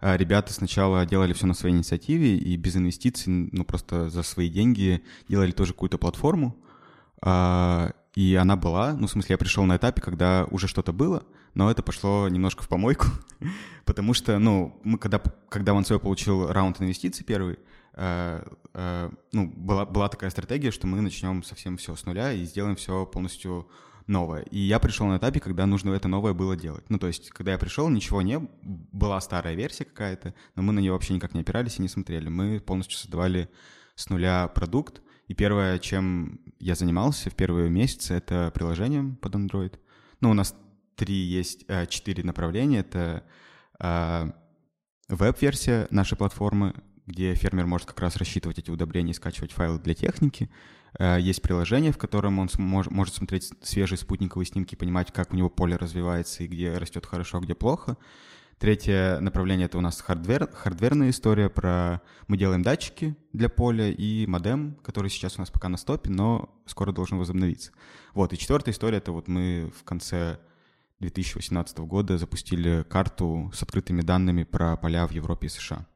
Э, 0.00 0.16
ребята 0.16 0.54
сначала 0.54 1.04
делали 1.04 1.34
все 1.34 1.46
на 1.46 1.52
своей 1.52 1.76
инициативе 1.76 2.38
и 2.38 2.56
без 2.56 2.74
инвестиций, 2.74 3.50
ну 3.52 3.64
просто 3.66 4.08
за 4.08 4.22
свои 4.22 4.48
деньги 4.48 5.02
делали 5.28 5.50
тоже 5.50 5.74
какую-то 5.74 5.98
платформу. 5.98 6.56
И 8.14 8.34
она 8.36 8.54
была, 8.54 8.94
ну, 8.94 9.06
в 9.06 9.10
смысле, 9.10 9.34
я 9.34 9.38
пришел 9.38 9.64
на 9.64 9.76
этапе, 9.76 10.00
когда 10.00 10.46
уже 10.50 10.68
что-то 10.68 10.92
было, 10.92 11.24
но 11.54 11.70
это 11.70 11.82
пошло 11.82 12.28
немножко 12.28 12.62
в 12.62 12.68
помойку, 12.68 13.06
потому 13.84 14.14
что, 14.14 14.38
ну, 14.38 14.80
мы 14.84 14.98
когда, 14.98 15.20
когда 15.48 15.72
OneSoy 15.72 15.98
получил 15.98 16.46
раунд 16.46 16.80
инвестиций 16.80 17.24
первый, 17.24 17.58
э, 17.94 18.44
э, 18.74 19.10
ну, 19.32 19.52
была, 19.56 19.84
была 19.84 20.08
такая 20.08 20.30
стратегия, 20.30 20.70
что 20.70 20.86
мы 20.86 21.00
начнем 21.00 21.42
совсем 21.42 21.76
все 21.76 21.96
с 21.96 22.04
нуля 22.06 22.32
и 22.32 22.44
сделаем 22.44 22.76
все 22.76 23.04
полностью 23.04 23.68
новое. 24.06 24.42
И 24.42 24.58
я 24.58 24.78
пришел 24.78 25.06
на 25.06 25.16
этапе, 25.16 25.40
когда 25.40 25.66
нужно 25.66 25.90
это 25.92 26.06
новое 26.06 26.34
было 26.34 26.56
делать. 26.56 26.84
Ну, 26.90 26.98
то 26.98 27.08
есть, 27.08 27.30
когда 27.30 27.52
я 27.52 27.58
пришел, 27.58 27.88
ничего 27.88 28.22
не 28.22 28.38
была 28.62 29.20
старая 29.20 29.54
версия 29.54 29.84
какая-то, 29.84 30.34
но 30.54 30.62
мы 30.62 30.72
на 30.72 30.80
нее 30.80 30.92
вообще 30.92 31.14
никак 31.14 31.34
не 31.34 31.40
опирались 31.40 31.78
и 31.78 31.82
не 31.82 31.88
смотрели. 31.88 32.28
Мы 32.28 32.60
полностью 32.60 32.98
создавали 32.98 33.48
с 33.96 34.08
нуля 34.10 34.48
продукт, 34.48 35.00
и 35.26 35.34
первое, 35.34 35.78
чем 35.78 36.40
я 36.58 36.74
занимался 36.74 37.30
в 37.30 37.34
первые 37.34 37.70
месяцы, 37.70 38.14
это 38.14 38.50
приложением 38.54 39.16
под 39.16 39.34
Android. 39.34 39.78
Ну, 40.20 40.30
у 40.30 40.34
нас 40.34 40.54
три 40.96 41.14
есть, 41.14 41.64
э, 41.68 41.86
четыре 41.86 42.22
направления. 42.24 42.80
Это 42.80 43.24
э, 43.80 44.30
веб-версия 45.08 45.86
нашей 45.90 46.16
платформы, 46.16 46.74
где 47.06 47.34
фермер 47.34 47.66
может 47.66 47.86
как 47.86 48.00
раз 48.00 48.16
рассчитывать 48.16 48.58
эти 48.58 48.70
удобрения 48.70 49.12
и 49.12 49.14
скачивать 49.14 49.52
файлы 49.52 49.78
для 49.78 49.94
техники. 49.94 50.50
Э, 50.98 51.18
есть 51.20 51.42
приложение, 51.42 51.92
в 51.92 51.98
котором 51.98 52.38
он 52.38 52.48
может 52.58 53.14
смотреть 53.14 53.50
свежие 53.62 53.98
спутниковые 53.98 54.46
снимки, 54.46 54.74
понимать, 54.74 55.12
как 55.12 55.32
у 55.32 55.36
него 55.36 55.48
поле 55.48 55.76
развивается 55.76 56.44
и 56.44 56.46
где 56.46 56.76
растет 56.76 57.06
хорошо, 57.06 57.38
а 57.38 57.40
где 57.40 57.54
плохо. 57.54 57.96
Третье 58.58 59.18
направление— 59.20 59.66
это 59.66 59.78
у 59.78 59.80
нас 59.80 60.00
hardware, 60.00 60.48
хардверная 60.52 61.10
история 61.10 61.48
про... 61.48 62.00
Мы 62.28 62.36
делаем 62.36 62.62
датчики 62.62 63.16
для 63.32 63.48
поля 63.48 63.90
и 63.90 64.26
модем, 64.26 64.76
который 64.82 65.10
сейчас 65.10 65.36
у 65.36 65.40
нас 65.40 65.50
пока 65.50 65.68
на 65.68 65.76
стопе, 65.76 66.10
но 66.10 66.54
скоро 66.66 66.92
должен 66.92 67.18
возобновиться. 67.18 67.72
Вот, 68.14 68.32
и 68.32 68.38
четвертая 68.38 68.72
история— 68.72 68.98
это 68.98 69.12
вот 69.12 69.28
мы 69.28 69.72
в 69.76 69.82
конце 69.84 70.38
2018 71.00 71.78
года 71.78 72.16
запустили 72.16 72.84
карту 72.88 73.50
с 73.54 73.62
открытыми 73.62 74.02
данными 74.02 74.44
про 74.44 74.76
поля 74.76 75.06
в 75.06 75.10
Европе 75.10 75.48
и 75.48 75.50
США. 75.50 75.86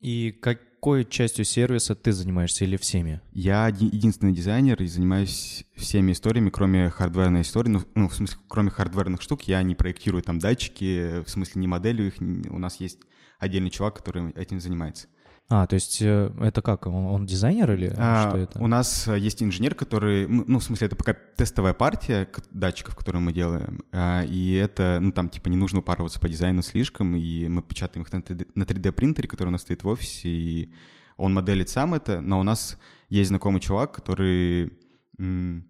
И 0.00 0.32
какой 0.78 1.04
частью 1.04 1.44
сервиса 1.44 1.96
ты 1.96 2.12
занимаешься 2.12 2.64
или 2.64 2.76
всеми? 2.76 3.20
Я 3.32 3.66
единственный 3.66 4.32
дизайнер 4.32 4.80
и 4.80 4.86
занимаюсь 4.86 5.64
всеми 5.74 6.12
историями, 6.12 6.50
кроме 6.50 6.88
хардверной 6.88 7.40
истории. 7.40 7.70
Ну, 7.70 7.82
ну, 7.96 8.08
в 8.08 8.14
смысле, 8.14 8.38
кроме 8.46 8.70
хардверных 8.70 9.20
штук, 9.20 9.42
я 9.42 9.60
не 9.64 9.74
проектирую 9.74 10.22
там 10.22 10.38
датчики, 10.38 11.24
в 11.24 11.28
смысле, 11.28 11.60
не 11.60 11.66
моделю 11.66 12.06
их. 12.06 12.14
У 12.20 12.58
нас 12.60 12.76
есть 12.76 13.00
отдельный 13.40 13.70
чувак, 13.70 13.96
который 13.96 14.30
этим 14.32 14.60
занимается. 14.60 15.08
А, 15.50 15.66
то 15.66 15.74
есть 15.74 16.02
э, 16.02 16.30
это 16.40 16.60
как? 16.60 16.86
Он, 16.86 17.06
он 17.06 17.26
дизайнер 17.26 17.72
или 17.72 17.92
А, 17.96 18.28
что 18.28 18.38
это? 18.38 18.62
У 18.62 18.66
нас 18.66 19.08
э, 19.08 19.18
есть 19.18 19.42
инженер, 19.42 19.74
который, 19.74 20.26
ну, 20.28 20.58
в 20.58 20.62
смысле, 20.62 20.88
это 20.88 20.96
пока 20.96 21.14
тестовая 21.14 21.72
партия 21.72 22.28
датчиков, 22.50 22.94
которую 22.94 23.22
мы 23.22 23.32
делаем, 23.32 23.82
а, 23.90 24.24
и 24.24 24.52
это, 24.52 24.98
ну, 25.00 25.10
там, 25.10 25.30
типа, 25.30 25.48
не 25.48 25.56
нужно 25.56 25.78
упарываться 25.78 26.20
по 26.20 26.28
дизайну 26.28 26.60
слишком, 26.62 27.16
и 27.16 27.48
мы 27.48 27.62
печатаем 27.62 28.04
их 28.04 28.12
на 28.12 28.18
3D, 28.18 28.48
на 28.54 28.64
3D-принтере, 28.64 29.26
который 29.26 29.48
у 29.48 29.52
нас 29.52 29.62
стоит 29.62 29.84
в 29.84 29.88
офисе, 29.88 30.28
и 30.28 30.72
он 31.16 31.32
моделит 31.32 31.70
сам 31.70 31.94
это, 31.94 32.20
но 32.20 32.40
у 32.40 32.42
нас 32.42 32.78
есть 33.08 33.28
знакомый 33.28 33.60
чувак, 33.60 33.92
который, 33.92 34.72
м, 35.18 35.67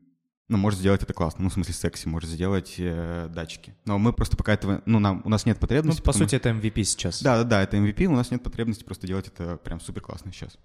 ну, 0.49 0.57
может 0.57 0.81
сделать 0.81 1.03
это 1.03 1.13
классно, 1.13 1.45
ну, 1.45 1.51
в 1.51 1.53
смысле, 1.53 1.75
секси, 1.75 2.09
может 2.09 2.31
сделать 2.31 2.75
э, 2.79 3.29
датчики. 3.33 3.75
Но 3.85 3.99
мы 3.99 4.13
просто 4.13 4.37
пока 4.37 4.55
этого, 4.55 4.83
ну, 4.87 4.99
нам, 4.99 5.21
у 5.25 5.29
нас 5.29 5.45
нет 5.45 5.57
Ну, 5.57 5.61
потребности. 5.61 6.01
по 6.01 6.07
потому 6.07 6.25
сути, 6.25 6.37
это 6.37 6.51
MVP 6.51 6.83
сейчас. 6.85 7.23
Да, 7.23 7.37
да, 7.39 7.45
да, 7.45 7.63
это 7.63 7.77
MVP, 7.77 8.07
у 8.07 8.13
нас 8.17 8.31
нет 8.31 8.43
потребности 8.43 8.83
просто 8.83 9.07
делать 9.07 9.27
это 9.29 9.57
прям 9.57 9.81
супер 9.81 10.01
классно 10.01 10.33
сейчас. 10.33 10.59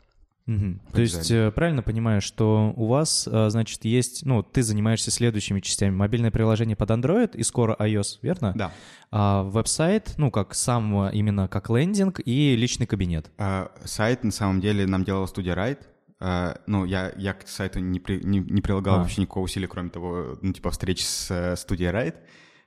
По 0.45 0.91
То 0.93 1.01
есть 1.01 1.31
э, 1.31 1.51
правильно 1.51 1.83
понимаю, 1.83 2.21
что 2.21 2.73
у 2.75 2.87
вас, 2.87 3.29
э, 3.31 3.49
значит, 3.49 3.85
есть, 3.85 4.25
ну, 4.25 4.43
ты 4.43 4.61
занимаешься 4.61 5.09
следующими 5.09 5.61
частями. 5.61 5.95
Мобильное 5.95 6.31
приложение 6.31 6.75
под 6.75 6.91
Android 6.91 7.35
и 7.35 7.43
скоро 7.43 7.75
iOS, 7.79 8.19
верно? 8.21 8.51
Да. 8.53 8.71
А 9.09 9.43
веб-сайт, 9.43 10.15
ну, 10.17 10.31
как 10.31 10.53
сам, 10.53 11.09
именно 11.11 11.47
как 11.47 11.69
лендинг 11.69 12.19
и 12.25 12.57
личный 12.57 12.87
кабинет. 12.87 13.31
А, 13.37 13.71
сайт 13.85 14.25
на 14.25 14.31
самом 14.31 14.59
деле 14.59 14.85
нам 14.85 15.05
делала 15.05 15.27
студия 15.27 15.55
Райт. 15.55 15.87
А, 16.25 16.61
ну, 16.67 16.85
я, 16.85 17.11
я 17.17 17.33
к 17.33 17.45
сайту 17.49 17.79
не, 17.79 17.99
при- 17.99 18.23
не, 18.23 18.39
не 18.39 18.61
прилагал 18.61 18.95
А. 18.95 18.97
вообще 18.99 19.19
никакого 19.19 19.43
усилия, 19.43 19.67
кроме 19.67 19.89
того, 19.89 20.37
ну, 20.41 20.53
типа, 20.53 20.71
встреч 20.71 21.05
с 21.05 21.55
студией 21.57 21.91
Райт. 21.91 22.15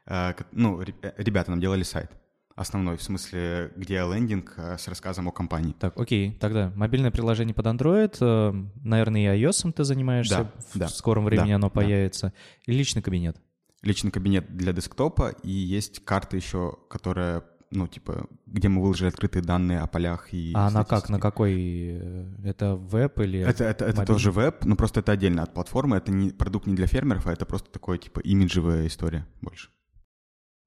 А, 0.04 0.34
ну, 0.52 0.82
э, 0.82 0.92
ребята 1.16 1.50
нам 1.52 1.60
делали 1.60 1.82
сайт. 1.82 2.10
Основной, 2.54 2.98
в 2.98 3.02
смысле, 3.02 3.72
где 3.74 3.94
лендинг 4.00 4.52
э, 4.58 4.76
с 4.76 4.86
рассказом 4.88 5.28
о 5.28 5.32
компании. 5.32 5.74
Так, 5.78 5.98
окей, 5.98 6.32
тогда 6.38 6.70
мобильное 6.76 7.10
приложение 7.10 7.54
под 7.54 7.64
Android, 7.66 8.16
э, 8.20 8.68
наверное, 8.84 9.34
и 9.34 9.42
iOS 9.42 9.72
ты 9.72 9.84
занимаешься, 9.84 10.36
Да, 10.36 10.52
в 10.74 10.78
да, 10.78 10.88
скором 10.88 11.24
времени 11.24 11.48
да, 11.50 11.54
оно 11.56 11.68
да. 11.68 11.74
появится, 11.74 12.34
и 12.66 12.72
личный 12.72 13.00
кабинет. 13.00 13.38
Личный 13.82 14.10
кабинет 14.10 14.54
для 14.54 14.74
десктопа, 14.74 15.30
и 15.42 15.50
есть 15.50 16.04
карта 16.04 16.36
еще, 16.36 16.76
которая, 16.90 17.42
ну, 17.76 17.86
типа, 17.86 18.26
где 18.46 18.68
мы 18.68 18.82
выложили 18.82 19.08
открытые 19.08 19.42
данные 19.42 19.80
о 19.80 19.86
полях 19.86 20.32
и 20.32 20.52
а 20.54 20.68
она 20.68 20.84
как, 20.84 21.08
на 21.08 21.20
какой? 21.20 21.54
э, 21.54 22.26
Это 22.44 22.74
веб 22.74 23.18
или... 23.20 23.40
Это, 23.40 23.64
это, 23.64 23.84
это 23.84 23.98
мобильный? 23.98 24.06
тоже 24.06 24.32
веб, 24.32 24.64
но 24.64 24.76
просто 24.76 25.00
это 25.00 25.12
отдельно 25.12 25.42
от 25.42 25.52
платформы. 25.54 25.96
Это 25.96 26.10
не 26.10 26.30
продукт 26.30 26.66
не 26.66 26.74
для 26.74 26.86
фермеров, 26.86 27.26
а 27.26 27.32
это 27.32 27.44
просто 27.46 27.70
такое, 27.70 27.98
типа, 27.98 28.20
имиджевая 28.20 28.86
история 28.86 29.26
больше. 29.42 29.68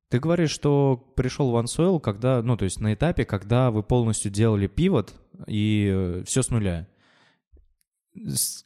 Ты 0.09 0.19
говоришь, 0.19 0.51
что 0.51 0.97
пришел 1.15 1.51
в 1.51 1.55
OneSoil, 1.55 1.99
когда, 1.99 2.41
ну, 2.41 2.57
то 2.57 2.65
есть 2.65 2.79
на 2.79 2.93
этапе, 2.93 3.25
когда 3.25 3.69
вы 3.69 3.83
полностью 3.83 4.31
делали 4.31 4.67
пивот 4.67 5.13
и 5.47 6.21
все 6.25 6.41
с 6.41 6.49
нуля. 6.49 6.87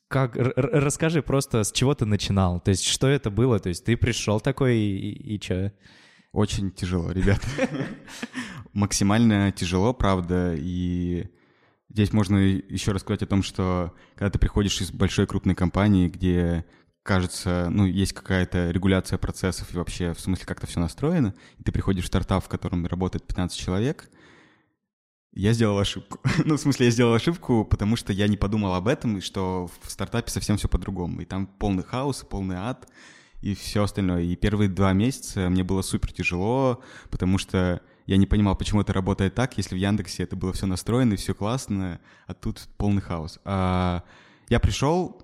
Как, 0.07 0.35
расскажи 0.35 1.21
просто, 1.21 1.63
с 1.63 1.71
чего 1.71 1.93
ты 1.95 2.05
начинал, 2.05 2.61
то 2.61 2.69
есть 2.69 2.85
что 2.85 3.07
это 3.07 3.29
было, 3.29 3.59
то 3.59 3.69
есть 3.69 3.83
ты 3.83 3.97
пришел 3.97 4.39
такой 4.39 4.77
и, 4.77 5.35
и, 5.35 5.41
что? 5.41 5.73
Очень 6.33 6.71
тяжело, 6.71 7.11
ребят. 7.11 7.39
Максимально 8.73 9.51
тяжело, 9.51 9.93
правда, 9.93 10.55
и 10.57 11.27
здесь 11.89 12.11
можно 12.11 12.37
еще 12.37 12.91
рассказать 12.91 13.21
о 13.21 13.27
том, 13.27 13.43
что 13.43 13.93
когда 14.15 14.31
ты 14.31 14.39
приходишь 14.39 14.81
из 14.81 14.91
большой 14.91 15.27
крупной 15.27 15.53
компании, 15.53 16.09
где 16.09 16.65
кажется, 17.03 17.67
ну, 17.69 17.85
есть 17.85 18.13
какая-то 18.13 18.71
регуляция 18.71 19.19
процессов 19.19 19.71
и 19.71 19.77
вообще, 19.77 20.13
в 20.13 20.19
смысле, 20.19 20.47
как-то 20.47 20.65
все 20.65 20.79
настроено, 20.79 21.35
и 21.59 21.63
ты 21.63 21.71
приходишь 21.71 22.05
в 22.05 22.07
стартап, 22.07 22.43
в 22.43 22.49
котором 22.49 22.87
работает 22.87 23.27
15 23.27 23.55
человек, 23.55 24.09
я 25.33 25.53
сделал 25.53 25.77
ошибку. 25.77 26.19
ну, 26.45 26.57
в 26.57 26.59
смысле, 26.59 26.87
я 26.87 26.91
сделал 26.91 27.13
ошибку, 27.13 27.63
потому 27.63 27.95
что 27.95 28.11
я 28.11 28.27
не 28.27 28.37
подумал 28.37 28.73
об 28.73 28.87
этом, 28.87 29.17
и 29.17 29.21
что 29.21 29.69
в 29.83 29.91
стартапе 29.91 30.31
совсем 30.31 30.57
все 30.57 30.67
по-другому. 30.67 31.21
И 31.21 31.25
там 31.25 31.45
полный 31.45 31.83
хаос, 31.83 32.25
полный 32.27 32.55
ад, 32.55 32.89
и 33.43 33.55
все 33.55 33.83
остальное. 33.83 34.23
И 34.23 34.35
первые 34.35 34.69
два 34.69 34.93
месяца 34.93 35.49
мне 35.49 35.63
было 35.63 35.81
супер 35.81 36.11
тяжело, 36.11 36.81
потому 37.09 37.37
что 37.37 37.81
я 38.05 38.17
не 38.17 38.25
понимал, 38.25 38.55
почему 38.55 38.81
это 38.81 38.93
работает 38.93 39.35
так, 39.35 39.57
если 39.57 39.75
в 39.75 39.77
Яндексе 39.77 40.23
это 40.23 40.35
было 40.35 40.51
все 40.53 40.65
настроено 40.65 41.13
и 41.13 41.17
все 41.17 41.33
классно, 41.33 41.99
а 42.27 42.33
тут 42.33 42.67
полный 42.77 43.01
хаос. 43.01 43.39
А 43.45 44.03
я 44.49 44.59
пришел, 44.59 45.21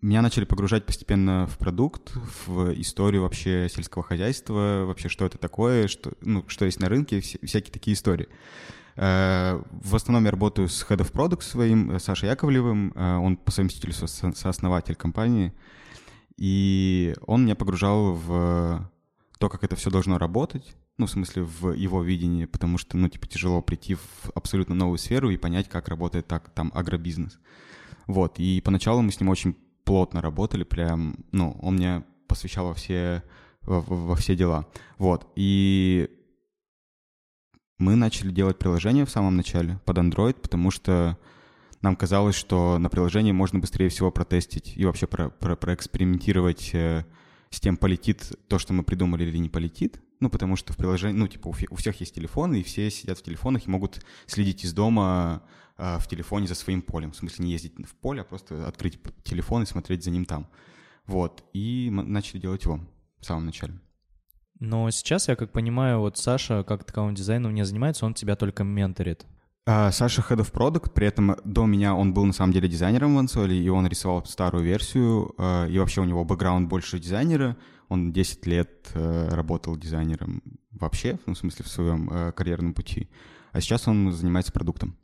меня 0.00 0.22
начали 0.22 0.44
погружать 0.44 0.86
постепенно 0.86 1.46
в 1.46 1.58
продукт, 1.58 2.12
в 2.46 2.72
историю 2.80 3.22
вообще 3.22 3.68
сельского 3.68 4.04
хозяйства, 4.04 4.84
вообще 4.86 5.08
что 5.08 5.24
это 5.26 5.38
такое, 5.38 5.88
что, 5.88 6.12
ну, 6.20 6.44
что 6.46 6.64
есть 6.64 6.78
на 6.80 6.88
рынке, 6.88 7.18
вся- 7.18 7.44
всякие 7.44 7.72
такие 7.72 7.94
истории. 7.94 8.28
Э, 8.96 9.60
В 9.82 9.94
основном 9.96 10.24
я 10.24 10.30
работаю 10.30 10.68
с 10.68 10.84
Head 10.88 10.98
of 10.98 11.12
Product 11.12 11.42
своим, 11.42 11.90
э, 11.92 11.98
Сашей 11.98 12.28
Яковлевым, 12.28 12.92
э, 12.94 13.16
он 13.16 13.36
по 13.36 13.50
совместительству 13.50 14.06
со- 14.08 14.32
сооснователь 14.32 14.94
компании, 14.94 15.52
и 16.38 17.14
он 17.26 17.44
меня 17.44 17.56
погружал 17.56 18.14
в 18.14 18.90
то, 19.38 19.48
как 19.48 19.64
это 19.64 19.76
все 19.76 19.90
должно 19.90 20.18
работать, 20.18 20.76
ну, 20.98 21.06
в 21.06 21.10
смысле, 21.10 21.42
в 21.42 21.72
его 21.72 22.02
видении, 22.02 22.44
потому 22.44 22.78
что, 22.78 22.96
ну, 22.96 23.08
типа, 23.08 23.26
тяжело 23.26 23.60
прийти 23.60 23.94
в 23.94 24.30
абсолютно 24.34 24.74
новую 24.74 24.98
сферу 24.98 25.30
и 25.30 25.36
понять, 25.36 25.68
как 25.68 25.88
работает 25.88 26.26
так, 26.26 26.50
там, 26.50 26.72
агробизнес. 26.74 27.38
Вот, 28.06 28.38
и 28.38 28.60
поначалу 28.60 29.02
мы 29.02 29.12
с 29.12 29.20
ним 29.20 29.28
очень 29.28 29.56
плотно 29.84 30.20
работали, 30.20 30.64
прям, 30.64 31.16
ну, 31.32 31.58
он 31.62 31.74
мне 31.74 32.04
посвящал 32.26 32.68
во 32.68 32.74
все, 32.74 33.22
во, 33.62 33.80
во- 33.80 34.16
все 34.16 34.34
дела. 34.34 34.66
Вот, 34.98 35.30
и 35.36 36.08
мы 37.78 37.94
начали 37.94 38.30
делать 38.30 38.58
приложение 38.58 39.04
в 39.04 39.10
самом 39.10 39.36
начале 39.36 39.80
под 39.84 39.98
Android, 39.98 40.34
потому 40.34 40.70
что 40.70 41.18
нам 41.80 41.96
казалось, 41.96 42.34
что 42.34 42.78
на 42.78 42.88
приложении 42.88 43.32
можно 43.32 43.58
быстрее 43.58 43.88
всего 43.88 44.10
протестить 44.10 44.76
и 44.76 44.84
вообще 44.84 45.06
про, 45.06 45.30
про- 45.30 45.56
проэкспериментировать 45.56 46.74
э, 46.74 47.04
с 47.50 47.60
тем, 47.60 47.76
полетит 47.76 48.32
то, 48.48 48.58
что 48.58 48.72
мы 48.72 48.82
придумали 48.82 49.24
или 49.24 49.38
не 49.38 49.48
полетит. 49.48 50.00
Ну, 50.20 50.30
потому 50.30 50.56
что 50.56 50.72
в 50.72 50.76
приложении, 50.76 51.16
ну, 51.16 51.28
типа, 51.28 51.48
у, 51.48 51.54
у 51.70 51.76
всех 51.76 52.00
есть 52.00 52.14
телефоны, 52.14 52.60
и 52.60 52.64
все 52.64 52.90
сидят 52.90 53.18
в 53.18 53.22
телефонах 53.22 53.66
и 53.66 53.70
могут 53.70 54.04
следить 54.26 54.64
из 54.64 54.72
дома 54.72 55.42
э, 55.76 55.98
в 55.98 56.08
телефоне 56.08 56.48
за 56.48 56.56
своим 56.56 56.82
полем. 56.82 57.12
В 57.12 57.16
смысле, 57.16 57.44
не 57.44 57.52
ездить 57.52 57.74
в 57.86 57.94
поле, 57.94 58.22
а 58.22 58.24
просто 58.24 58.66
открыть 58.66 58.98
телефон 59.22 59.62
и 59.62 59.66
смотреть 59.66 60.02
за 60.02 60.10
ним 60.10 60.24
там. 60.24 60.48
Вот. 61.06 61.44
И 61.52 61.88
мы 61.92 62.02
начали 62.02 62.40
делать 62.40 62.64
его 62.64 62.80
в 63.20 63.24
самом 63.24 63.46
начале. 63.46 63.80
Но 64.60 64.90
сейчас, 64.90 65.28
я 65.28 65.36
как 65.36 65.52
понимаю, 65.52 66.00
вот 66.00 66.18
Саша 66.18 66.64
как 66.64 66.84
таковым 66.84 67.14
дизайном 67.14 67.54
не 67.54 67.64
занимается, 67.64 68.06
он 68.06 68.14
тебя 68.14 68.34
только 68.34 68.64
менторит. 68.64 69.24
А, 69.70 69.92
Саша 69.92 70.22
Head 70.22 70.38
of 70.38 70.50
Product, 70.50 70.92
при 70.94 71.06
этом 71.06 71.36
до 71.44 71.66
меня 71.66 71.94
он 71.94 72.14
был 72.14 72.24
на 72.24 72.32
самом 72.32 72.54
деле 72.54 72.70
дизайнером 72.70 73.14
в 73.14 73.18
Ансоле, 73.18 73.54
и 73.54 73.68
он 73.68 73.86
рисовал 73.86 74.24
старую 74.24 74.64
версию, 74.64 75.34
а, 75.36 75.66
и 75.66 75.78
вообще 75.78 76.00
у 76.00 76.04
него 76.04 76.24
бэкграунд 76.24 76.70
больше 76.70 76.98
дизайнера, 76.98 77.54
он 77.90 78.10
10 78.10 78.46
лет 78.46 78.88
э, 78.94 79.28
работал 79.30 79.76
дизайнером 79.76 80.42
вообще, 80.70 81.18
ну, 81.26 81.34
в 81.34 81.38
смысле 81.38 81.66
в 81.66 81.68
своем 81.68 82.08
э, 82.10 82.32
карьерном 82.32 82.72
пути, 82.72 83.10
а 83.52 83.60
сейчас 83.60 83.86
он 83.88 84.10
занимается 84.10 84.52
продуктом. 84.52 84.96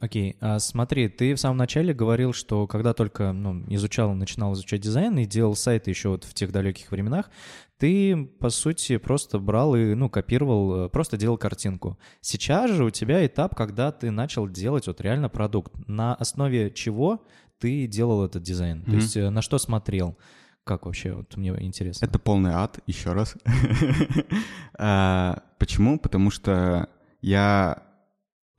Окей, 0.00 0.36
а 0.40 0.58
смотри, 0.58 1.08
ты 1.08 1.34
в 1.34 1.38
самом 1.40 1.58
начале 1.58 1.92
говорил, 1.92 2.32
что 2.32 2.66
когда 2.66 2.94
только 2.94 3.32
ну, 3.32 3.62
изучал, 3.68 4.14
начинал 4.14 4.54
изучать 4.54 4.80
дизайн 4.80 5.18
и 5.18 5.26
делал 5.26 5.54
сайты 5.54 5.90
еще 5.90 6.08
вот 6.08 6.24
в 6.24 6.32
тех 6.32 6.52
далеких 6.52 6.90
временах, 6.90 7.30
ты, 7.76 8.16
по 8.40 8.48
сути, 8.48 8.96
просто 8.96 9.38
брал 9.38 9.74
и, 9.76 9.94
ну, 9.94 10.08
копировал, 10.08 10.86
э, 10.86 10.88
просто 10.88 11.18
делал 11.18 11.36
картинку. 11.36 11.98
Сейчас 12.22 12.70
же 12.70 12.84
у 12.84 12.90
тебя 12.90 13.24
этап, 13.26 13.54
когда 13.54 13.92
ты 13.92 14.10
начал 14.10 14.48
делать 14.48 14.86
вот 14.86 15.00
реально 15.02 15.28
продукт. 15.28 15.72
На 15.86 16.14
основе 16.14 16.70
чего 16.70 17.22
ты 17.58 17.86
делал 17.86 18.24
этот 18.24 18.42
дизайн? 18.42 18.82
То 18.82 18.90
Мгм. 18.92 18.98
есть 19.00 19.16
э, 19.18 19.28
на 19.28 19.42
что 19.42 19.58
смотрел? 19.58 20.16
Как 20.64 20.86
вообще, 20.86 21.12
вот 21.12 21.36
мне 21.36 21.50
интересно. 21.60 22.06
Это 22.06 22.18
полный 22.18 22.52
ад, 22.52 22.78
еще 22.86 23.12
раз. 23.12 23.34
А, 24.78 25.42
Почему? 25.58 25.98
Потому 25.98 26.30
что 26.30 26.88
я 27.20 27.82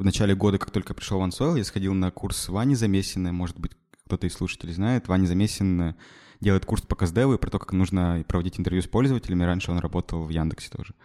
в 0.01 0.03
начале 0.03 0.33
года, 0.33 0.57
как 0.57 0.71
только 0.71 0.95
пришел 0.95 1.19
в 1.19 1.23
OneSoil, 1.23 1.59
я 1.59 1.63
сходил 1.63 1.93
на 1.93 2.09
курс 2.09 2.49
Вани 2.49 2.73
Замесина, 2.73 3.31
может 3.31 3.59
быть, 3.59 3.73
кто-то 4.07 4.25
из 4.25 4.33
слушателей 4.33 4.73
знает. 4.73 5.07
Ваня 5.07 5.27
Замесин 5.27 5.95
делает 6.39 6.65
курс 6.65 6.81
по 6.81 6.95
КСДВ 6.95 7.35
и 7.35 7.37
про 7.37 7.51
то, 7.51 7.59
как 7.59 7.71
нужно 7.71 8.25
проводить 8.27 8.59
интервью 8.59 8.81
с 8.81 8.87
пользователями. 8.87 9.43
Раньше 9.43 9.69
он 9.69 9.77
работал 9.77 10.23
в 10.25 10.29
Яндексе 10.29 10.71
тоже. 10.71 10.95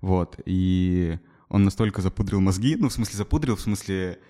Вот, 0.00 0.40
и 0.46 1.18
он 1.50 1.64
настолько 1.64 2.00
запудрил 2.00 2.40
мозги, 2.40 2.76
ну, 2.76 2.88
в 2.88 2.94
смысле 2.94 3.18
запудрил, 3.18 3.56
в 3.56 3.60
смысле... 3.60 4.20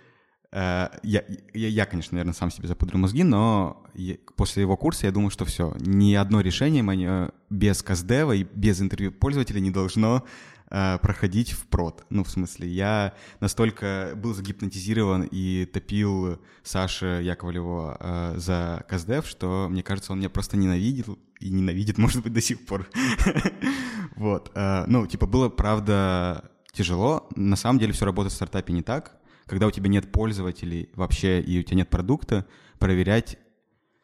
э, 0.51 0.89
я, 1.05 1.25
я, 1.55 1.69
я, 1.69 1.87
конечно, 1.87 2.17
наверное, 2.17 2.35
сам 2.35 2.51
себе 2.51 2.67
запудрил 2.67 2.99
мозги, 2.99 3.23
но 3.23 3.85
я- 3.95 4.17
после 4.35 4.62
его 4.62 4.77
курса 4.77 5.07
я 5.07 5.12
думал, 5.12 5.31
что 5.31 5.45
все, 5.45 5.73
ни 5.79 6.15
одно 6.15 6.41
решение 6.41 6.83
мое 6.83 7.31
без 7.49 7.81
КСДева 7.81 8.33
и 8.33 8.43
без 8.43 8.81
интервью 8.81 9.12
пользователя 9.12 9.61
не 9.61 9.71
должно 9.71 10.25
э, 10.70 10.98
проходить 10.98 11.52
в 11.52 11.66
прод. 11.66 12.05
Ну, 12.11 12.24
в 12.24 12.31
смысле, 12.31 12.68
я 12.68 13.14
настолько 13.40 14.12
был 14.16 14.35
загипнотизирован 14.35 15.29
и 15.31 15.64
топил 15.66 16.40
Саша 16.62 17.20
Яковлева 17.20 17.96
э, 18.00 18.35
за 18.38 18.85
КСДев, 18.88 19.26
что, 19.26 19.68
мне 19.70 19.83
кажется, 19.83 20.12
он 20.12 20.18
меня 20.18 20.31
просто 20.31 20.57
ненавидел 20.57 21.18
и 21.40 21.50
ненавидит, 21.50 21.98
может 21.98 22.22
быть, 22.22 22.33
до 22.33 22.40
сих 22.40 22.64
пор. 22.66 22.88
Вот. 24.16 24.50
э, 24.55 24.85
Ну, 24.87 25.07
типа, 25.07 25.26
было, 25.26 25.48
правда, 25.50 26.50
тяжело. 26.72 27.29
На 27.37 27.57
самом 27.57 27.79
деле 27.79 27.92
все 27.92 28.05
работает 28.07 28.33
в 28.33 28.37
стартапе 28.37 28.72
не 28.72 28.83
так. 28.83 29.16
когда 29.46 29.66
у 29.66 29.70
тебя 29.70 29.88
нет 29.88 30.11
пользователей 30.11 30.90
вообще 30.94 31.40
и 31.40 31.61
у 31.61 31.62
тебя 31.62 31.76
нет 31.79 31.90
продукта, 31.90 32.46
проверять 32.79 33.38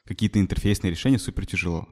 какие-то 0.04 0.38
интерфейсные 0.38 0.90
решения 0.90 1.18
супер 1.18 1.46
тяжело. 1.46 1.88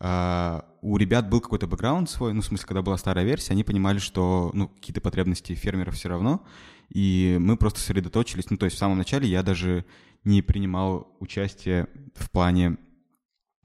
Uh, 0.00 0.64
у 0.80 0.96
ребят 0.96 1.28
был 1.28 1.42
какой-то 1.42 1.66
бэкграунд 1.66 2.08
свой, 2.08 2.32
ну, 2.32 2.40
в 2.40 2.44
смысле, 2.46 2.66
когда 2.66 2.80
была 2.80 2.96
старая 2.96 3.22
версия, 3.22 3.52
они 3.52 3.64
понимали, 3.64 3.98
что, 3.98 4.50
ну, 4.54 4.68
какие-то 4.68 5.02
потребности 5.02 5.54
фермеров 5.54 5.94
все 5.94 6.08
равно, 6.08 6.42
и 6.88 7.36
мы 7.38 7.58
просто 7.58 7.80
сосредоточились, 7.80 8.48
ну, 8.48 8.56
то 8.56 8.64
есть 8.64 8.76
в 8.76 8.78
самом 8.78 8.96
начале 8.96 9.28
я 9.28 9.42
даже 9.42 9.84
не 10.24 10.40
принимал 10.40 11.14
участие 11.20 11.86
в 12.14 12.30
плане, 12.30 12.78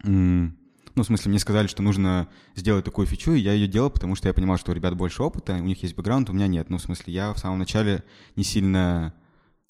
ну, 0.03 1.03
в 1.03 1.05
смысле, 1.05 1.29
мне 1.29 1.39
сказали, 1.39 1.67
что 1.67 1.81
нужно 1.81 2.29
сделать 2.55 2.85
такую 2.85 3.07
фичу, 3.07 3.33
и 3.33 3.39
я 3.39 3.53
ее 3.53 3.67
делал, 3.67 3.89
потому 3.89 4.15
что 4.15 4.27
я 4.27 4.33
понимал, 4.33 4.57
что 4.57 4.71
у 4.71 4.75
ребят 4.75 4.95
больше 4.95 5.23
опыта, 5.23 5.53
у 5.53 5.65
них 5.65 5.83
есть 5.83 5.95
бэкграунд, 5.95 6.29
у 6.29 6.33
меня 6.33 6.47
нет. 6.47 6.69
Ну, 6.69 6.77
в 6.77 6.81
смысле, 6.81 7.13
я 7.13 7.33
в 7.33 7.37
самом 7.37 7.59
начале 7.59 8.03
не 8.35 8.43
сильно 8.43 9.13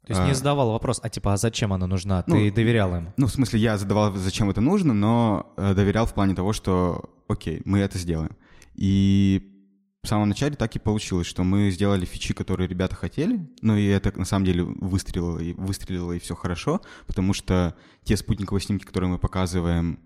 то 0.05 0.13
есть 0.13 0.23
не 0.23 0.31
а. 0.31 0.35
задавал 0.35 0.71
вопрос, 0.71 0.99
а 1.01 1.09
типа, 1.09 1.33
а 1.33 1.37
зачем 1.37 1.73
она 1.73 1.87
нужна? 1.87 2.21
Ты 2.21 2.31
ну, 2.31 2.51
доверял 2.53 2.95
им? 2.95 3.09
Ну, 3.17 3.25
в 3.25 3.31
смысле, 3.31 3.59
я 3.59 3.77
задавал, 3.77 4.13
зачем 4.13 4.49
это 4.49 4.61
нужно, 4.61 4.93
но 4.93 5.51
э, 5.57 5.73
доверял 5.73 6.05
в 6.05 6.13
плане 6.13 6.35
того, 6.35 6.53
что, 6.53 7.09
окей, 7.27 7.61
мы 7.65 7.79
это 7.79 7.97
сделаем. 7.97 8.31
И 8.75 9.51
в 10.03 10.07
самом 10.07 10.29
начале 10.29 10.55
так 10.55 10.75
и 10.75 10.79
получилось, 10.79 11.25
что 11.25 11.43
мы 11.43 11.71
сделали 11.71 12.05
фичи, 12.05 12.35
которые 12.35 12.67
ребята 12.67 12.95
хотели, 12.95 13.49
ну 13.61 13.75
и 13.75 13.85
это 13.85 14.17
на 14.17 14.25
самом 14.25 14.45
деле 14.45 14.63
выстрелило, 14.63 15.39
и 15.39 15.53
выстрелило, 15.53 16.11
и 16.11 16.19
все 16.19 16.35
хорошо, 16.35 16.81
потому 17.07 17.33
что 17.33 17.75
те 18.03 18.15
спутниковые 18.15 18.61
снимки, 18.61 18.85
которые 18.85 19.09
мы 19.09 19.17
показываем, 19.17 19.99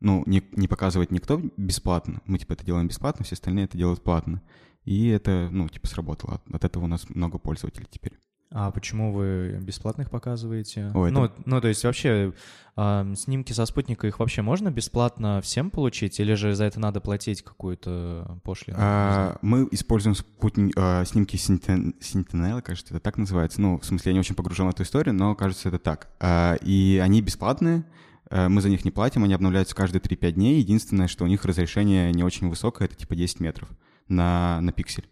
ну, 0.00 0.22
не, 0.26 0.42
не 0.52 0.68
показывает 0.68 1.10
никто 1.10 1.40
бесплатно. 1.56 2.22
Мы, 2.24 2.38
типа, 2.38 2.54
это 2.54 2.64
делаем 2.64 2.88
бесплатно, 2.88 3.24
все 3.24 3.34
остальные 3.34 3.66
это 3.66 3.76
делают 3.76 4.02
платно. 4.02 4.42
И 4.84 5.08
это, 5.08 5.48
ну, 5.50 5.68
типа, 5.68 5.86
сработало. 5.88 6.40
От 6.52 6.64
этого 6.64 6.84
у 6.84 6.86
нас 6.86 7.08
много 7.08 7.38
пользователей 7.38 7.88
теперь. 7.90 8.18
А 8.50 8.70
почему 8.70 9.12
вы 9.12 9.58
бесплатных 9.60 10.08
показываете? 10.08 10.92
Ой, 10.94 11.10
ну, 11.10 11.24
это... 11.24 11.34
ну, 11.44 11.60
то 11.60 11.66
есть 11.66 11.82
вообще 11.82 12.32
э, 12.76 13.14
снимки 13.16 13.52
со 13.52 13.66
спутника 13.66 14.06
их 14.06 14.20
вообще 14.20 14.42
можно 14.42 14.70
бесплатно 14.70 15.40
всем 15.42 15.70
получить, 15.70 16.20
или 16.20 16.34
же 16.34 16.54
за 16.54 16.64
это 16.64 16.78
надо 16.78 17.00
платить 17.00 17.42
какую-то 17.42 18.40
пошлину? 18.44 18.78
А, 18.80 19.36
мы 19.42 19.66
используем 19.72 20.14
спутни... 20.14 20.72
а, 20.76 21.04
снимки 21.04 21.34
Sentinel, 21.34 22.62
кажется, 22.62 22.94
это 22.94 23.02
так 23.02 23.18
называется. 23.18 23.60
Ну, 23.60 23.80
в 23.80 23.84
смысле, 23.84 24.10
я 24.10 24.14
не 24.14 24.20
очень 24.20 24.36
погружен 24.36 24.66
в 24.66 24.70
эту 24.70 24.84
историю, 24.84 25.14
но 25.14 25.34
кажется, 25.34 25.68
это 25.68 25.80
так. 25.80 26.08
А, 26.20 26.54
и 26.62 27.00
они 27.02 27.22
бесплатные, 27.22 27.84
а, 28.30 28.48
мы 28.48 28.60
за 28.60 28.68
них 28.68 28.84
не 28.84 28.92
платим, 28.92 29.24
они 29.24 29.34
обновляются 29.34 29.74
каждые 29.74 30.00
3-5 30.00 30.32
дней. 30.32 30.60
Единственное, 30.60 31.08
что 31.08 31.24
у 31.24 31.26
них 31.26 31.44
разрешение 31.44 32.12
не 32.12 32.22
очень 32.22 32.48
высокое, 32.48 32.86
это 32.86 32.96
типа 32.96 33.16
10 33.16 33.40
метров 33.40 33.68
на, 34.06 34.60
на 34.60 34.70
пиксель. 34.70 35.08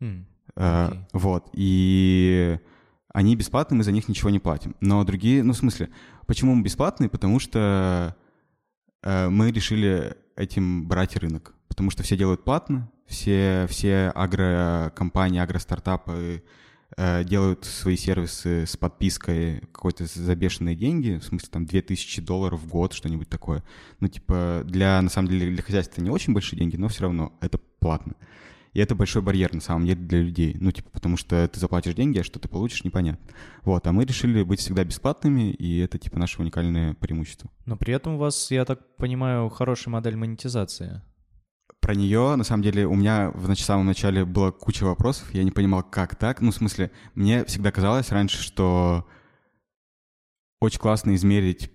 Mm. 0.00 0.26
Okay. 0.56 0.92
Э, 0.92 1.04
вот. 1.12 1.50
И 1.54 2.58
они 3.12 3.36
бесплатные, 3.36 3.78
мы 3.78 3.84
за 3.84 3.92
них 3.92 4.08
ничего 4.08 4.30
не 4.30 4.38
платим. 4.38 4.74
Но 4.80 5.04
другие, 5.04 5.42
ну, 5.42 5.52
в 5.52 5.56
смысле, 5.56 5.90
почему 6.26 6.54
мы 6.54 6.62
бесплатные? 6.62 7.10
Потому 7.10 7.38
что 7.38 8.16
э, 9.02 9.28
мы 9.28 9.50
решили 9.50 10.16
этим 10.36 10.86
брать 10.86 11.16
рынок. 11.16 11.54
Потому 11.68 11.90
что 11.90 12.02
все 12.02 12.16
делают 12.16 12.44
платно, 12.44 12.90
все, 13.06 13.66
все 13.68 14.10
агрокомпании, 14.14 15.40
агростартапы 15.40 16.42
э, 16.96 17.24
делают 17.24 17.64
свои 17.64 17.96
сервисы 17.96 18.66
с 18.66 18.76
подпиской 18.76 19.60
какой-то 19.72 20.06
за 20.06 20.34
бешеные 20.34 20.76
деньги, 20.76 21.18
в 21.18 21.24
смысле 21.24 21.48
там 21.50 21.66
2000 21.66 22.20
долларов 22.22 22.60
в 22.60 22.68
год, 22.68 22.92
что-нибудь 22.92 23.28
такое. 23.28 23.62
Ну, 24.00 24.08
типа, 24.08 24.62
для, 24.64 25.00
на 25.00 25.08
самом 25.08 25.28
деле, 25.28 25.50
для 25.50 25.62
хозяйства 25.62 26.02
не 26.02 26.10
очень 26.10 26.34
большие 26.34 26.58
деньги, 26.58 26.76
но 26.76 26.88
все 26.88 27.02
равно 27.02 27.32
это 27.40 27.58
платно. 27.78 28.14
И 28.72 28.80
это 28.80 28.94
большой 28.94 29.20
барьер, 29.20 29.52
на 29.52 29.60
самом 29.60 29.86
деле, 29.86 30.00
для 30.00 30.20
людей. 30.20 30.56
Ну, 30.58 30.72
типа, 30.72 30.88
потому 30.90 31.16
что 31.16 31.46
ты 31.46 31.60
заплатишь 31.60 31.94
деньги, 31.94 32.20
а 32.20 32.24
что 32.24 32.38
ты 32.38 32.48
получишь, 32.48 32.84
непонятно. 32.84 33.24
Вот, 33.64 33.86
а 33.86 33.92
мы 33.92 34.04
решили 34.04 34.42
быть 34.42 34.60
всегда 34.60 34.82
бесплатными, 34.82 35.50
и 35.50 35.78
это, 35.78 35.98
типа, 35.98 36.18
наше 36.18 36.40
уникальное 36.40 36.94
преимущество. 36.94 37.50
Но 37.66 37.76
при 37.76 37.92
этом 37.92 38.14
у 38.14 38.18
вас, 38.18 38.50
я 38.50 38.64
так 38.64 38.96
понимаю, 38.96 39.50
хорошая 39.50 39.92
модель 39.92 40.16
монетизации. 40.16 41.02
Про 41.80 41.94
нее, 41.94 42.36
на 42.36 42.44
самом 42.44 42.62
деле, 42.62 42.86
у 42.86 42.94
меня 42.94 43.30
в 43.34 43.54
самом 43.56 43.86
начале 43.86 44.24
была 44.24 44.52
куча 44.52 44.84
вопросов, 44.84 45.34
я 45.34 45.42
не 45.42 45.50
понимал, 45.50 45.82
как 45.82 46.16
так. 46.16 46.40
Ну, 46.40 46.50
в 46.50 46.54
смысле, 46.54 46.90
мне 47.14 47.44
всегда 47.44 47.72
казалось 47.72 48.10
раньше, 48.10 48.40
что 48.40 49.06
очень 50.60 50.78
классно 50.78 51.14
измерить 51.14 51.70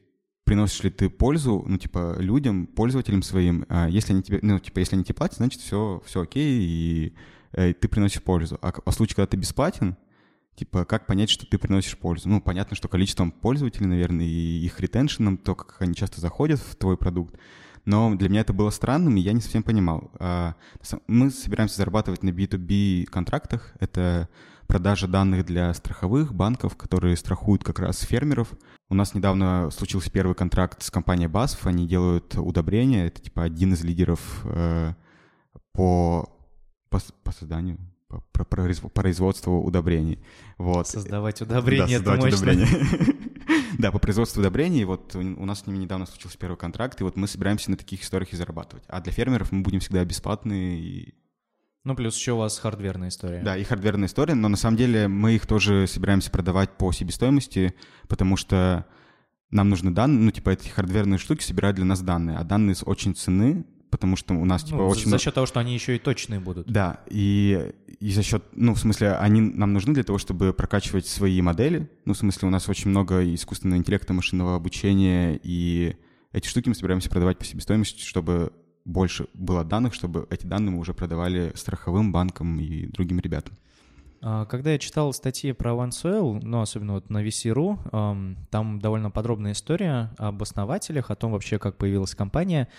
приносишь 0.48 0.82
ли 0.84 0.90
ты 0.90 1.10
пользу, 1.10 1.64
ну, 1.68 1.78
типа, 1.78 2.16
людям, 2.20 2.68
пользователям 2.68 3.22
своим, 3.22 3.66
а 3.68 3.88
если 3.90 4.14
они 4.14 4.24
тебе, 4.24 4.40
ну, 4.42 4.58
типа, 4.60 4.80
если 4.80 4.96
они 4.96 5.04
тебе 5.04 5.16
платят, 5.16 5.38
значит, 5.38 5.60
все, 5.60 6.02
все 6.06 6.22
окей, 6.22 6.62
и, 6.62 7.14
и 7.58 7.74
ты 7.74 7.90
приносишь 7.90 8.24
пользу. 8.24 8.58
А 8.62 8.72
в 8.90 8.94
случае, 8.94 9.18
когда 9.18 9.28
ты 9.28 9.36
бесплатен, 9.36 9.98
типа, 10.56 10.86
как 10.86 11.06
понять, 11.06 11.30
что 11.30 11.46
ты 11.46 11.58
приносишь 11.58 11.98
пользу? 11.98 12.30
Ну, 12.30 12.40
понятно, 12.40 12.78
что 12.78 12.88
количеством 12.88 13.32
пользователей, 13.32 13.88
наверное, 13.88 14.26
и 14.26 14.66
их 14.66 14.80
ретеншеном, 14.80 15.38
то, 15.38 15.54
как 15.54 15.82
они 15.82 15.94
часто 15.94 16.22
заходят 16.22 16.62
в 16.62 16.78
твой 16.78 16.96
продукт, 16.96 17.36
но 17.84 18.16
для 18.16 18.30
меня 18.30 18.42
это 18.42 18.54
было 18.54 18.70
странным, 18.70 19.18
и 19.18 19.22
я 19.22 19.34
не 19.34 19.42
совсем 19.42 19.64
понимал. 19.64 20.12
А, 20.18 20.56
мы 21.08 21.30
собираемся 21.30 21.76
зарабатывать 21.76 22.24
на 22.24 22.30
B2B 22.30 23.06
контрактах. 23.06 23.74
Это 23.82 24.30
продажа 24.68 25.08
данных 25.08 25.46
для 25.46 25.74
страховых 25.74 26.34
банков, 26.34 26.76
которые 26.76 27.16
страхуют 27.16 27.64
как 27.64 27.80
раз 27.80 28.02
фермеров. 28.02 28.50
У 28.90 28.96
нас 28.96 29.14
недавно 29.14 29.70
случился 29.72 30.12
первый 30.12 30.36
контракт 30.36 30.84
с 30.84 30.92
компанией 30.92 31.30
BASF. 31.30 31.60
Они 31.64 31.88
делают 31.88 32.36
удобрения. 32.38 33.08
Это 33.08 33.22
типа 33.22 33.44
один 33.44 33.74
из 33.74 33.84
лидеров 33.84 34.42
э, 34.44 34.94
по, 35.74 36.30
по, 36.90 37.00
по 37.24 37.32
созданию, 37.32 37.80
по, 38.08 38.22
по, 38.32 38.46
по 38.46 38.90
производству 38.90 39.62
удобрений. 39.62 40.20
Вот. 40.58 40.88
Создавать 40.88 41.42
удобрения, 41.42 42.00
да, 42.00 42.16
создавать 42.16 42.34
удобрения. 42.34 42.68
Да, 43.78 43.92
по 43.92 44.00
производству 44.00 44.40
удобрений. 44.40 44.86
Вот 44.86 45.16
у 45.16 45.46
нас 45.46 45.60
с 45.60 45.68
ними 45.68 45.78
недавно 45.78 46.08
случился 46.08 46.38
первый 46.38 46.58
контракт, 46.58 47.00
и 47.00 47.04
вот 47.04 47.16
мы 47.16 47.28
собираемся 47.28 47.70
на 47.70 47.78
таких 47.78 48.02
историях 48.02 48.34
и 48.34 48.36
зарабатывать. 48.36 48.84
А 48.88 49.02
для 49.02 49.12
фермеров 49.12 49.52
мы 49.52 49.62
будем 49.62 49.82
всегда 49.82 50.04
бесплатные 50.04 50.80
и 50.80 51.14
ну, 51.88 51.96
плюс 51.96 52.18
еще 52.18 52.34
у 52.34 52.38
вас 52.38 52.60
хардверная 52.60 53.08
история. 53.08 53.42
Да, 53.42 53.56
и 53.56 53.64
хардверная 53.64 54.10
история, 54.10 54.36
но 54.36 54.50
на 54.50 54.58
самом 54.58 54.76
деле 54.76 55.08
мы 55.08 55.36
их 55.36 55.48
тоже 55.48 55.88
собираемся 55.88 56.30
продавать 56.30 56.72
по 56.78 56.92
себестоимости, 56.92 57.74
потому 58.10 58.36
что 58.36 58.86
нам 59.52 59.70
нужны 59.70 59.92
данные, 59.92 60.20
ну, 60.20 60.32
типа, 60.32 60.50
эти 60.50 60.68
хардверные 60.68 61.18
штуки 61.18 61.44
собирают 61.44 61.78
для 61.78 61.86
нас 61.86 62.02
данные, 62.02 62.38
а 62.38 62.44
данные 62.44 62.76
очень 62.86 63.16
цены, 63.16 63.66
потому 63.90 64.18
что 64.18 64.34
у 64.34 64.44
нас, 64.44 64.64
типа, 64.64 64.80
ну, 64.80 64.88
очень... 64.88 65.10
За 65.10 65.18
счет 65.18 65.34
того, 65.34 65.48
что 65.48 65.62
они 65.62 65.74
еще 65.74 65.96
и 65.96 66.00
точные 66.00 66.42
будут. 66.42 66.68
Да, 66.68 67.00
и, 67.10 67.72
и 68.02 68.12
за 68.12 68.22
счет, 68.22 68.44
ну, 68.52 68.74
в 68.74 68.80
смысле, 68.80 69.14
они 69.14 69.40
нам 69.40 69.72
нужны 69.72 69.94
для 69.94 70.04
того, 70.04 70.18
чтобы 70.20 70.52
прокачивать 70.52 71.08
свои 71.08 71.42
модели, 71.42 71.90
ну, 72.04 72.14
в 72.14 72.18
смысле, 72.18 72.50
у 72.50 72.52
нас 72.52 72.68
очень 72.68 72.90
много 72.90 73.34
искусственного 73.34 73.80
интеллекта, 73.80 74.14
машинного 74.14 74.58
обучения, 74.58 75.40
и 75.42 75.96
эти 76.34 76.50
штуки 76.50 76.68
мы 76.68 76.76
собираемся 76.76 77.10
продавать 77.10 77.38
по 77.38 77.46
себестоимости, 77.46 78.04
чтобы 78.04 78.52
больше 78.88 79.28
было 79.34 79.64
данных, 79.64 79.94
чтобы 79.94 80.26
эти 80.30 80.46
данные 80.46 80.72
мы 80.72 80.80
уже 80.80 80.94
продавали 80.94 81.52
страховым 81.56 82.12
банкам 82.12 82.60
и 82.60 82.88
другим 82.88 83.20
ребятам. 83.20 83.56
А, 84.22 84.46
когда 84.46 84.72
я 84.72 84.80
читал 84.80 85.14
статьи 85.14 85.52
про 85.52 85.74
OneSoil, 85.74 86.40
ну, 86.42 86.62
особенно 86.62 86.94
вот 86.94 87.10
на 87.10 87.24
VC.ru, 87.24 88.36
там 88.50 88.80
довольно 88.80 89.12
подробная 89.12 89.52
история 89.52 90.12
об 90.18 90.42
основателях, 90.42 91.12
о 91.12 91.16
том 91.16 91.34
вообще, 91.34 91.60
как 91.60 91.78
появилась 91.78 92.16
компания. 92.16 92.70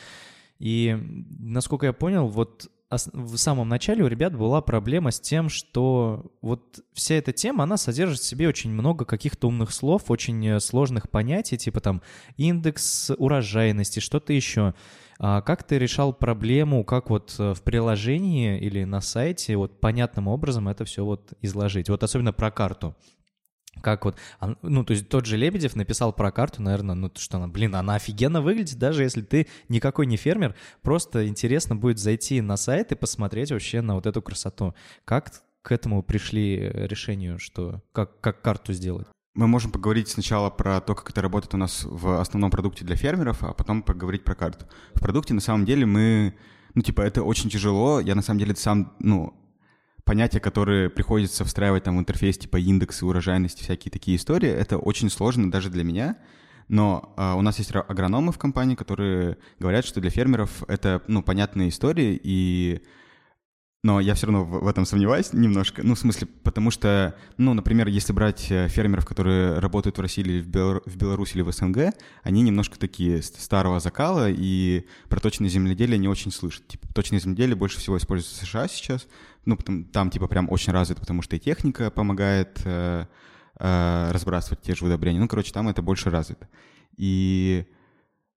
И, 0.59 0.99
насколько 1.39 1.87
я 1.87 1.93
понял, 1.93 2.27
вот 2.27 2.69
в 2.91 3.37
самом 3.37 3.69
начале 3.69 4.03
у 4.03 4.07
ребят 4.07 4.35
была 4.35 4.63
проблема 4.63 5.11
с 5.11 5.21
тем, 5.21 5.51
что 5.51 6.33
вот 6.41 6.81
вся 6.95 7.17
эта 7.17 7.33
тема, 7.33 7.65
она 7.65 7.77
содержит 7.77 8.21
в 8.21 8.25
себе 8.25 8.49
очень 8.49 8.71
много 8.71 9.05
каких-то 9.05 9.49
умных 9.49 9.73
слов, 9.73 10.11
очень 10.11 10.47
э, 10.47 10.59
сложных 10.59 11.11
понятий, 11.11 11.59
типа 11.59 11.81
там 11.81 12.01
индекс 12.39 13.11
урожайности, 13.19 14.01
что-то 14.01 14.33
еще. 14.33 14.75
А 15.21 15.41
как 15.43 15.65
ты 15.65 15.79
решал 15.79 16.13
проблему, 16.13 16.85
как 16.85 17.11
вот 17.11 17.35
э, 17.39 17.53
в 17.53 17.63
приложении 17.63 18.59
или 18.59 18.85
на 18.85 19.01
сайте 19.01 19.57
вот 19.57 19.81
понятным 19.81 20.29
образом 20.29 20.69
это 20.69 20.85
все 20.85 21.05
вот 21.05 21.33
изложить? 21.43 21.89
Вот 21.89 22.05
особенно 22.05 22.33
про 22.33 22.53
карту. 22.53 22.95
Как 23.83 24.05
вот, 24.05 24.17
ну, 24.63 24.85
то 24.85 24.93
есть 24.93 25.09
тот 25.09 25.27
же 25.27 25.37
Лебедев 25.37 25.77
написал 25.77 26.13
про 26.13 26.33
карту, 26.33 26.63
наверное, 26.63 26.95
ну, 26.95 27.11
что 27.17 27.37
она, 27.37 27.49
блин, 27.49 27.75
она 27.75 27.97
офигенно 27.97 28.41
выглядит, 28.41 28.79
даже 28.79 29.03
если 29.03 29.23
ты 29.23 29.47
никакой 29.69 30.07
не 30.07 30.17
фермер, 30.17 30.57
просто 30.83 31.29
интересно 31.29 31.77
будет 31.77 31.99
зайти 31.99 32.41
на 32.41 32.57
сайт 32.57 32.93
и 32.93 32.97
посмотреть 32.97 33.53
вообще 33.53 33.81
на 33.81 33.95
вот 33.95 34.07
эту 34.07 34.21
красоту. 34.23 34.75
Как 35.05 35.33
к 35.63 35.73
этому 35.73 36.03
пришли 36.03 36.59
э, 36.59 36.87
решению, 36.87 37.39
что, 37.39 37.83
как, 37.93 38.21
как 38.21 38.41
карту 38.41 38.73
сделать? 38.73 39.07
Мы 39.39 39.47
можем 39.47 39.71
поговорить 39.71 40.09
сначала 40.09 40.51
про 40.51 40.81
то, 40.81 40.97
как 40.97 41.11
это 41.11 41.23
работает 41.23 41.55
у 41.55 41.59
нас 41.59 41.85
в 41.85 42.21
основном 42.21 42.51
продукте 42.51 42.85
для 42.85 42.97
фермеров, 42.97 43.45
а 43.45 43.53
потом 43.53 43.85
поговорить 43.85 44.25
про 44.25 44.35
карту. 44.35 44.67
В 44.95 44.99
продукте 44.99 45.33
на 45.33 45.41
самом 45.41 45.65
деле 45.65 45.87
мы, 45.87 46.35
ну, 46.75 46.83
типа, 46.83 47.03
это 47.03 47.23
очень 47.23 47.49
тяжело. 47.49 48.01
Я 48.01 48.17
на 48.17 48.23
самом 48.23 48.41
деле 48.41 48.57
сам, 48.57 48.95
ну, 48.99 49.35
понятия, 50.03 50.41
которые 50.41 50.91
приходится 50.91 51.45
встраивать 51.45 51.85
там 51.85 51.99
в 51.99 52.01
интерфейс, 52.01 52.37
типа 52.37 52.57
индексы, 52.57 53.07
урожайности, 53.07 53.63
всякие 53.63 53.93
такие 53.93 54.17
истории, 54.17 54.51
это 54.51 54.77
очень 54.77 55.09
сложно 55.09 55.53
даже 55.53 55.71
для 55.71 55.85
меня. 55.85 56.17
Но 56.67 57.15
э, 57.17 57.35
у 57.35 57.41
нас 57.41 57.59
есть 57.59 57.71
агрономы 57.73 58.33
в 58.33 58.39
компании, 58.39 58.75
которые 58.75 59.39
говорят, 59.61 59.85
что 59.85 60.01
для 60.01 60.11
фермеров 60.11 60.65
это, 60.67 61.01
ну, 61.07 61.23
понятные 61.23 61.69
истории, 61.69 62.21
и 62.21 62.83
Но 63.85 64.01
я 64.01 64.15
все 64.15 64.27
равно 64.27 64.45
в, 64.45 64.67
этом 64.67 64.85
сомневаюсь 64.85 65.33
немножко. 65.33 65.85
Ну, 65.85 65.95
в 65.95 65.99
смысле, 65.99 66.27
потому 66.43 66.73
что, 66.73 67.15
ну, 67.37 67.55
например, 67.55 67.87
если 67.87 68.13
брать 68.13 68.51
э, 68.51 68.67
фермеров, 68.67 69.07
которые 69.07 69.61
работают 69.61 69.99
в 69.99 70.01
России 70.01 70.21
или 70.21 70.41
в, 70.41 70.49
Белор... 70.49 70.83
в 70.85 70.97
Беларуси 70.97 71.35
или 71.35 71.43
в 71.43 71.53
СНГ, 71.53 71.95
они 72.25 72.43
немножко 72.43 72.77
такие 72.77 73.23
старого 73.23 73.79
закала, 73.79 74.29
и 74.29 74.85
про 75.09 75.21
точное 75.21 75.49
земледелие 75.49 75.97
не 75.97 76.09
очень 76.09 76.33
слышат. 76.33 76.67
Типа, 76.67 76.89
точное 76.93 77.21
земледелие 77.21 77.55
больше 77.55 77.79
всего 77.79 77.97
используется 77.99 78.45
в 78.45 78.49
США 78.49 78.67
сейчас. 78.67 79.07
Ну, 79.45 79.57
потому, 79.57 79.85
там, 79.85 80.11
типа, 80.11 80.27
прям 80.27 80.51
очень 80.51 80.73
развито, 80.73 81.01
потому 81.01 81.23
что 81.23 81.37
и 81.37 81.39
техника 81.39 81.93
помогает 81.93 82.61
э, 82.65 83.07
э, 83.61 84.11
разбрасывать 84.11 84.61
те 84.61 84.75
же 84.75 84.87
удобрения. 84.87 85.21
Ну, 85.21 85.29
короче, 85.29 85.53
там 85.53 85.69
это 85.69 85.83
больше 85.83 86.11
развито. 86.11 86.49
И 86.97 87.65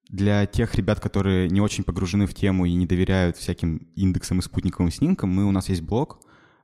для 0.10 0.46
тех 0.46 0.76
ребят, 0.76 1.00
которые 1.00 1.50
не 1.50 1.62
очень 1.62 1.84
погружены 1.84 2.26
в 2.26 2.34
тему 2.34 2.66
и 2.66 2.74
не 2.74 2.86
доверяют 2.86 3.38
всяким 3.38 3.88
индексам 3.96 4.40
и 4.40 4.42
спутниковым 4.42 4.92
снимкам, 4.92 5.30
мы, 5.30 5.46
у 5.46 5.52
нас 5.52 5.70
есть 5.70 5.82
блог, 5.82 6.20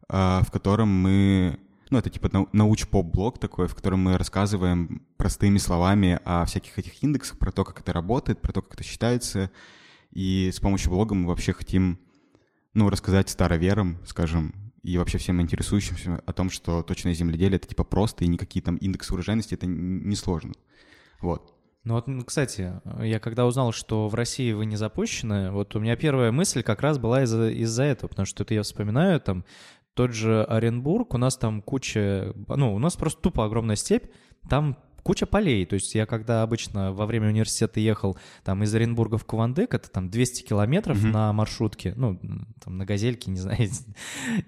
а, 0.10 0.42
в 0.46 0.52
котором 0.52 0.90
мы... 0.90 1.60
Ну, 1.90 1.98
это 1.98 2.10
типа 2.10 2.30
науч-поп-блог 2.52 3.40
такой, 3.40 3.68
в 3.68 3.76
котором 3.76 4.02
мы 4.02 4.18
рассказываем 4.18 5.08
простыми 5.16 5.58
словами 5.58 6.20
о 6.26 6.44
всяких 6.44 6.78
этих 6.78 7.02
индексах, 7.02 7.38
про 7.38 7.52
то, 7.54 7.64
как 7.64 7.80
это 7.80 7.94
работает, 7.94 8.42
про 8.42 8.52
то, 8.52 8.62
как 8.62 8.74
это 8.74 8.84
считается. 8.84 9.50
И 10.12 10.52
с 10.54 10.60
помощью 10.60 10.92
блога 10.92 11.16
мы 11.16 11.30
вообще 11.30 11.54
хотим, 11.54 12.00
ну, 12.74 12.90
рассказать 12.90 13.30
староверам, 13.30 14.00
скажем, 14.06 14.54
и 14.84 14.98
вообще 14.98 15.18
всем 15.18 15.42
интересующимся 15.42 16.22
о 16.26 16.34
том, 16.34 16.50
что 16.50 16.84
точное 16.84 17.14
земледелие— 17.14 17.56
это 17.58 17.68
типа 17.68 17.86
просто, 17.86 18.26
и 18.26 18.28
никакие 18.28 18.64
там 18.64 18.76
индексы 18.76 19.14
урожайности— 19.14 19.54
это 19.56 19.66
не 19.66 20.16
сложно. 20.16 20.54
Вот. 21.22 21.57
Ну 21.88 21.94
вот, 21.94 22.06
кстати, 22.26 22.82
я 23.02 23.18
когда 23.22 23.46
узнал, 23.46 23.72
что 23.72 24.10
в 24.10 24.14
России 24.14 24.52
вы 24.52 24.66
не 24.66 24.76
запущены, 24.76 25.52
вот 25.52 25.74
у 25.74 25.80
меня 25.80 25.96
первая 25.96 26.34
мысль 26.34 26.62
как 26.62 26.82
раз 26.82 26.98
была 26.98 27.24
из-за 27.24 27.50
из 27.50 27.80
этого, 27.80 28.10
потому 28.10 28.26
что 28.26 28.44
это 28.44 28.54
я 28.54 28.64
вспоминаю, 28.64 29.22
там, 29.22 29.46
тот 29.94 30.12
же 30.12 30.44
Оренбург, 30.44 31.14
у 31.14 31.18
нас 31.18 31.38
там 31.38 31.62
куча, 31.62 32.34
ну, 32.50 32.76
у 32.76 32.80
нас 32.80 32.98
просто 32.98 33.22
тупо 33.22 33.46
огромная 33.46 33.78
степь, 33.78 34.08
там 34.50 34.76
куча 35.02 35.26
полей. 35.26 35.66
То 35.66 35.76
есть 35.76 35.96
я 35.96 36.06
когда 36.06 36.44
обычно 36.44 36.92
во 36.92 37.06
время 37.06 37.30
университета 37.30 37.80
ехал 37.80 38.18
там 38.44 38.64
из 38.64 38.76
Оренбурга 38.76 39.18
в 39.18 39.24
Кувандык, 39.24 39.74
это 39.74 39.90
там 39.90 40.10
200 40.10 40.44
километров 40.44 41.02
mm-hmm. 41.02 41.12
на 41.12 41.32
маршрутке, 41.32 41.94
ну, 41.96 42.20
там 42.62 42.78
на 42.78 42.86
газельке, 42.86 43.32
не 43.32 43.40
знаю. 43.40 43.70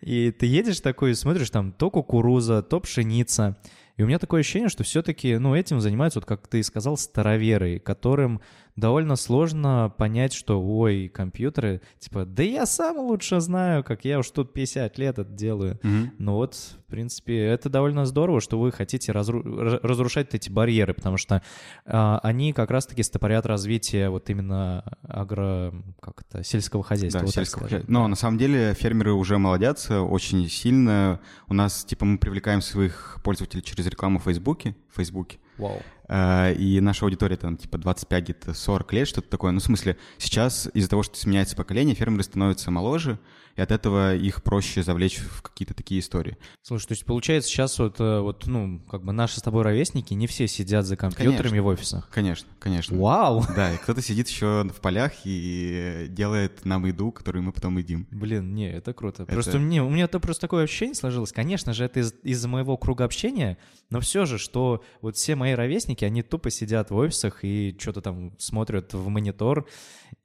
И 0.02 0.32
ты 0.32 0.46
едешь 0.46 0.82
такой 0.82 1.12
и 1.12 1.16
смотришь, 1.16 1.52
там 1.52 1.72
то 1.72 1.90
кукуруза, 1.90 2.64
то 2.64 2.82
пшеница. 2.82 3.56
И 4.00 4.02
у 4.02 4.08
меня 4.08 4.18
такое 4.18 4.40
ощущение, 4.40 4.70
что 4.70 4.86
все-таки, 4.86 5.38
ну, 5.40 5.54
этим 5.54 5.82
занимаются, 5.82 6.20
вот 6.22 6.26
как 6.26 6.48
ты 6.48 6.60
и 6.60 6.64
сказал, 6.64 6.96
староверы, 6.96 7.80
которым 7.80 8.40
довольно 8.80 9.16
сложно 9.16 9.94
понять, 9.98 10.34
что, 10.34 10.62
ой, 10.62 11.10
компьютеры, 11.14 11.82
типа, 12.00 12.26
да 12.26 12.44
я 12.44 12.66
сам 12.66 12.98
лучше 12.98 13.40
знаю, 13.40 13.84
как 13.84 14.06
я 14.06 14.20
уж 14.20 14.30
тут 14.32 14.54
50 14.54 14.98
лет 14.98 15.20
это 15.20 15.32
делаю. 15.32 15.80
Mm-hmm. 15.84 16.10
Но 16.18 16.36
вот, 16.36 16.56
в 16.56 16.92
принципе, 16.92 17.46
это 17.46 17.70
довольно 17.70 18.06
здорово, 18.06 18.42
что 18.42 18.60
вы 18.60 18.72
хотите 18.72 19.12
разру- 19.12 19.80
разрушать 19.82 20.34
эти 20.34 20.50
барьеры, 20.50 20.94
потому 20.94 21.18
что 21.18 21.42
а, 21.86 22.20
они 22.24 22.54
как 22.54 22.72
раз-таки 22.72 23.04
стопорят 23.04 23.46
развитие 23.46 24.10
вот 24.10 24.30
именно 24.30 24.84
агро... 25.08 25.74
как 26.02 26.22
это, 26.22 26.44
сельского 26.44 26.84
хозяйства. 26.84 27.22
Да, 27.22 27.26
вот 27.26 27.36
сельского 27.36 27.64
хозяйства. 27.64 27.92
Но 27.92 28.08
на 28.08 28.16
самом 28.16 28.38
деле 28.38 28.74
фермеры 28.74 29.14
уже 29.14 29.38
молодятся 29.38 30.02
очень 30.02 30.48
сильно. 30.50 31.20
У 31.48 31.54
нас, 31.54 31.84
типа, 31.84 32.06
мы 32.06 32.18
привлекаем 32.18 32.62
своих 32.62 33.20
пользователей 33.24 33.64
через 33.64 33.86
рекламу 33.88 34.20
в 34.20 34.24
Фейсбуке. 34.24 34.76
В 34.92 34.98
Фейсбуке. 34.98 35.38
Вау. 35.58 35.78
Э, 35.78 35.99
и 36.10 36.80
наша 36.82 37.06
аудитория 37.06 37.38
там 37.38 37.56
типа 37.56 37.78
25, 37.78 38.24
где-то 38.24 38.54
40 38.54 38.94
лет, 38.94 39.08
что-то 39.08 39.30
такое. 39.30 39.52
Ну, 39.52 39.60
в 39.60 39.64
смысле, 39.64 39.98
сейчас 40.18 40.68
из-за 40.74 40.90
того, 40.90 41.04
что 41.04 41.18
сменяется 41.18 41.56
поколение, 41.56 41.96
фермеры 41.96 42.24
становятся 42.24 42.72
моложе, 42.72 43.20
и 43.60 43.62
от 43.62 43.72
этого 43.72 44.16
их 44.16 44.42
проще 44.42 44.84
завлечь 44.84 45.18
в 45.18 45.42
какие-то 45.42 45.74
такие 45.74 46.00
истории. 46.00 46.38
Слушай, 46.62 46.88
то 46.88 46.92
есть 46.94 47.04
получается 47.04 47.50
сейчас 47.50 47.78
вот, 47.78 48.00
э, 48.00 48.22
вот 48.22 48.48
ну, 48.48 48.80
как 48.90 49.04
бы 49.04 49.12
наши 49.12 49.42
с 49.42 49.44
тобой 49.44 49.64
ровесники 49.64 50.14
не 50.14 50.28
все 50.28 50.48
сидят 50.48 50.86
за 50.86 50.96
компьютерами 50.96 51.42
конечно, 51.42 51.64
в 51.64 51.68
офисах? 51.68 52.10
Конечно, 52.10 52.48
конечно. 52.58 52.98
Вау! 52.98 53.44
Да, 53.58 53.74
и 53.74 53.78
кто-то 53.78 54.02
сидит 54.02 54.30
еще 54.30 54.64
в 54.74 54.80
полях 54.80 55.12
и 55.26 56.08
делает 56.10 56.64
нам 56.64 56.86
еду, 56.86 57.12
которую 57.12 57.44
мы 57.44 57.52
потом 57.52 57.78
едим. 57.78 58.08
Блин, 58.12 58.56
не, 58.56 58.72
это 58.72 58.94
круто. 58.94 59.24
Это... 59.24 59.34
Просто 59.34 59.60
мне, 59.60 59.84
у 59.84 59.90
меня 59.90 60.06
это 60.06 60.22
просто 60.22 60.40
такое 60.40 60.64
ощущение 60.64 60.96
сложилось. 60.96 61.34
Конечно 61.34 61.74
же, 61.74 61.84
это 61.84 62.00
из- 62.00 62.16
из-за 62.24 62.48
моего 62.48 62.78
круга 62.78 63.04
общения, 63.04 63.58
но 63.90 64.00
все 64.00 64.26
же, 64.26 64.38
что 64.38 64.86
вот 65.02 65.18
все 65.18 65.36
мои 65.36 65.52
ровесники, 65.52 66.06
они 66.06 66.22
тупо 66.22 66.50
сидят 66.50 66.92
в 66.92 66.96
офисах 66.96 67.44
и 67.44 67.76
что-то 67.78 68.00
там 68.00 68.38
смотрят 68.38 68.94
в 68.94 69.10
монитор. 69.10 69.68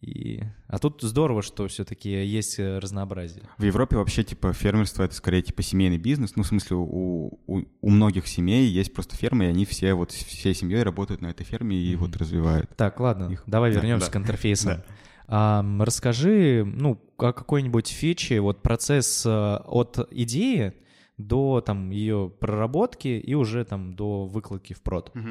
И... 0.01 0.43
А 0.69 0.79
тут 0.79 1.03
здорово, 1.03 1.43
что 1.43 1.67
все-таки 1.67 2.11
есть 2.11 2.59
э, 2.59 2.79
разнообразие. 3.25 3.49
В 3.59 3.65
Европе 3.65 3.97
вообще, 3.97 4.25
типа, 4.25 4.53
фермерство— 4.53 5.03
это 5.05 5.15
скорее, 5.15 5.43
типа, 5.43 5.63
семейный 5.63 5.99
бизнес. 5.99 6.37
Ну, 6.37 6.43
в 6.43 6.47
смысле, 6.47 6.77
у, 6.77 7.39
у, 7.47 7.63
у 7.81 7.91
многих 7.91 8.27
семей 8.27 8.67
есть 8.67 8.93
просто 8.93 9.17
фермы, 9.17 9.45
и 9.45 9.49
они 9.49 9.65
все 9.65 9.95
вот 9.95 10.13
всей 10.13 10.55
семьей 10.55 10.83
работают 10.83 11.21
на 11.21 11.29
этой 11.29 11.45
ферме 11.45 11.77
и 11.77 11.95
mm-hmm. 11.95 11.97
вот 11.97 12.17
развивают. 12.17 12.71
Так, 12.77 13.01
ладно, 13.01 13.33
их. 13.33 13.43
давай 13.47 13.71
вернемся 13.73 14.07
да, 14.07 14.13
к 14.13 14.17
интерфейсам. 14.17 14.77
Да. 14.77 14.85
А, 15.27 15.65
расскажи, 15.81 16.65
ну, 16.65 17.01
о 17.17 17.33
какой-нибудь 17.33 17.89
фиче, 17.89 18.41
вот 18.41 18.63
процесс 18.63 19.25
э, 19.25 19.31
от 19.31 20.07
идеи 20.11 20.75
до 21.17 21.61
там 21.61 21.91
ее 21.91 22.31
проработки 22.41 23.09
и 23.09 23.35
уже 23.35 23.65
там 23.65 23.95
до 23.95 24.27
выкладки 24.27 24.75
в 24.75 24.83
прод. 24.83 25.11
Угу. 25.15 25.29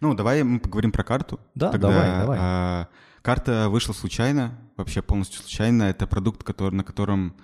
Ну, 0.00 0.14
давай 0.14 0.42
мы 0.42 0.60
поговорим 0.60 0.92
про 0.92 1.04
карту. 1.04 1.40
Да, 1.54 1.70
Тогда, 1.70 1.88
давай, 1.88 2.20
давай. 2.20 2.38
А, 2.40 2.88
карта 3.26 3.68
вышла 3.68 3.92
случайно, 3.92 4.56
вообще 4.76 5.02
полностью 5.02 5.40
случайно. 5.40 5.82
Это 5.82 6.06
продукт, 6.06 6.44
который, 6.44 6.76
на 6.76 6.84
котором 6.84 7.34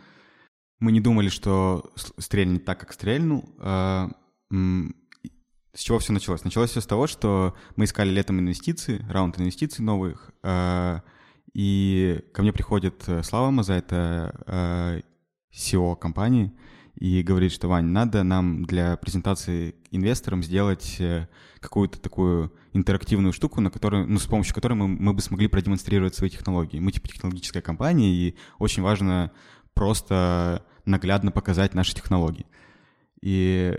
мы 0.78 0.92
не 0.92 1.00
думали, 1.00 1.28
что 1.28 1.92
стрельнет 2.18 2.64
так, 2.64 2.78
как 2.78 2.92
стрельнул. 2.92 3.52
А, 3.58 4.08
с 4.52 5.80
чего 5.80 5.98
все 5.98 6.12
началось? 6.12 6.44
Началось 6.44 6.70
все 6.70 6.80
с 6.80 6.86
того, 6.86 7.08
что 7.08 7.56
мы 7.74 7.86
искали 7.86 8.10
летом 8.10 8.38
инвестиции, 8.38 9.04
раунд 9.10 9.40
инвестиций 9.40 9.84
новых, 9.84 10.30
а, 10.44 11.02
и 11.52 12.20
ко 12.32 12.42
мне 12.42 12.52
приходит 12.52 13.02
э, 13.08 13.24
Слава 13.24 13.50
Маза, 13.50 13.74
это 13.74 15.02
SEO 15.52 15.96
компании, 15.96 16.52
и 16.94 17.24
говорит, 17.24 17.50
что, 17.50 17.66
Вань, 17.66 17.86
надо 17.86 18.22
нам 18.22 18.64
для 18.64 18.96
презентации 18.96 19.74
инвесторам 19.90 20.44
сделать 20.44 20.96
э, 21.00 21.26
какую-то 21.62 21.98
такую 21.98 22.53
интерактивную 22.75 23.33
штуку, 23.33 23.61
на 23.61 23.70
которую, 23.70 24.07
ну, 24.07 24.18
с 24.18 24.27
помощью 24.27 24.55
которой 24.55 24.75
мы, 24.75 24.88
мы 24.88 25.14
бы 25.14 25.22
смогли 25.22 25.48
продемонстрировать 25.48 26.14
свои 26.14 26.29
технологии. 26.29 26.81
Мы 26.81 26.92
типа 26.92 27.09
технологическая 27.09 27.62
компания, 27.62 28.12
и 28.12 28.37
очень 28.59 28.83
важно 28.83 29.31
просто 29.72 30.64
наглядно 30.85 31.31
показать 31.31 31.75
наши 31.75 31.94
технологии. 31.94 32.46
И 33.22 33.79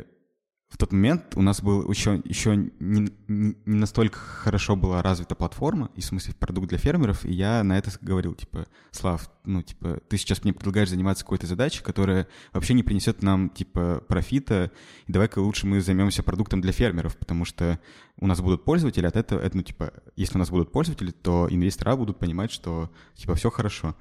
в 0.73 0.77
тот 0.77 0.91
момент 0.91 1.33
у 1.35 1.43
нас 1.43 1.61
был 1.61 1.87
еще, 1.87 2.19
еще 2.25 2.55
не, 2.55 3.07
не, 3.27 3.55
настолько 3.63 4.17
хорошо 4.17 4.75
была 4.75 5.03
развита 5.03 5.35
платформа, 5.35 5.91
и 5.95 6.01
в 6.01 6.05
смысле 6.05 6.33
продукт 6.33 6.67
для 6.67 6.79
фермеров, 6.79 7.23
и 7.25 7.31
я 7.31 7.63
на 7.63 7.77
это 7.77 7.91
говорил, 8.01 8.33
типа, 8.33 8.65
Слав, 8.89 9.29
ну, 9.45 9.61
типа, 9.61 9.99
ты 10.09 10.17
сейчас 10.17 10.43
мне 10.43 10.51
предлагаешь 10.51 10.89
заниматься 10.89 11.23
какой-то 11.23 11.45
задачей, 11.45 11.83
которая 11.83 12.27
вообще 12.53 12.73
не 12.73 12.81
принесет 12.81 13.21
нам, 13.21 13.51
типа, 13.51 14.03
профита, 14.07 14.71
и 15.05 15.11
давай-ка 15.11 15.37
лучше 15.37 15.67
мы 15.67 15.79
займемся 15.79 16.23
продуктом 16.23 16.59
для 16.59 16.71
фермеров, 16.71 17.17
потому 17.17 17.45
что 17.45 17.79
у 18.17 18.25
нас 18.25 18.41
будут 18.41 18.65
пользователи 18.65 19.05
от 19.05 19.15
этого, 19.15 19.39
это, 19.39 19.55
ну, 19.55 19.61
типа, 19.61 19.93
если 20.15 20.37
у 20.37 20.39
нас 20.39 20.49
будут 20.49 20.71
пользователи, 20.71 21.11
то 21.11 21.47
инвестора 21.51 21.95
будут 21.95 22.17
понимать, 22.17 22.51
что, 22.51 22.89
типа, 23.13 23.35
все 23.35 23.51
хорошо. 23.51 23.95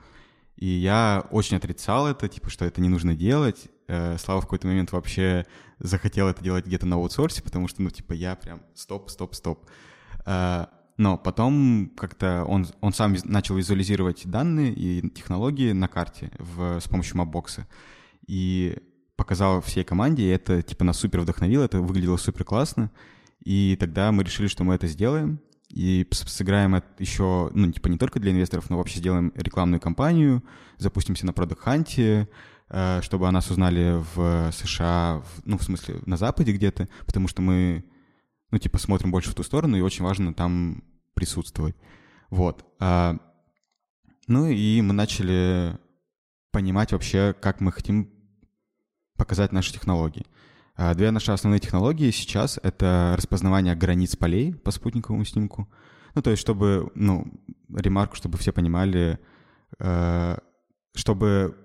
И 0.56 0.66
я 0.66 1.26
очень 1.32 1.58
отрицал 1.58 2.06
это, 2.06 2.28
типа, 2.28 2.48
что 2.48 2.64
это 2.64 2.80
не 2.80 2.88
нужно 2.88 3.14
делать. 3.14 3.68
Э, 3.88 4.16
Слава 4.18 4.40
в 4.40 4.44
какой-то 4.44 4.66
момент 4.66 4.92
вообще 4.92 5.46
захотел 5.78 6.28
это 6.28 6.42
делать 6.42 6.66
где-то 6.66 6.86
на 6.86 6.96
аутсорсе, 6.96 7.42
потому 7.42 7.68
что, 7.68 7.82
ну, 7.82 7.90
типа, 7.90 8.12
я 8.12 8.36
прям 8.36 8.62
стоп, 8.74 9.10
стоп, 9.10 9.34
стоп. 9.34 9.66
Э, 10.26 10.66
но 10.96 11.16
потом 11.16 11.90
как-то 11.96 12.44
он, 12.44 12.66
он 12.80 12.92
сам 12.92 13.16
начал 13.24 13.56
визуализировать 13.56 14.22
данные 14.26 14.72
и 14.72 15.08
технологии 15.10 15.72
на 15.72 15.88
карте 15.88 16.30
в, 16.38 16.80
с 16.80 16.88
помощью 16.88 17.16
мапбокса. 17.16 17.66
И 18.26 18.78
показал 19.16 19.60
всей 19.60 19.84
команде, 19.84 20.24
и 20.24 20.28
это, 20.28 20.62
типа, 20.62 20.84
нас 20.84 20.98
супер 20.98 21.20
вдохновило, 21.20 21.64
это 21.64 21.80
выглядело 21.80 22.16
супер 22.16 22.44
классно. 22.44 22.90
И 23.44 23.76
тогда 23.80 24.12
мы 24.12 24.22
решили, 24.22 24.46
что 24.46 24.64
мы 24.64 24.74
это 24.74 24.86
сделаем 24.86 25.40
и 25.72 26.06
сыграем 26.10 26.74
это 26.74 26.86
еще, 26.98 27.50
ну, 27.54 27.72
типа, 27.72 27.88
не 27.88 27.96
только 27.96 28.20
для 28.20 28.30
инвесторов, 28.30 28.68
но 28.68 28.76
вообще 28.76 28.98
сделаем 28.98 29.32
рекламную 29.34 29.80
кампанию, 29.80 30.44
запустимся 30.76 31.24
на 31.26 31.30
Product 31.30 31.58
Hunt, 31.64 32.28
чтобы 33.02 33.28
о 33.28 33.32
нас 33.32 33.50
узнали 33.50 34.02
в 34.14 34.50
США, 34.52 35.20
в, 35.20 35.46
ну, 35.46 35.58
в 35.58 35.62
смысле, 35.62 35.96
на 36.06 36.16
Западе 36.16 36.52
где-то, 36.52 36.88
потому 37.04 37.28
что 37.28 37.42
мы, 37.42 37.84
ну, 38.50 38.58
типа, 38.58 38.78
смотрим 38.78 39.10
больше 39.10 39.30
в 39.30 39.34
ту 39.34 39.42
сторону, 39.42 39.76
и 39.76 39.82
очень 39.82 40.04
важно 40.04 40.32
там 40.32 40.82
присутствовать. 41.14 41.76
Вот. 42.30 42.64
А, 42.80 43.18
ну, 44.26 44.46
и 44.46 44.80
мы 44.80 44.94
начали 44.94 45.78
понимать 46.50 46.92
вообще, 46.92 47.34
как 47.38 47.60
мы 47.60 47.72
хотим 47.72 48.10
показать 49.16 49.52
наши 49.52 49.72
технологии. 49.72 50.26
А, 50.74 50.94
две 50.94 51.10
наши 51.10 51.30
основные 51.30 51.60
технологии 51.60 52.10
сейчас— 52.10 52.58
это 52.62 53.14
распознавание 53.16 53.74
границ 53.74 54.16
полей 54.16 54.54
по 54.54 54.70
спутниковому 54.70 55.24
снимку. 55.24 55.70
Ну, 56.14 56.22
то 56.22 56.30
есть, 56.30 56.40
чтобы, 56.40 56.90
ну, 56.94 57.26
ремарку, 57.68 58.16
чтобы 58.16 58.38
все 58.38 58.52
понимали, 58.52 59.18
э, 59.78 60.38
чтобы 60.94 61.56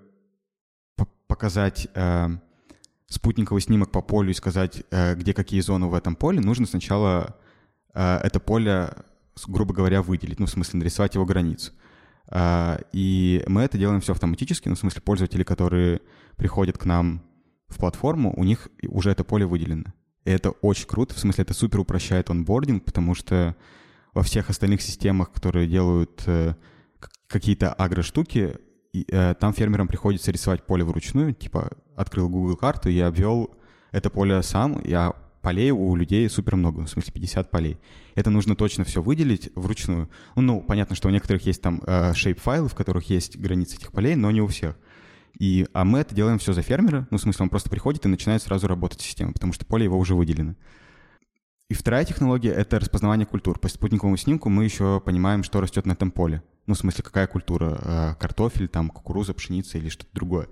показать 1.28 1.88
э, 1.94 2.28
спутниковый 3.06 3.62
снимок 3.62 3.90
по 3.90 4.02
полю 4.02 4.30
и 4.30 4.34
сказать, 4.34 4.82
э, 4.90 5.14
где 5.14 5.32
какие 5.32 5.60
зоны 5.60 5.86
в 5.86 5.94
этом 5.94 6.16
поле, 6.16 6.40
нужно 6.40 6.66
сначала 6.66 7.36
э, 7.94 8.20
это 8.22 8.40
поле, 8.40 8.92
грубо 9.46 9.72
говоря, 9.72 10.02
выделить, 10.02 10.40
ну, 10.40 10.46
в 10.46 10.50
смысле, 10.50 10.80
нарисовать 10.80 11.14
его 11.14 11.24
границу. 11.24 11.72
Э, 12.30 12.78
и 12.92 13.44
мы 13.46 13.62
это 13.62 13.78
делаем 13.78 14.00
все 14.00 14.12
автоматически, 14.12 14.68
ну, 14.68 14.74
в 14.74 14.78
смысле, 14.78 15.02
пользователи, 15.02 15.44
которые 15.44 16.00
приходят 16.36 16.76
к 16.76 16.84
нам 16.84 17.22
в 17.68 17.78
платформу, 17.78 18.34
у 18.36 18.44
них 18.44 18.68
уже 18.82 19.10
это 19.10 19.24
поле 19.24 19.46
выделено. 19.46 19.92
И 20.24 20.30
это 20.30 20.50
очень 20.50 20.86
круто, 20.86 21.14
в 21.14 21.18
смысле, 21.18 21.42
это 21.42 21.54
супер 21.54 21.80
упрощает 21.80 22.30
онбординг, 22.30 22.84
потому 22.84 23.14
что 23.14 23.56
во 24.12 24.22
всех 24.22 24.50
остальных 24.50 24.82
системах, 24.82 25.32
которые 25.32 25.68
делают 25.68 26.22
э, 26.26 26.54
какие-то 27.26 27.72
агро-штуки, 27.72 28.56
э, 29.08 29.34
там 29.38 29.52
фермерам 29.52 29.88
приходится 29.88 30.30
рисовать 30.30 30.64
поле 30.64 30.84
вручную, 30.84 31.34
типа 31.34 31.70
открыл 31.96 32.28
Google 32.28 32.56
карту 32.56 32.88
и 32.88 32.98
обвел 33.00 33.50
это 33.92 34.10
поле 34.10 34.42
сам, 34.42 34.80
я 34.84 35.14
полей 35.42 35.70
у 35.70 35.94
людей 35.96 36.28
супер 36.28 36.56
много, 36.56 36.80
в 36.80 36.88
смысле 36.88 37.12
50 37.12 37.50
полей. 37.50 37.78
Это 38.14 38.30
нужно 38.30 38.56
точно 38.56 38.84
все 38.84 39.00
выделить 39.00 39.50
вручную. 39.54 40.08
Ну, 40.36 40.42
ну 40.42 40.60
понятно, 40.60 40.96
что 40.96 41.08
у 41.08 41.10
некоторых 41.10 41.46
есть 41.46 41.62
там 41.62 41.80
э, 41.86 42.12
shape-файлы, 42.12 42.68
в 42.68 42.74
которых 42.74 43.08
есть 43.10 43.38
границы 43.38 43.76
этих 43.76 43.92
полей, 43.92 44.14
но 44.14 44.30
не 44.30 44.40
у 44.40 44.46
всех. 44.46 44.76
И, 45.38 45.66
а 45.72 45.84
мы 45.84 46.00
это 46.00 46.14
делаем 46.14 46.38
все 46.38 46.52
за 46.52 46.62
фермера, 46.62 47.06
ну, 47.10 47.18
в 47.18 47.20
смысле, 47.20 47.44
он 47.44 47.48
просто 47.48 47.70
приходит 47.70 48.04
и 48.04 48.08
начинает 48.08 48.42
сразу 48.42 48.66
работать 48.66 49.00
система, 49.00 49.32
потому 49.32 49.52
что 49.52 49.64
поле 49.64 49.84
его 49.84 49.96
уже 49.96 50.14
выделено. 50.14 50.54
И 51.68 51.74
вторая 51.74 52.04
технология— 52.04 52.50
это 52.54 52.80
распознавание 52.80 53.26
культур. 53.26 53.58
По 53.58 53.68
спутниковому 53.68 54.16
снимку 54.16 54.48
мы 54.48 54.64
еще 54.64 55.00
понимаем, 55.04 55.42
что 55.44 55.60
растет 55.60 55.86
на 55.86 55.92
этом 55.92 56.10
поле. 56.10 56.42
Ну, 56.68 56.74
в 56.74 56.78
смысле, 56.78 57.02
какая 57.02 57.26
культура? 57.26 57.78
Э, 57.82 58.14
картофель, 58.20 58.68
там, 58.68 58.90
кукуруза, 58.90 59.32
пшеница 59.32 59.78
или 59.78 59.88
что-то 59.88 60.10
другое. 60.12 60.48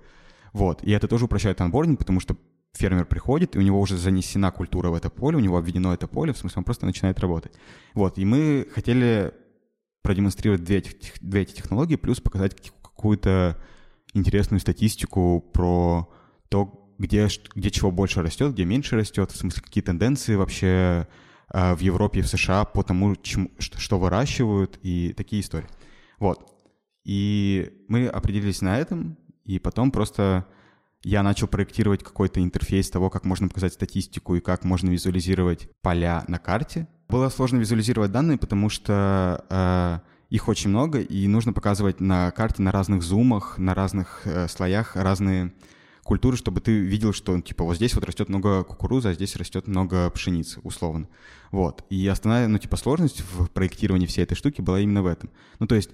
Вот. 0.51 0.81
И 0.81 0.89
это 0.89 1.07
тоже 1.07 1.25
упрощает 1.25 1.61
анбординг, 1.61 1.99
потому 1.99 2.19
что 2.19 2.35
фермер 2.73 3.05
приходит, 3.05 3.55
и 3.55 3.59
у 3.59 3.61
него 3.61 3.79
уже 3.79 3.97
занесена 3.97 4.49
культура 4.49 4.89
в 4.89 4.95
это 4.95 5.11
поле, 5.11 5.37
у 5.37 5.39
него 5.39 5.57
обведено 5.57 5.93
это 5.93 6.07
поле, 6.07 6.33
в 6.33 6.37
смысле, 6.39 6.57
он 6.57 6.63
просто 6.63 6.87
начинает 6.87 7.19
работать. 7.19 7.53
Вот. 7.93 8.17
И 8.17 8.25
мы 8.25 8.67
хотели 8.73 9.31
продемонстрировать 10.01 10.63
две, 10.63 10.83
две 11.21 11.41
эти 11.43 11.53
технологии, 11.53 11.97
плюс 11.97 12.19
показать 12.19 12.55
какую-то 12.81 13.61
интересную 14.15 14.59
статистику 14.59 15.45
про 15.53 16.09
то, 16.49 16.91
где, 16.97 17.27
где 17.53 17.69
чего 17.69 17.91
больше 17.91 18.23
растет, 18.23 18.53
где 18.53 18.65
меньше 18.65 18.95
растет, 18.95 19.31
в 19.31 19.37
смысле, 19.37 19.61
какие 19.61 19.83
тенденции 19.83 20.33
вообще 20.33 21.07
э, 21.53 21.75
в 21.75 21.79
Европе 21.81 22.21
и 22.21 22.23
в 22.23 22.27
США 22.27 22.65
по 22.65 22.81
тому, 22.81 23.15
чем, 23.17 23.51
что, 23.59 23.79
что 23.79 23.99
выращивают, 23.99 24.79
и 24.81 25.13
такие 25.15 25.43
истории. 25.43 25.67
Вот. 26.19 26.53
И 27.03 27.85
мы 27.87 28.07
определились 28.07 28.61
на 28.61 28.77
этом, 28.77 29.17
и 29.45 29.59
потом 29.59 29.91
просто 29.91 30.45
я 31.03 31.23
начал 31.23 31.47
проектировать 31.47 32.03
какой-то 32.03 32.41
интерфейс 32.41 32.89
того, 32.89 33.09
как 33.09 33.23
можно 33.23 33.47
показать 33.47 33.73
статистику 33.73 34.35
и 34.35 34.41
как 34.41 34.63
можно 34.63 34.89
визуализировать 34.89 35.69
поля 35.81 36.25
на 36.27 36.39
карте. 36.39 36.87
Было 37.07 37.29
сложно 37.29 37.57
визуализировать 37.57 38.11
данные, 38.11 38.37
потому 38.37 38.69
что 38.69 39.45
э, 39.49 39.99
их 40.29 40.49
очень 40.49 40.69
много, 40.69 40.99
и 40.99 41.27
нужно 41.27 41.53
показывать 41.53 42.01
на 42.01 42.31
карте 42.31 42.61
на 42.61 42.71
разных 42.71 43.03
зумах, 43.03 43.57
на 43.57 43.73
разных 43.73 44.23
э, 44.25 44.47
слоях 44.49 44.95
разные 44.95 45.53
культуры, 46.07 46.37
чтобы 46.37 46.61
ты 46.61 46.71
видел, 46.71 47.13
что 47.13 47.39
типа 47.39 47.63
вот 47.63 47.75
здесь 47.75 47.93
вот 47.93 48.05
растет 48.05 48.29
много 48.29 48.63
кукурузы, 48.63 49.09
а 49.09 49.13
здесь 49.13 49.35
растет 49.35 49.67
много 49.67 50.09
пшеницы, 50.09 50.59
условно. 50.63 51.07
Вот. 51.51 51.83
И 51.89 52.07
основная, 52.07 52.47
ну, 52.47 52.57
типа, 52.57 52.77
сложность 52.77 53.21
в 53.21 53.47
проектировании 53.47 54.07
всей 54.07 54.23
этой 54.23 54.35
штуки 54.35 54.61
была 54.61 54.79
именно 54.79 55.03
в 55.03 55.05
этом. 55.05 55.29
Ну, 55.59 55.67
то 55.67 55.75
есть 55.75 55.91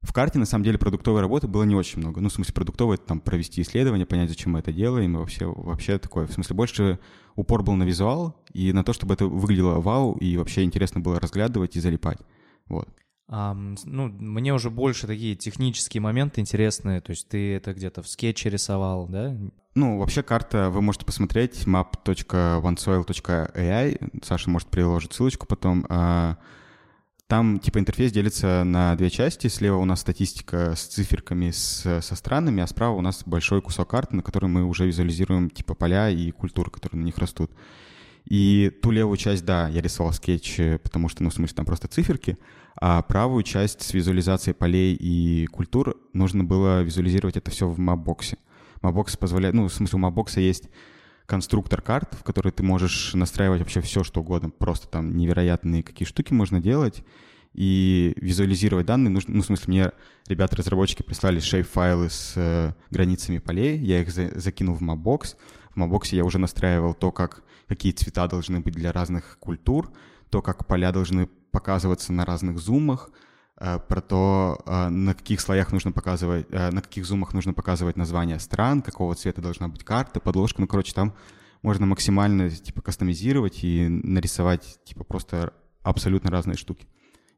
в 0.00 0.12
карте, 0.12 0.38
на 0.38 0.46
самом 0.46 0.64
деле, 0.64 0.78
продуктовой 0.78 1.20
работы 1.20 1.46
было 1.46 1.62
не 1.62 1.76
очень 1.76 2.00
много. 2.00 2.20
Ну, 2.20 2.28
в 2.28 2.32
смысле, 2.32 2.54
продуктовой— 2.54 2.94
это 2.96 3.04
там 3.04 3.20
провести 3.20 3.62
исследование, 3.62 4.04
понять, 4.04 4.30
зачем 4.30 4.52
мы 4.52 4.58
это 4.58 4.72
делаем, 4.72 5.14
и 5.14 5.18
вообще, 5.18 5.46
вообще 5.46 5.98
такое. 5.98 6.26
В 6.26 6.32
смысле, 6.32 6.56
больше 6.56 6.98
упор 7.36 7.62
был 7.62 7.74
на 7.74 7.84
визуал 7.84 8.42
и 8.52 8.72
на 8.72 8.82
то, 8.82 8.92
чтобы 8.92 9.14
это 9.14 9.26
выглядело 9.26 9.80
вау, 9.80 10.14
и 10.14 10.36
вообще 10.36 10.64
интересно 10.64 11.00
было 11.00 11.20
разглядывать 11.20 11.76
и 11.76 11.80
залипать. 11.80 12.18
Вот. 12.66 12.88
А, 13.28 13.54
ну, 13.54 14.08
мне 14.08 14.52
уже 14.52 14.68
больше 14.70 15.06
такие 15.06 15.36
технические 15.36 16.00
моменты 16.00 16.40
интересные. 16.40 17.00
То 17.00 17.10
есть 17.10 17.28
ты 17.28 17.54
это 17.54 17.72
где-то 17.72 18.02
в 18.02 18.08
скетче 18.08 18.50
рисовал, 18.50 19.06
да? 19.08 19.36
Ну, 19.74 19.98
вообще 19.98 20.22
карта 20.22 20.68
вы 20.70 20.82
можете 20.82 21.06
посмотреть 21.06 21.66
map.onesoil.ai. 21.66 24.20
Саша 24.22 24.50
может 24.50 24.68
приложить 24.68 25.14
ссылочку 25.14 25.46
потом. 25.46 25.86
А, 25.88 26.36
там 27.26 27.58
типа 27.60 27.78
интерфейс 27.78 28.12
делится 28.12 28.64
на 28.64 28.94
две 28.96 29.08
части. 29.08 29.46
Слева 29.46 29.78
у 29.78 29.86
нас 29.86 30.00
статистика 30.00 30.74
с 30.76 30.82
циферками 30.82 31.50
с, 31.50 32.02
со 32.02 32.14
странами, 32.14 32.62
а 32.62 32.66
справа 32.66 32.94
у 32.94 33.00
нас 33.00 33.22
большой 33.24 33.62
кусок 33.62 33.88
карты, 33.88 34.16
на 34.16 34.22
котором 34.22 34.52
мы 34.52 34.64
уже 34.64 34.84
визуализируем 34.86 35.48
типа 35.48 35.74
поля 35.74 36.10
и 36.10 36.30
культуры, 36.32 36.70
которые 36.70 37.00
на 37.00 37.06
них 37.06 37.16
растут. 37.16 37.50
И 38.24 38.70
ту 38.82 38.90
левую 38.90 39.16
часть, 39.16 39.44
да, 39.44 39.68
я 39.68 39.80
рисовал 39.80 40.12
скетч, 40.12 40.56
потому 40.82 41.08
что, 41.08 41.22
ну, 41.22 41.30
в 41.30 41.34
смысле, 41.34 41.56
там 41.56 41.66
просто 41.66 41.88
циферки, 41.88 42.38
а 42.76 43.02
правую 43.02 43.42
часть 43.42 43.82
с 43.82 43.92
визуализацией 43.92 44.54
полей 44.54 44.94
и 44.94 45.46
культур 45.46 45.96
нужно 46.12 46.44
было 46.44 46.82
визуализировать 46.82 47.36
это 47.36 47.50
все 47.50 47.68
в 47.68 47.78
Mapbox. 47.78 48.38
Mapbox 48.80 49.18
позволяет, 49.18 49.54
ну, 49.54 49.68
в 49.68 49.72
смысле, 49.72 49.98
у 49.98 50.02
Mapbox 50.02 50.40
есть 50.40 50.68
конструктор 51.26 51.80
карт, 51.80 52.14
в 52.14 52.24
который 52.24 52.52
ты 52.52 52.62
можешь 52.62 53.14
настраивать 53.14 53.60
вообще 53.60 53.80
все, 53.80 54.04
что 54.04 54.20
угодно. 54.20 54.50
Просто 54.50 54.88
там 54.88 55.16
невероятные 55.16 55.82
какие 55.82 56.06
штуки 56.06 56.32
можно 56.32 56.60
делать 56.60 57.04
и 57.54 58.14
визуализировать 58.16 58.86
данные. 58.86 59.10
Нужно, 59.10 59.34
ну, 59.34 59.42
в 59.42 59.46
смысле, 59.46 59.64
мне 59.68 59.92
ребята-разработчики 60.26 61.02
прислали 61.02 61.40
shape-файлы 61.40 62.08
с 62.10 62.32
э, 62.36 62.72
границами 62.90 63.38
полей, 63.38 63.78
я 63.78 64.00
их 64.00 64.10
за, 64.10 64.38
закинул 64.38 64.74
в 64.74 64.82
Mapbox. 64.82 65.36
В 65.74 65.78
Mapbox 65.78 66.14
я 66.14 66.24
уже 66.24 66.38
настраивал 66.38 66.94
то, 66.94 67.12
как, 67.12 67.42
какие 67.68 67.92
цвета 67.92 68.28
должны 68.28 68.60
быть 68.60 68.74
для 68.74 68.92
разных 68.92 69.38
культур, 69.38 69.92
то, 70.30 70.42
как 70.42 70.66
поля 70.66 70.92
должны 70.92 71.26
показываться 71.26 72.12
на 72.12 72.24
разных 72.24 72.58
зумах, 72.58 73.10
Э, 73.64 73.78
про 73.78 74.00
то, 74.00 74.58
э, 74.66 74.88
на 74.88 75.14
каких 75.14 75.40
слоях 75.40 75.70
нужно 75.70 75.92
показывать, 75.92 76.46
э, 76.50 76.70
на 76.72 76.82
каких 76.82 77.04
зумах 77.04 77.32
нужно 77.32 77.52
показывать 77.52 77.96
названия 77.96 78.40
стран, 78.40 78.82
какого 78.82 79.14
цвета 79.14 79.40
должна 79.40 79.68
быть 79.68 79.84
карта, 79.84 80.18
подложка. 80.18 80.60
Ну, 80.60 80.66
короче, 80.66 80.92
там 80.92 81.14
можно 81.62 81.86
максимально, 81.86 82.50
типа, 82.50 82.82
кастомизировать 82.82 83.62
и 83.62 83.86
нарисовать, 83.86 84.80
типа, 84.84 85.04
просто 85.04 85.52
абсолютно 85.84 86.28
разные 86.30 86.56
штуки. 86.56 86.88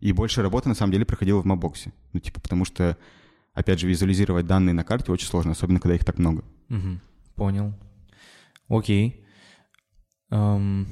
И 0.01 0.13
больше 0.13 0.41
работы, 0.41 0.71
на 0.71 0.75
самом 0.75 0.93
деле, 0.93 1.05
проходило 1.05 1.43
в 1.43 1.45
Мобоксе. 1.45 1.93
Ну, 2.15 2.21
типа, 2.21 2.41
потому 2.41 2.65
что, 2.65 2.97
опять 3.53 3.81
же, 3.81 3.87
визуализировать 3.87 4.47
данные 4.47 4.73
на 4.73 4.85
карте 4.85 5.13
очень 5.13 5.27
сложно, 5.27 5.53
особенно, 5.53 5.79
когда 5.79 5.95
их 5.95 6.07
так 6.07 6.17
много. 6.17 6.43
Угу. 6.71 7.01
Понял. 7.35 7.75
Окей. 8.69 9.24
Um... 10.35 10.87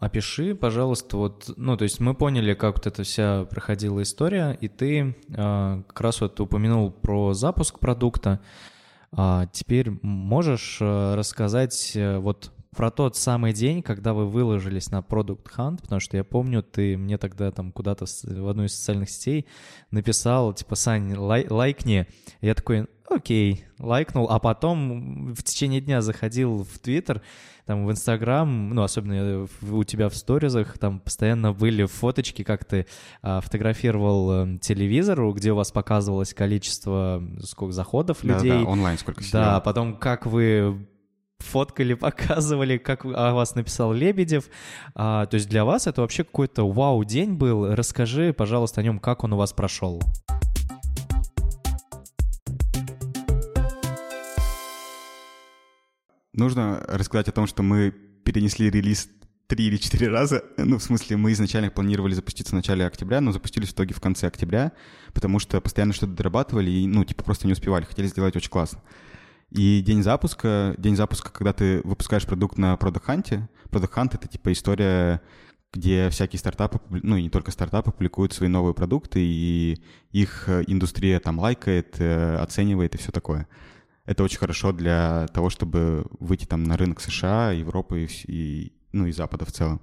Опиши, 0.00 0.54
пожалуйста, 0.54 1.16
вот, 1.16 1.50
ну, 1.56 1.76
то 1.76 1.82
есть 1.82 1.98
мы 1.98 2.14
поняли, 2.14 2.54
как 2.54 2.76
вот 2.76 2.86
эта 2.86 3.02
вся 3.02 3.44
проходила 3.46 4.00
история, 4.02 4.56
и 4.60 4.68
ты 4.68 5.16
э, 5.28 5.82
как 5.88 6.00
раз 6.00 6.20
вот 6.20 6.38
упомянул 6.38 6.92
про 6.92 7.34
запуск 7.34 7.80
продукта. 7.80 8.40
А 9.10 9.46
теперь 9.46 9.90
можешь 10.02 10.78
э, 10.80 11.14
рассказать 11.16 11.92
э, 11.96 12.18
вот 12.18 12.52
про 12.74 12.90
тот 12.90 13.16
самый 13.16 13.52
день, 13.52 13.82
когда 13.82 14.12
вы 14.12 14.28
выложились 14.28 14.90
на 14.90 14.98
Product 14.98 15.46
Hunt, 15.56 15.82
потому 15.82 16.00
что 16.00 16.16
я 16.16 16.24
помню, 16.24 16.62
ты 16.62 16.96
мне 16.96 17.18
тогда 17.18 17.50
там 17.50 17.72
куда-то 17.72 18.04
в 18.24 18.48
одну 18.48 18.64
из 18.64 18.74
социальных 18.74 19.10
сетей 19.10 19.46
написал, 19.90 20.52
типа, 20.52 20.74
Сань, 20.74 21.14
лай, 21.14 21.46
лайкни. 21.48 22.06
Я 22.40 22.54
такой, 22.54 22.86
окей, 23.08 23.64
лайкнул, 23.78 24.28
а 24.30 24.38
потом 24.38 25.34
в 25.34 25.42
течение 25.42 25.80
дня 25.80 26.02
заходил 26.02 26.64
в 26.64 26.78
Твиттер, 26.78 27.22
там 27.64 27.84
в 27.86 27.90
Инстаграм, 27.90 28.70
ну, 28.70 28.82
особенно 28.82 29.46
у 29.70 29.84
тебя 29.84 30.08
в 30.08 30.14
сторизах, 30.14 30.78
там 30.78 31.00
постоянно 31.00 31.52
были 31.52 31.84
фоточки, 31.84 32.42
как 32.42 32.64
ты 32.64 32.86
а, 33.20 33.40
фотографировал 33.40 34.30
а, 34.30 34.58
телевизор, 34.58 35.20
где 35.32 35.52
у 35.52 35.56
вас 35.56 35.70
показывалось 35.70 36.32
количество, 36.32 37.22
сколько 37.42 37.72
заходов 37.72 38.24
людей. 38.24 38.52
Да, 38.52 38.60
да, 38.60 38.64
онлайн 38.64 38.98
сколько 38.98 39.22
сидел. 39.22 39.40
Да, 39.40 39.60
потом 39.60 39.96
как 39.96 40.24
вы 40.24 40.86
фоткали, 41.40 41.94
показывали, 42.08 42.78
как 42.78 43.04
о 43.04 43.34
вас 43.34 43.54
написал 43.54 43.92
Лебедев. 43.92 44.44
А, 44.94 45.26
то 45.26 45.34
есть 45.34 45.48
для 45.48 45.64
вас 45.64 45.86
это 45.86 46.02
вообще 46.02 46.24
какой-то 46.24 46.70
вау-день 46.70 47.34
был. 47.34 47.74
Расскажи, 47.74 48.32
пожалуйста, 48.32 48.80
о 48.80 48.84
нем, 48.84 48.98
как 48.98 49.24
он 49.24 49.32
у 49.32 49.36
вас 49.36 49.52
прошел. 49.52 50.00
Нужно 56.32 56.84
рассказать 56.86 57.28
о 57.28 57.32
том, 57.32 57.48
что 57.48 57.64
мы 57.64 57.90
перенесли 58.24 58.70
релиз 58.70 59.08
три 59.48 59.66
или 59.66 59.76
четыре 59.76 60.08
раза. 60.08 60.44
Ну, 60.56 60.78
в 60.78 60.82
смысле, 60.82 61.16
мы 61.16 61.32
изначально 61.32 61.70
планировали 61.70 62.12
запуститься 62.12 62.52
в 62.52 62.54
начале 62.56 62.86
октября, 62.86 63.20
но 63.20 63.32
запустились 63.32 63.70
в 63.70 63.72
итоге 63.72 63.94
в 63.94 64.00
конце 64.00 64.26
октября, 64.26 64.72
потому 65.14 65.40
что 65.40 65.60
постоянно 65.60 65.94
что-то 65.94 66.12
дорабатывали 66.12 66.70
и, 66.70 66.86
ну, 66.86 67.04
типа, 67.04 67.24
просто 67.24 67.46
не 67.46 67.54
успевали. 67.54 67.84
Хотели 67.84 68.06
сделать 68.06 68.36
очень 68.36 68.50
классно. 68.50 68.80
И 69.50 69.80
день 69.80 70.02
запуска, 70.02 70.74
день 70.78 70.96
запуска, 70.96 71.30
когда 71.32 71.52
ты 71.52 71.80
выпускаешь 71.84 72.26
продукт 72.26 72.58
на 72.58 72.74
Product 72.74 73.04
Hunt, 73.06 73.48
Product 73.70 73.94
Hunt— 73.94 74.10
это, 74.14 74.28
типа, 74.28 74.52
история 74.52 75.22
где 75.72 76.08
всякие 76.08 76.38
стартапы, 76.38 76.80
ну 76.90 77.16
и 77.16 77.22
не 77.22 77.30
только 77.30 77.50
стартапы, 77.50 77.90
публикуют 77.92 78.32
свои 78.32 78.48
новые 78.48 78.74
продукты, 78.74 79.20
и 79.20 79.82
их 80.12 80.48
индустрия 80.66 81.20
там 81.20 81.38
лайкает, 81.38 81.96
э, 81.98 82.36
оценивает 82.36 82.94
и 82.94 82.98
все 82.98 83.12
такое. 83.12 83.46
это 84.06 84.24
очень 84.24 84.38
хорошо 84.38 84.72
для 84.72 85.26
того, 85.34 85.50
чтобы 85.50 86.06
выйти 86.18 86.46
там 86.46 86.64
на 86.64 86.78
рынок 86.78 87.00
США, 87.00 87.52
Европы 87.52 88.04
и, 88.04 88.32
и 88.32 88.72
ну 88.92 89.06
и 89.06 89.12
Запада 89.12 89.44
в 89.44 89.52
целом. 89.52 89.82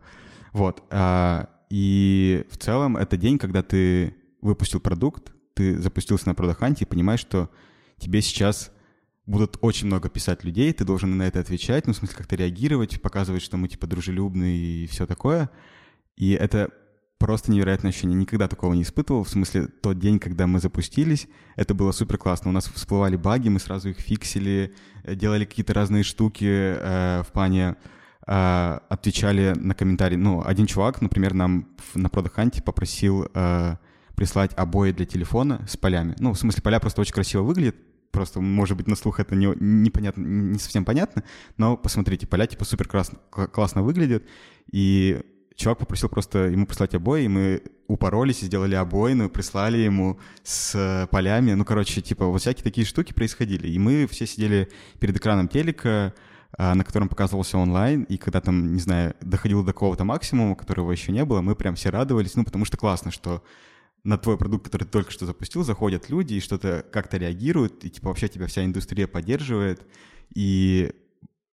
Вот. 0.51 0.83
а, 0.89 1.47
И 1.69 2.43
в 2.49 2.57
целом 2.57 2.97
это 2.97 3.17
день, 3.17 3.37
когда 3.37 3.61
ты 3.61 4.15
выпустил 4.41 4.79
продукт, 4.79 5.31
ты 5.53 5.79
запустился 5.79 6.27
на 6.27 6.33
Product 6.33 6.59
Hunt 6.59 6.77
и 6.79 6.85
понимаешь, 6.85 7.19
что 7.19 7.51
тебе 7.99 8.23
сейчас 8.23 8.71
будут 9.25 9.57
очень 9.61 9.87
много 9.87 10.09
писать 10.09 10.43
людей, 10.43 10.71
ты 10.73 10.85
должен 10.85 11.17
на 11.17 11.23
это 11.23 11.39
отвечать, 11.39 11.87
ну, 11.87 11.93
в 11.93 11.97
смысле, 11.97 12.17
как-то 12.17 12.35
реагировать, 12.35 13.01
показывать, 13.01 13.41
что 13.41 13.57
мы, 13.57 13.67
типа, 13.67 13.87
дружелюбные 13.87 14.57
и 14.57 14.87
все 14.87 15.05
такое. 15.05 15.49
И 16.15 16.31
это 16.31 16.69
просто 17.17 17.51
невероятное 17.51 17.89
ощущение. 17.89 18.17
Никогда 18.17 18.47
такого 18.47 18.73
не 18.73 18.83
испытывал. 18.83 19.23
В 19.23 19.29
смысле, 19.29 19.67
тот 19.67 19.99
день, 19.99 20.19
когда 20.19 20.47
мы 20.47 20.59
запустились, 20.59 21.27
это 21.55 21.73
было 21.73 21.91
супер 21.91 22.17
классно. 22.17 22.49
У 22.49 22.53
нас 22.53 22.67
всплывали 22.67 23.15
баги, 23.15 23.49
мы 23.49 23.59
сразу 23.59 23.89
их 23.89 23.97
фиксили, 23.97 24.75
э, 25.03 25.15
делали 25.15 25.45
какие-то 25.45 25.73
разные 25.73 26.03
штуки 26.03 26.45
э, 26.45 27.23
в 27.23 27.31
плане 27.31 27.77
э, 28.27 28.79
отвечали 28.89 29.53
на 29.55 29.73
комментарии. 29.73 30.17
Ну, 30.17 30.43
один 30.45 30.67
чувак, 30.67 31.01
например, 31.01 31.33
нам 31.33 31.67
на 31.95 32.07
Hunt 32.07 32.63
попросил 32.63 33.27
э, 33.33 33.77
прислать 34.15 34.51
обои 34.55 34.91
для 34.91 35.05
телефона 35.05 35.65
с 35.67 35.77
полями. 35.77 36.15
Ну, 36.19 36.33
в 36.33 36.39
смысле, 36.39 36.61
поля 36.61 36.79
просто 36.79 37.01
очень 37.01 37.13
красиво 37.13 37.41
выглядят. 37.41 37.75
Просто, 38.15 38.39
может 38.39 38.77
быть, 38.77 38.87
на 38.87 38.95
слух 38.95 39.19
это 39.19 39.35
не, 39.35 39.47
непонятно, 39.59 40.21
не 40.21 40.57
совсем 40.57 40.85
понятно, 40.85 41.25
но 41.57 41.75
посмотрите, 41.75 42.25
поля 42.25 42.47
типа 42.47 42.63
супер 42.63 42.87
классно, 42.87 43.83
выглядят, 43.83 44.23
и 44.71 45.21
чувак 45.57 45.79
попросил 45.79 46.07
просто 46.07 46.47
ему 46.47 46.65
прислать 46.65 46.95
обои, 46.95 47.25
и 47.25 47.27
мы 47.27 47.61
упоролись 47.87 48.41
и 48.41 48.45
сделали 48.45 48.73
обоины, 48.75 49.27
прислали 49.27 49.79
ему 49.79 50.17
с 50.43 50.75
э, 50.75 51.07
полями. 51.07 51.51
Ну, 51.55 51.65
короче, 51.65 52.01
типа, 52.01 52.27
вот 52.27 52.39
всякие 52.39 52.63
такие 52.63 52.87
штуки 52.87 53.11
происходили. 53.11 53.67
И 53.67 53.77
мы 53.77 54.07
все 54.07 54.25
сидели 54.25 54.69
перед 54.99 55.17
экраном 55.17 55.49
телека, 55.49 56.13
а, 56.57 56.73
на 56.73 56.85
котором 56.85 57.09
показывался 57.09 57.57
онлайн, 57.57 58.03
и 58.03 58.15
когда 58.15 58.39
там, 58.39 58.73
не 58.73 58.79
знаю, 58.79 59.13
доходило 59.19 59.61
до 59.61 59.73
какого-то 59.73 60.05
максимума, 60.05 60.55
которого 60.55 60.93
еще 60.93 61.11
не 61.11 61.25
было, 61.25 61.41
мы 61.41 61.53
прям 61.53 61.75
все 61.75 61.89
радовались, 61.89 62.35
ну, 62.35 62.45
потому 62.45 62.63
что 62.63 62.77
классно, 62.77 63.11
что 63.11 63.43
на 64.05 64.19
твой 64.19 64.37
продукт, 64.37 64.65
который 64.65 64.83
ты 64.83 64.91
только 64.91 65.11
что 65.11 65.25
запустил, 65.25 65.63
заходят 65.63 66.09
люди 66.09 66.35
и 66.35 66.39
что-то 66.39 66.85
как-то 66.91 67.17
реагируют, 67.17 67.83
и 67.83 67.89
типа 67.89 68.09
вообще 68.09 68.27
тебя 68.27 68.45
вся 68.45 68.63
индустрия 68.63 69.07
поддерживает, 69.07 69.85
и 70.33 70.93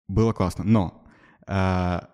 было 0.10 0.34
классно. 0.34 0.66
Но 0.66 1.08
а, 1.48 2.10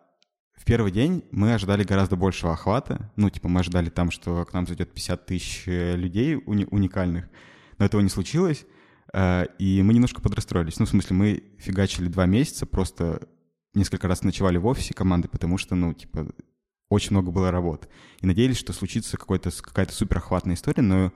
в 0.54 0.64
первый 0.64 0.92
день 0.92 1.24
мы 1.32 1.54
ожидали 1.56 1.84
гораздо 1.84 2.16
большего 2.18 2.54
охвата, 2.54 3.12
ну, 3.16 3.32
типа 3.32 3.50
мы 3.50 3.62
ожидали 3.62 3.90
там, 3.90 4.12
что 4.12 4.46
к 4.46 4.54
нам 4.54 4.68
зайдет 4.68 4.94
50 4.94 5.26
тысяч 5.26 5.64
э, 5.68 5.96
людей 5.96 6.36
уни- 6.36 6.68
уникальных, 6.70 7.28
но 7.80 7.86
этого 7.86 8.02
не 8.02 8.10
случилось, 8.10 8.68
а, 9.12 9.44
и 9.58 9.82
мы 9.82 9.92
немножко 9.96 10.22
подрастроились. 10.22 10.78
Ну, 10.78 10.86
в 10.86 10.90
смысле, 10.90 11.16
мы 11.16 11.44
фигачили 11.58 12.10
два 12.10 12.28
месяца, 12.28 12.68
просто 12.68 13.28
несколько 13.74 14.08
раз 14.08 14.22
ночевали 14.22 14.58
в 14.58 14.68
офисе 14.68 14.94
команды, 14.94 15.30
потому 15.30 15.58
что, 15.58 15.74
ну, 15.74 15.96
типа, 15.96 16.28
очень 16.90 17.12
много 17.12 17.32
было 17.32 17.52
работ. 17.52 17.88
И 18.22 18.28
надеялись, 18.28 18.58
что 18.58 18.74
случится 18.74 19.18
какая-то 19.18 19.92
суперохватная 19.92 20.56
история, 20.56 20.84
но 20.84 21.12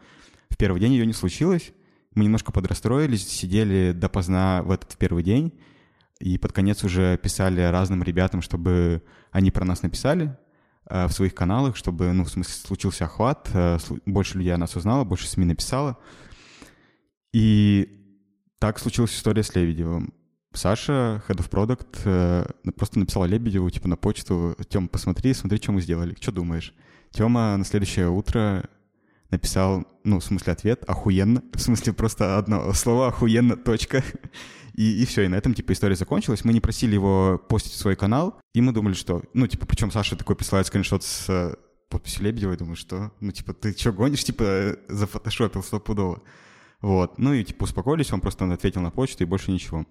в 0.49 0.57
первый 0.57 0.79
день 0.79 0.93
ее 0.93 1.05
не 1.05 1.13
случилось. 1.13 1.71
Мы 2.13 2.25
немножко 2.25 2.51
подрастроились, 2.51 3.27
сидели 3.27 3.93
допоздна 3.93 4.63
в 4.63 4.71
этот 4.71 4.97
первый 4.97 5.23
день, 5.23 5.53
и 6.19 6.37
под 6.37 6.51
конец 6.51 6.83
уже 6.83 7.17
писали 7.17 7.61
разным 7.61 8.03
ребятам, 8.03 8.41
чтобы 8.41 9.01
они 9.31 9.49
про 9.49 9.65
нас 9.65 9.81
написали 9.81 10.37
э, 10.87 11.07
в 11.07 11.11
своих 11.11 11.33
каналах, 11.33 11.77
чтобы, 11.77 12.11
ну, 12.11 12.25
в 12.25 12.29
смысле, 12.29 12.53
случился 12.53 13.05
охват, 13.05 13.49
э, 13.53 13.77
больше 14.05 14.37
людей 14.37 14.53
о 14.53 14.57
нас 14.57 14.75
узнало, 14.75 15.05
больше 15.05 15.27
СМИ 15.27 15.45
написало. 15.45 15.97
И 17.33 17.97
так 18.59 18.77
случилась 18.77 19.15
история 19.15 19.43
с 19.43 19.55
Лебедевым. 19.55 20.13
Саша, 20.53 21.23
Head 21.27 21.37
of 21.37 21.49
Product, 21.49 22.01
э, 22.05 22.45
просто 22.75 22.99
написала 22.99 23.25
Лебедеву, 23.25 23.69
типа, 23.69 23.87
на 23.87 23.95
почту, 23.95 24.55
Тём, 24.69 24.87
посмотри, 24.87 25.33
смотри, 25.33 25.61
что 25.61 25.71
мы 25.71 25.81
сделали, 25.81 26.15
что 26.19 26.31
думаешь? 26.31 26.73
Тёма 27.11 27.55
на 27.57 27.63
следующее 27.63 28.09
утро 28.09 28.69
написал, 29.29 29.85
ну, 30.03 30.19
в 30.19 30.23
смысле, 30.23 30.53
ответ 30.53 30.83
«охуенно», 30.87 31.41
в 31.53 31.59
смысле, 31.59 31.93
просто 31.93 32.37
одно 32.37 32.73
слово 32.73 33.07
«охуенно», 33.07 33.55
точка. 33.55 34.03
И, 34.73 35.01
и 35.01 35.05
все, 35.05 35.23
и 35.23 35.27
на 35.27 35.35
этом, 35.35 35.53
типа, 35.53 35.73
история 35.73 35.95
закончилась. 35.95 36.45
Мы 36.45 36.53
не 36.53 36.61
просили 36.61 36.93
его 36.93 37.41
постить 37.49 37.73
в 37.73 37.77
свой 37.77 37.95
канал, 37.95 38.39
и 38.53 38.61
мы 38.61 38.71
думали, 38.71 38.93
что, 38.93 39.23
ну, 39.33 39.47
типа, 39.47 39.65
причем 39.65 39.91
Саша 39.91 40.15
такой 40.15 40.35
присылает 40.35 40.67
скриншот 40.67 41.03
с 41.03 41.29
э, 41.29 41.55
подписью 41.89 42.23
Лебедева, 42.23 42.51
я 42.51 42.57
думаю, 42.57 42.75
что, 42.75 43.11
ну, 43.19 43.31
типа, 43.31 43.53
ты 43.53 43.77
что, 43.77 43.91
гонишь, 43.91 44.23
типа, 44.23 44.43
э, 44.43 44.75
зафотошопил 44.87 45.63
стопудово. 45.63 46.21
Вот, 46.81 47.19
ну 47.19 47.33
и, 47.33 47.43
типа, 47.43 47.65
успокоились, 47.65 48.11
он 48.11 48.21
просто 48.21 48.51
ответил 48.51 48.81
на 48.81 48.91
почту, 48.91 49.23
и 49.23 49.27
больше 49.27 49.51
ничего. 49.51 49.85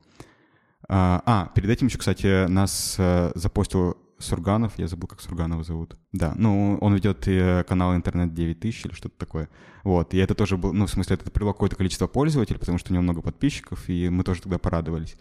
А, 0.93 1.22
а, 1.24 1.53
перед 1.55 1.70
этим 1.70 1.86
еще, 1.86 1.99
кстати, 1.99 2.49
нас 2.49 2.97
э, 2.99 3.30
запостил 3.36 3.97
Сурганов, 4.18 4.72
я 4.76 4.88
забыл, 4.88 5.07
как 5.07 5.20
Сурганова 5.20 5.62
зовут. 5.62 5.97
Да, 6.11 6.34
ну, 6.34 6.78
он 6.80 6.95
ведет 6.95 7.28
э, 7.28 7.62
канал 7.62 7.95
Интернет 7.95 8.34
9000 8.34 8.86
или 8.86 8.93
что-то 8.93 9.16
такое. 9.16 9.49
Вот, 9.84 10.14
и 10.14 10.18
это 10.18 10.34
тоже 10.34 10.57
был, 10.57 10.72
ну, 10.72 10.86
в 10.86 10.91
смысле, 10.91 11.14
это 11.14 11.30
привело 11.30 11.53
какое-то 11.53 11.76
количество 11.76 12.09
пользователей, 12.09 12.59
потому 12.59 12.78
что 12.78 12.91
у 12.91 12.95
него 12.95 13.05
много 13.05 13.22
подписчиков, 13.22 13.88
и 13.88 14.09
мы 14.09 14.24
тоже 14.24 14.43
тогда 14.43 14.59
порадовались. 14.59 15.16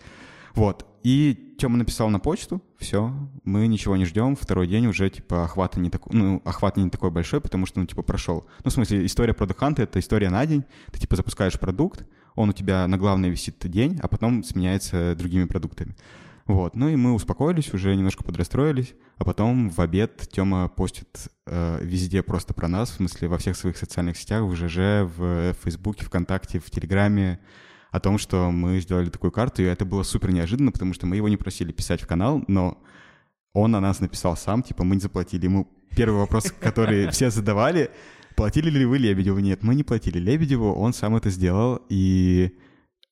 Вот, 0.56 0.88
и 1.04 1.56
Тёма 1.60 1.78
написал 1.78 2.10
на 2.10 2.20
почту, 2.20 2.64
все, 2.80 3.14
мы 3.44 3.68
ничего 3.68 3.96
не 3.96 4.06
ждем, 4.06 4.36
второй 4.36 4.66
день 4.66 4.88
уже, 4.88 5.08
типа, 5.12 5.44
охват 5.44 5.78
не 5.78 5.92
такой, 5.92 6.18
ну, 6.18 6.42
охват 6.46 6.78
не 6.78 6.90
такой 6.90 7.12
большой, 7.12 7.42
потому 7.42 7.68
что, 7.68 7.80
ну, 7.80 7.86
типа, 7.86 8.02
прошел. 8.02 8.48
Ну, 8.64 8.72
в 8.72 8.74
смысле, 8.74 9.06
история 9.06 9.34
Hunt— 9.34 9.76
это 9.84 10.00
история 10.00 10.32
на 10.32 10.44
день, 10.48 10.64
ты, 10.92 11.00
типа, 11.00 11.16
запускаешь 11.16 11.60
продукт, 11.60 12.06
он 12.40 12.50
у 12.50 12.54
тебя 12.54 12.88
на 12.88 12.98
главной 12.98 13.30
висит 13.30 13.58
день, 13.70 14.00
а 14.02 14.08
потом 14.08 14.46
сменяется 14.46 15.14
другими 15.14 15.44
продуктами. 15.44 15.94
Вот, 16.46 16.74
ну 16.74 16.88
и 16.88 16.96
мы 16.96 17.14
успокоились, 17.14 17.74
уже 17.74 17.94
немножко 17.94 18.24
подрастроились, 18.24 18.94
а 19.18 19.26
потом 19.26 19.70
в 19.70 19.80
обед 19.82 20.26
Тёма 20.32 20.70
постит 20.70 21.28
э, 21.46 21.80
везде 21.84 22.24
просто 22.24 22.54
про 22.54 22.70
нас, 22.70 22.92
в 22.92 22.94
смысле 22.94 23.28
во 23.28 23.38
всех 23.38 23.58
своих 23.58 23.76
социальных 23.76 24.16
сетях, 24.18 24.44
в 24.44 24.56
ЖЖ, 24.56 25.06
в 25.18 25.54
Фейсбуке, 25.64 26.06
ВКонтакте, 26.06 26.60
в 26.60 26.72
Телеграме, 26.72 27.42
о 27.92 28.00
том, 28.00 28.18
что 28.18 28.50
мы 28.52 28.80
сделали 28.80 29.10
такую 29.10 29.32
карту, 29.32 29.62
и 29.62 29.66
это 29.66 29.84
было 29.84 30.04
супер 30.04 30.32
неожиданно, 30.32 30.72
потому 30.72 30.94
что 30.94 31.06
мы 31.08 31.18
его 31.18 31.28
не 31.28 31.38
просили 31.38 31.74
писать 31.74 32.02
в 32.02 32.08
канал, 32.08 32.42
но 32.48 32.82
он 33.52 33.76
о 33.76 33.82
нас 33.82 34.00
написал 34.00 34.38
сам, 34.38 34.64
типа 34.64 34.86
мы 34.86 34.96
не 34.96 35.02
заплатили 35.02 35.44
ему. 35.44 35.68
Первый 35.94 36.20
вопрос, 36.20 36.54
который 36.62 37.10
все 37.10 37.32
задавали, 37.32 37.92
платили 38.40 38.70
ли 38.70 38.86
вы 38.86 39.00
Лебедеву? 39.00 39.40
Нет, 39.40 39.64
мы 39.64 39.76
не 39.76 39.84
платили 39.84 40.18
Лебедеву, 40.18 40.72
он 40.72 40.94
сам 40.94 41.14
это 41.18 41.30
сделал, 41.30 41.82
и 41.90 42.58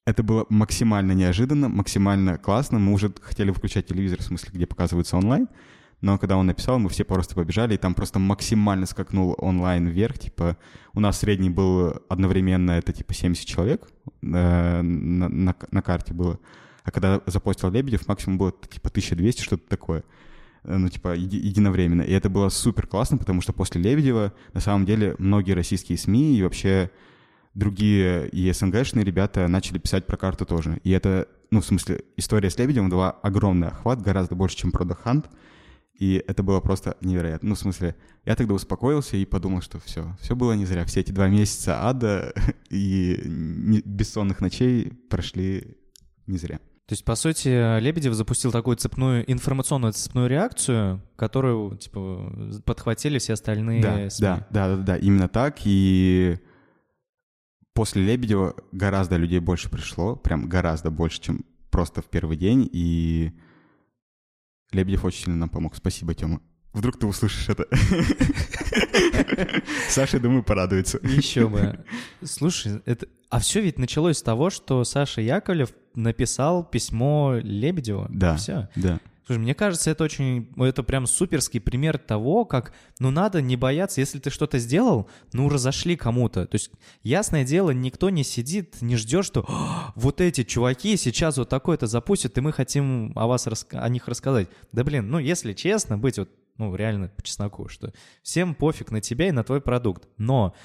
это 0.05 0.23
было 0.23 0.45
максимально 0.47 1.11
неожиданно, 1.11 1.67
максимально 1.67 2.38
классно. 2.38 2.80
Мы 2.80 2.93
уже 2.93 3.13
хотели 3.21 3.49
выключать 3.49 3.88
телевизор, 3.88 4.19
в 4.19 4.23
смысле, 4.23 4.51
где 4.53 4.65
показывается 4.65 5.17
онлайн, 5.17 5.49
но 5.99 6.17
когда 6.17 6.38
он 6.38 6.45
написал, 6.45 6.80
мы 6.80 6.88
все 6.88 7.03
просто 7.03 7.36
побежали, 7.36 7.73
и 7.73 7.78
там 7.78 7.93
просто 7.93 8.19
максимально 8.19 8.86
скакнул 8.86 9.36
онлайн 9.38 9.88
вверх. 9.88 10.17
Типа 10.17 10.55
у 10.93 11.01
нас 11.01 11.19
средний 11.19 11.49
был 11.49 12.01
одновременно, 12.07 12.71
это 12.71 12.93
типа 12.93 13.13
70 13.13 13.45
человек 13.45 13.89
э, 14.05 14.82
на, 14.82 15.28
на, 15.28 15.55
на 15.71 15.82
карте 15.82 16.13
было. 16.13 16.39
А 16.84 16.91
когда 16.91 17.21
запостил 17.25 17.69
Лебедев, 17.69 18.07
максимум 18.07 18.38
было 18.38 18.53
типа 18.53 18.88
1200, 18.88 19.41
что-то 19.41 19.67
такое. 19.67 20.05
Э, 20.68 20.78
Ну, 20.78 20.89
типа, 20.89 21.15
еди- 21.15 21.39
единовременно. 21.39 22.01
И 22.03 22.11
это 22.11 22.30
было 22.30 22.49
супер 22.49 22.86
классно, 22.88 23.18
потому 23.18 23.41
что 23.41 23.53
после 23.53 23.82
Лебедева, 23.82 24.34
на 24.53 24.59
самом 24.59 24.86
деле, 24.86 25.15
многие 25.18 25.53
российские 25.53 25.97
СМИ 25.97 26.38
и 26.38 26.43
вообще 26.43 26.91
другие 27.53 28.30
и 28.30 28.51
СНГшные 28.51 29.03
ребята 29.03 29.47
начали 29.47 29.80
писать 29.80 30.05
про 30.05 30.18
карту 30.18 30.45
тоже. 30.45 30.80
И 30.84 30.91
это, 30.91 31.28
ну, 31.49 31.61
в 31.61 31.65
смысле, 31.65 32.03
история 32.18 32.49
с 32.49 32.57
Лебедевым 32.59 32.89
дала 32.89 33.11
огромный 33.11 33.70
охват, 33.70 34.01
гораздо 34.01 34.36
больше, 34.36 34.57
чем 34.57 34.70
Product 34.70 35.03
Hunt. 35.05 35.26
И 35.97 36.24
это 36.28 36.43
было 36.43 36.59
просто 36.59 36.95
невероятно. 37.01 37.49
Ну, 37.49 37.55
в 37.55 37.59
смысле, 37.59 37.95
я 38.24 38.36
тогда 38.36 38.53
успокоился 38.53 39.18
и 39.18 39.26
подумал, 39.26 39.61
что 39.61 39.80
все, 39.80 40.15
все 40.22 40.36
было 40.36 40.53
не 40.53 40.65
зря. 40.65 40.86
Все 40.86 40.99
эти 40.99 41.11
два 41.11 41.28
месяца 41.28 41.88
ада 41.88 42.34
и 42.70 43.20
бессонных 43.84 44.39
ночей 44.41 44.93
прошли 45.09 45.78
не 46.28 46.38
зря. 46.38 46.59
То 46.88 46.94
есть, 46.94 47.04
по 47.04 47.16
сути, 47.16 47.80
Лебедев 47.82 48.14
запустил 48.14 48.54
такую 48.54 48.78
цепную, 48.78 49.30
информационную 49.30 49.92
цепную 49.92 50.30
реакцию, 50.30 51.02
которую, 51.18 51.76
типа, 51.78 52.62
подхватили 52.66 53.20
все 53.20 53.34
остальные 53.34 53.82
Да, 53.82 54.10
СМИ. 54.10 54.22
да, 54.26 54.48
да, 54.52 54.76
да, 54.78 54.84
да, 54.84 54.98
именно 54.98 55.28
так. 55.28 55.58
И 55.66 56.38
после 57.74 58.04
Лебедева 58.04 58.56
гораздо 58.72 59.18
людей 59.18 59.40
больше 59.40 59.70
пришло, 59.70 60.16
прям 60.16 60.48
гораздо 60.48 60.90
больше, 60.90 61.20
чем 61.20 61.46
просто 61.72 62.02
в 62.02 62.06
первый 62.06 62.38
день. 62.38 62.70
И 62.72 63.34
Лебедев 64.72 65.04
очень 65.04 65.26
сильно 65.26 65.40
нам 65.40 65.50
помог. 65.50 65.76
Спасибо, 65.76 66.14
Тёма. 66.16 66.42
Вдруг 66.72 66.98
ты 66.98 67.06
услышишь 67.06 67.50
это. 67.50 67.66
Саша, 69.89 70.19
думаю, 70.19 70.43
порадуется. 70.43 70.99
Еще 71.03 71.47
бы. 71.47 71.80
Слушай, 72.23 72.82
это... 72.86 73.07
а 73.30 73.39
все 73.39 73.61
ведь 73.61 73.80
началось 73.80 74.17
с 74.17 74.21
того, 74.21 74.49
что 74.49 74.84
Саша 74.84 75.21
Яковлев 75.21 75.69
написал 75.95 76.63
письмо 76.63 77.36
Лебедеву. 77.41 78.07
Да. 78.09 78.36
Все. 78.36 78.69
Да. 78.75 78.99
Слушай, 79.28 79.39
мне 79.39 79.53
кажется, 79.53 79.91
это 79.91 80.05
очень, 80.05 80.47
это 80.55 80.84
прям 80.84 81.05
суперский 81.05 81.59
пример 81.59 81.97
того, 81.97 82.45
как, 82.45 82.71
ну, 82.99 83.11
надо 83.11 83.41
не 83.41 83.57
бояться, 83.57 83.99
если 83.99 84.19
ты 84.19 84.30
что-то 84.30 84.57
сделал, 84.57 85.09
ну, 85.34 85.49
разошли 85.49 85.97
кому-то. 85.97 86.45
То 86.45 86.55
есть, 86.55 86.71
ясное 87.03 87.43
дело, 87.43 87.71
никто 87.71 88.09
не 88.09 88.23
сидит, 88.23 88.82
не 88.82 88.95
ждет, 88.95 89.25
что 89.25 89.43
«А, 89.49 89.91
вот 89.97 90.21
эти 90.21 90.45
чуваки 90.45 90.95
сейчас 90.95 91.38
вот 91.38 91.49
такое-то 91.49 91.88
запустят, 91.88 92.38
и 92.38 92.41
мы 92.41 92.53
хотим 92.53 93.11
о 93.15 93.28
вас, 93.28 93.49
о 93.71 93.89
них 93.89 94.07
рассказать. 94.07 94.47
Да, 94.71 94.86
блин, 94.86 95.09
ну, 95.09 95.19
если 95.19 95.51
честно, 95.51 95.97
быть 95.97 96.19
вот, 96.19 96.30
ну, 96.58 96.76
реально 96.76 97.10
по 97.10 97.22
чесноку, 97.24 97.68
что 97.68 97.93
всем 98.24 98.55
пофиг 98.55 98.91
на 98.91 99.01
тебя 99.01 99.28
и 99.28 99.32
на 99.32 99.43
твой 99.43 99.62
продукт. 99.62 100.08
Но 100.18 100.55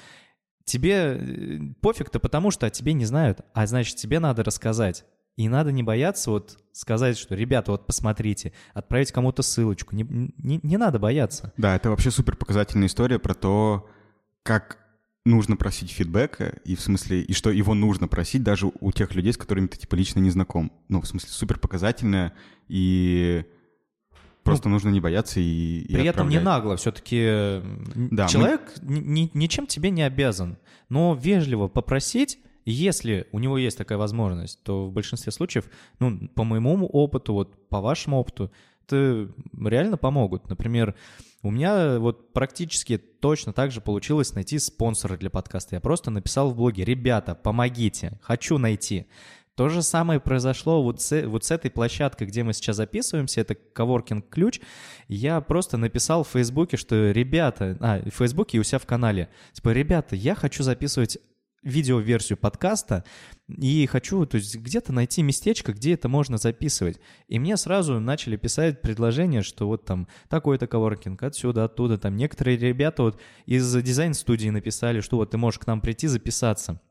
тебе 0.65 0.91
э, 0.93 1.59
пофиг-то 1.81 2.19
потому, 2.19 2.51
что 2.51 2.65
о 2.65 2.69
тебе 2.69 2.93
не 2.93 3.05
знают, 3.05 3.41
а 3.53 3.67
значит, 3.67 3.97
тебе 3.97 4.19
надо 4.19 4.43
рассказать. 4.43 5.05
И 5.35 5.49
надо 5.49 5.71
не 5.71 5.81
бояться 5.81 6.29
вот 6.29 6.59
сказать, 6.73 7.17
что, 7.17 7.33
ребята, 7.33 7.71
вот 7.71 7.87
посмотрите, 7.87 8.53
отправить 8.73 9.11
кому-то 9.11 9.41
ссылочку. 9.41 9.95
Не, 9.95 10.03
не, 10.03 10.59
не 10.61 10.77
надо 10.77 10.99
бояться. 10.99 11.53
Да, 11.57 11.75
это 11.75 11.89
вообще 11.89 12.11
супер 12.11 12.35
показательная 12.35 12.87
история 12.87 13.17
про 13.17 13.33
то, 13.33 13.89
как 14.43 14.77
нужно 15.25 15.55
просить 15.55 15.89
фидбэка, 15.91 16.59
и 16.65 16.75
в 16.75 16.81
смысле, 16.81 17.21
и 17.21 17.33
что 17.33 17.49
его 17.49 17.73
нужно 17.73 18.07
просить 18.07 18.43
даже 18.43 18.71
у 18.79 18.91
тех 18.91 19.15
людей, 19.15 19.33
с 19.33 19.37
которыми 19.37 19.67
ты 19.67 19.77
типа 19.77 19.95
лично 19.95 20.19
не 20.19 20.29
знаком. 20.29 20.71
Ну, 20.89 21.01
в 21.01 21.07
смысле, 21.07 21.29
супер 21.29 21.59
показательная, 21.59 22.33
и 22.67 23.45
просто 24.43 24.69
ну, 24.69 24.75
нужно 24.75 24.89
не 24.89 24.99
бояться 24.99 25.39
и, 25.39 25.81
и 25.81 25.93
При 25.93 26.05
этом 26.05 26.29
не 26.29 26.39
нагло, 26.39 26.75
все-таки 26.77 27.61
да, 27.95 28.27
человек 28.27 28.73
мы... 28.81 28.99
ни, 28.99 29.31
ничем 29.33 29.67
тебе 29.67 29.89
не 29.89 30.03
обязан, 30.03 30.57
но 30.89 31.13
вежливо 31.13 31.67
попросить 31.67 32.39
если 32.65 33.27
у 33.31 33.39
него 33.39 33.57
есть 33.57 33.77
такая 33.77 33.97
возможность, 33.97 34.63
то 34.63 34.87
в 34.87 34.93
большинстве 34.93 35.31
случаев, 35.31 35.65
ну, 35.99 36.29
по 36.29 36.43
моему 36.43 36.85
опыту, 36.87 37.33
вот 37.33 37.67
по 37.67 37.81
вашему 37.81 38.17
опыту, 38.17 38.51
это 38.85 39.29
реально 39.59 39.97
помогут. 39.97 40.49
Например, 40.49 40.95
у 41.41 41.51
меня 41.51 41.99
вот 41.99 42.31
практически 42.31 42.97
точно 42.97 43.53
так 43.53 43.71
же 43.71 43.81
получилось 43.81 44.33
найти 44.33 44.59
спонсора 44.59 45.17
для 45.17 45.29
подкаста. 45.29 45.75
Я 45.75 45.81
просто 45.81 46.09
написал 46.09 46.51
в 46.51 46.55
блоге, 46.55 46.85
ребята, 46.85 47.35
помогите, 47.35 48.19
хочу 48.21 48.57
найти. 48.57 49.07
То 49.55 49.69
же 49.69 49.83
самое 49.83 50.19
произошло 50.19 50.81
вот 50.81 50.99
с, 50.99 51.27
вот 51.27 51.45
с 51.45 51.51
этой 51.51 51.69
площадкой, 51.69 52.25
где 52.25 52.43
мы 52.43 52.53
сейчас 52.53 52.77
записываемся, 52.77 53.41
это 53.41 53.55
Coworking 53.75 54.23
Ключ. 54.27 54.59
Я 55.07 55.41
просто 55.41 55.77
написал 55.77 56.23
в 56.23 56.29
Фейсбуке, 56.29 56.75
что 56.75 57.11
ребята, 57.11 57.77
а, 57.79 58.01
в 58.01 58.15
Фейсбуке 58.15 58.57
и 58.57 58.59
у 58.59 58.63
себя 58.63 58.79
в 58.79 58.87
канале, 58.87 59.29
типа, 59.51 59.69
ребята, 59.69 60.15
я 60.15 60.33
хочу 60.33 60.63
записывать 60.63 61.19
видеоверсию 61.61 62.37
подкаста 62.37 63.03
и 63.47 63.85
хочу, 63.85 64.25
то 64.25 64.37
есть 64.37 64.55
где-то 64.55 64.91
найти 64.91 65.21
местечко, 65.21 65.73
где 65.73 65.93
это 65.93 66.09
можно 66.09 66.37
записывать. 66.37 66.99
И 67.27 67.39
мне 67.39 67.55
сразу 67.55 67.99
начали 67.99 68.35
писать 68.35 68.81
предложения, 68.81 69.43
что 69.43 69.67
вот 69.67 69.85
там 69.85 70.07
такой-то 70.29 70.67
коворкинг 70.67 71.21
отсюда, 71.23 71.63
оттуда. 71.63 71.97
Там 71.97 72.15
некоторые 72.15 72.57
ребята 72.57 73.03
вот 73.03 73.19
из 73.45 73.73
дизайн-студии 73.73 74.49
написали, 74.49 74.99
что 74.99 75.17
вот 75.17 75.31
ты 75.31 75.37
можешь 75.37 75.59
к 75.59 75.67
нам 75.67 75.79
прийти 75.79 76.07
записаться. 76.07 76.81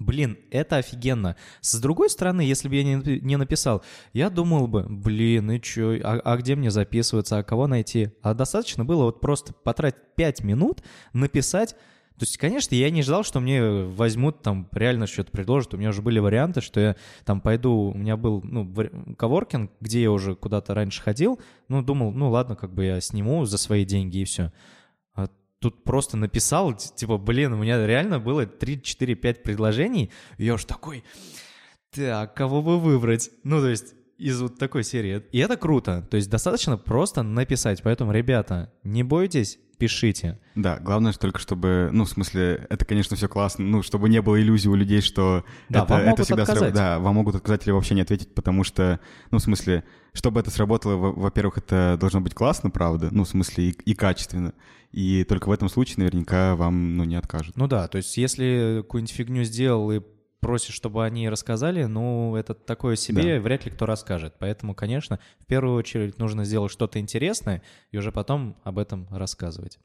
Блин, 0.00 0.38
это 0.50 0.76
офигенно. 0.76 1.36
С 1.60 1.78
другой 1.78 2.08
стороны, 2.08 2.40
если 2.40 2.68
бы 2.68 2.76
я 2.76 2.82
не, 2.82 3.20
не 3.20 3.36
написал, 3.36 3.84
я 4.14 4.30
думал 4.30 4.66
бы, 4.66 4.86
блин, 4.88 5.50
и 5.50 5.60
чё, 5.60 6.00
а, 6.02 6.18
а 6.24 6.36
где 6.38 6.56
мне 6.56 6.70
записываться, 6.70 7.36
а 7.36 7.42
кого 7.42 7.66
найти? 7.66 8.08
А 8.22 8.32
достаточно 8.32 8.82
было 8.82 9.04
вот 9.04 9.20
просто 9.20 9.52
потратить 9.52 10.00
5 10.16 10.42
минут, 10.42 10.82
написать, 11.12 11.76
то 12.16 12.24
есть, 12.24 12.38
конечно, 12.38 12.74
я 12.74 12.90
не 12.90 13.02
ждал, 13.02 13.24
что 13.24 13.40
мне 13.40 13.62
возьмут 13.62 14.42
там 14.42 14.68
реально 14.72 15.06
что-то 15.06 15.30
предложат. 15.30 15.72
У 15.72 15.78
меня 15.78 15.88
уже 15.88 16.02
были 16.02 16.18
варианты, 16.18 16.60
что 16.60 16.78
я 16.78 16.96
там 17.24 17.40
пойду, 17.40 17.92
у 17.94 17.96
меня 17.96 18.18
был, 18.18 18.42
ну, 18.42 18.70
коворкинг, 19.16 19.70
где 19.80 20.02
я 20.02 20.12
уже 20.12 20.34
куда-то 20.34 20.74
раньше 20.74 21.00
ходил, 21.00 21.40
ну, 21.68 21.82
думал, 21.82 22.12
ну, 22.12 22.30
ладно, 22.30 22.56
как 22.56 22.74
бы 22.74 22.84
я 22.84 23.00
сниму 23.00 23.46
за 23.46 23.56
свои 23.56 23.86
деньги 23.86 24.18
и 24.18 24.24
все. 24.24 24.52
Тут 25.60 25.84
просто 25.84 26.16
написал, 26.16 26.74
типа, 26.74 27.18
блин, 27.18 27.52
у 27.52 27.56
меня 27.56 27.86
реально 27.86 28.18
было 28.18 28.46
3, 28.46 28.82
4, 28.82 29.14
5 29.14 29.42
предложений, 29.42 30.10
и 30.38 30.44
я 30.46 30.54
уж 30.54 30.64
такой, 30.64 31.04
так, 31.90 32.34
кого 32.34 32.62
бы 32.62 32.78
выбрать? 32.78 33.30
Ну, 33.44 33.60
то 33.60 33.68
есть, 33.68 33.94
из 34.16 34.40
вот 34.40 34.58
такой 34.58 34.84
серии. 34.84 35.22
И 35.32 35.38
это 35.38 35.56
круто. 35.56 36.06
То 36.10 36.16
есть 36.16 36.30
достаточно 36.30 36.76
просто 36.76 37.22
написать. 37.22 37.82
Поэтому, 37.82 38.12
ребята, 38.12 38.72
не 38.84 39.02
бойтесь, 39.02 39.58
пишите. 39.80 40.38
Да, 40.54 40.78
главное 40.78 41.12
только, 41.12 41.40
чтобы, 41.40 41.88
ну, 41.92 42.04
в 42.04 42.08
смысле, 42.08 42.66
это, 42.68 42.84
конечно, 42.84 43.16
все 43.16 43.28
классно, 43.28 43.64
ну, 43.64 43.82
чтобы 43.82 44.08
не 44.08 44.20
было 44.20 44.40
иллюзий 44.40 44.68
у 44.68 44.74
людей, 44.74 45.00
что 45.00 45.44
да, 45.68 45.82
это, 45.82 45.94
вам 45.94 46.02
это 46.02 46.22
всегда 46.22 46.42
отказать. 46.42 46.74
Да, 46.74 46.98
вам 46.98 47.14
могут 47.16 47.34
отказать 47.34 47.66
или 47.66 47.72
вообще 47.72 47.94
не 47.94 48.02
ответить, 48.02 48.32
потому 48.34 48.62
что, 48.62 49.00
ну, 49.30 49.38
в 49.38 49.42
смысле, 49.42 49.82
чтобы 50.12 50.38
это 50.40 50.50
сработало, 50.50 50.96
во-первых, 50.96 51.58
это 51.58 51.96
должно 51.98 52.20
быть 52.20 52.34
классно, 52.34 52.70
правда, 52.70 53.08
ну, 53.10 53.24
в 53.24 53.28
смысле, 53.28 53.70
и, 53.70 53.70
и 53.70 53.94
качественно. 53.94 54.52
И 54.92 55.24
только 55.24 55.48
в 55.48 55.52
этом 55.52 55.68
случае 55.68 55.98
наверняка 55.98 56.54
вам, 56.56 56.96
ну, 56.96 57.04
не 57.04 57.16
откажут. 57.16 57.56
Ну 57.56 57.66
да, 57.66 57.88
то 57.88 57.96
есть 57.96 58.16
если 58.16 58.82
какую-нибудь 58.82 59.14
фигню 59.14 59.44
сделал 59.44 59.90
и 59.90 60.00
просишь, 60.40 60.74
чтобы 60.74 61.04
они 61.04 61.28
рассказали, 61.28 61.84
ну, 61.84 62.34
это 62.34 62.54
такое 62.54 62.96
себе, 62.96 63.36
да. 63.36 63.40
вряд 63.40 63.64
ли 63.64 63.70
кто 63.70 63.86
расскажет. 63.86 64.34
Поэтому, 64.38 64.74
конечно, 64.74 65.18
в 65.38 65.46
первую 65.46 65.76
очередь 65.76 66.18
нужно 66.18 66.44
сделать 66.44 66.72
что-то 66.72 66.98
интересное 66.98 67.62
и 67.90 67.98
уже 67.98 68.10
потом 68.10 68.56
об 68.64 68.78
этом 68.78 69.06
рассказывать. 69.10 69.78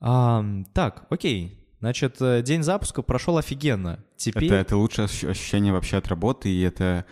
А, 0.00 0.44
так, 0.72 1.06
окей. 1.10 1.62
Значит, 1.80 2.16
э, 2.20 2.42
день 2.42 2.62
запуска 2.62 3.02
прошел 3.02 3.36
офигенно. 3.36 4.02
Теперь... 4.16 4.46
Это, 4.46 4.54
это 4.54 4.76
лучшее 4.76 5.04
ощущение 5.04 5.72
вообще 5.72 5.98
от 5.98 6.08
работы, 6.08 6.48
и 6.48 6.62
это... 6.62 7.04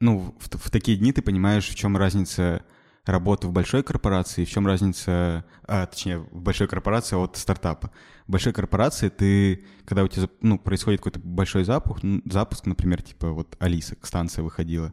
Ну, 0.00 0.34
в, 0.38 0.58
в 0.58 0.70
такие 0.70 0.98
дни 0.98 1.12
ты 1.12 1.22
понимаешь, 1.22 1.68
в 1.68 1.74
чем 1.74 1.96
разница 1.96 2.62
работу 3.06 3.48
в 3.48 3.52
большой 3.52 3.82
корпорации, 3.82 4.44
в 4.44 4.50
чем 4.50 4.66
разница, 4.66 5.44
а, 5.66 5.86
точнее, 5.86 6.18
в 6.18 6.42
большой 6.42 6.66
корпорации 6.66 7.16
от 7.16 7.36
стартапа. 7.36 7.90
В 8.26 8.32
большой 8.32 8.52
корпорации 8.52 9.08
ты, 9.08 9.64
когда 9.84 10.04
у 10.04 10.08
тебя 10.08 10.28
ну, 10.40 10.58
происходит 10.58 11.00
какой-то 11.00 11.20
большой 11.20 11.64
запуск, 11.64 12.04
запуск, 12.24 12.66
например, 12.66 13.02
типа 13.02 13.30
вот 13.30 13.56
Алиса, 13.60 13.96
станция 14.02 14.42
выходила, 14.42 14.92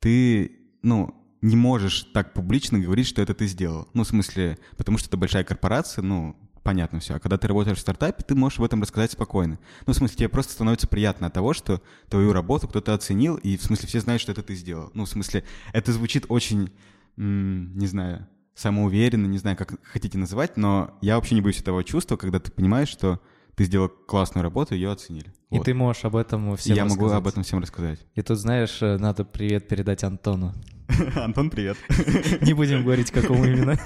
ты, 0.00 0.52
ну, 0.82 1.14
не 1.40 1.56
можешь 1.56 2.04
так 2.12 2.34
публично 2.34 2.78
говорить, 2.78 3.06
что 3.06 3.22
это 3.22 3.34
ты 3.34 3.46
сделал. 3.46 3.88
Ну, 3.94 4.02
в 4.02 4.08
смысле, 4.08 4.58
потому 4.76 4.98
что 4.98 5.08
это 5.08 5.16
большая 5.16 5.44
корпорация, 5.44 6.02
ну, 6.02 6.36
понятно 6.64 6.98
все. 6.98 7.14
А 7.14 7.18
когда 7.20 7.38
ты 7.38 7.46
работаешь 7.46 7.78
в 7.78 7.80
стартапе, 7.80 8.24
ты 8.26 8.34
можешь 8.34 8.58
об 8.58 8.64
этом 8.64 8.82
рассказать 8.82 9.12
спокойно. 9.12 9.60
Ну, 9.86 9.92
в 9.92 9.96
смысле, 9.96 10.16
тебе 10.16 10.28
просто 10.28 10.52
становится 10.52 10.88
приятно 10.88 11.28
от 11.28 11.32
того, 11.32 11.54
что 11.54 11.80
твою 12.08 12.32
работу 12.32 12.66
кто-то 12.66 12.92
оценил, 12.92 13.36
и 13.36 13.56
в 13.56 13.62
смысле 13.62 13.86
все 13.86 14.00
знают, 14.00 14.20
что 14.20 14.32
это 14.32 14.42
ты 14.42 14.56
сделал. 14.56 14.90
Ну, 14.92 15.04
в 15.04 15.08
смысле, 15.08 15.44
это 15.72 15.92
звучит 15.92 16.26
очень 16.28 16.72
не 17.16 17.86
знаю, 17.86 18.26
самоуверенно, 18.54 19.26
не 19.26 19.38
знаю, 19.38 19.56
как 19.56 19.74
хотите 19.82 20.18
называть, 20.18 20.56
но 20.56 20.96
я 21.00 21.16
вообще 21.16 21.34
не 21.34 21.40
боюсь 21.40 21.60
этого 21.60 21.84
чувства, 21.84 22.16
когда 22.16 22.40
ты 22.40 22.50
понимаешь, 22.50 22.88
что 22.88 23.20
ты 23.54 23.64
сделал 23.64 23.88
классную 23.88 24.42
работу, 24.42 24.74
ее 24.74 24.90
оценили. 24.90 25.32
И 25.50 25.56
вот. 25.58 25.64
ты 25.64 25.74
можешь 25.74 26.04
об 26.04 26.16
этом 26.16 26.56
всем 26.56 26.76
Я 26.76 26.84
рассказать. 26.84 27.02
могу 27.02 27.14
об 27.14 27.26
этом 27.26 27.42
всем 27.42 27.60
рассказать. 27.60 28.00
И 28.14 28.22
тут, 28.22 28.38
знаешь, 28.38 28.82
э, 28.82 28.98
надо 28.98 29.24
привет 29.24 29.68
передать 29.68 30.04
Антону. 30.04 30.52
Антон, 31.16 31.50
привет. 31.50 31.78
Не 32.42 32.52
будем 32.52 32.82
говорить, 32.82 33.10
какому 33.10 33.44
именно. 33.44 33.78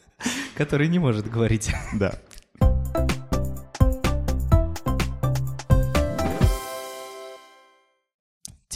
Который 0.56 0.88
не 0.88 0.98
может 0.98 1.30
говорить. 1.30 1.70
Да. 1.92 2.18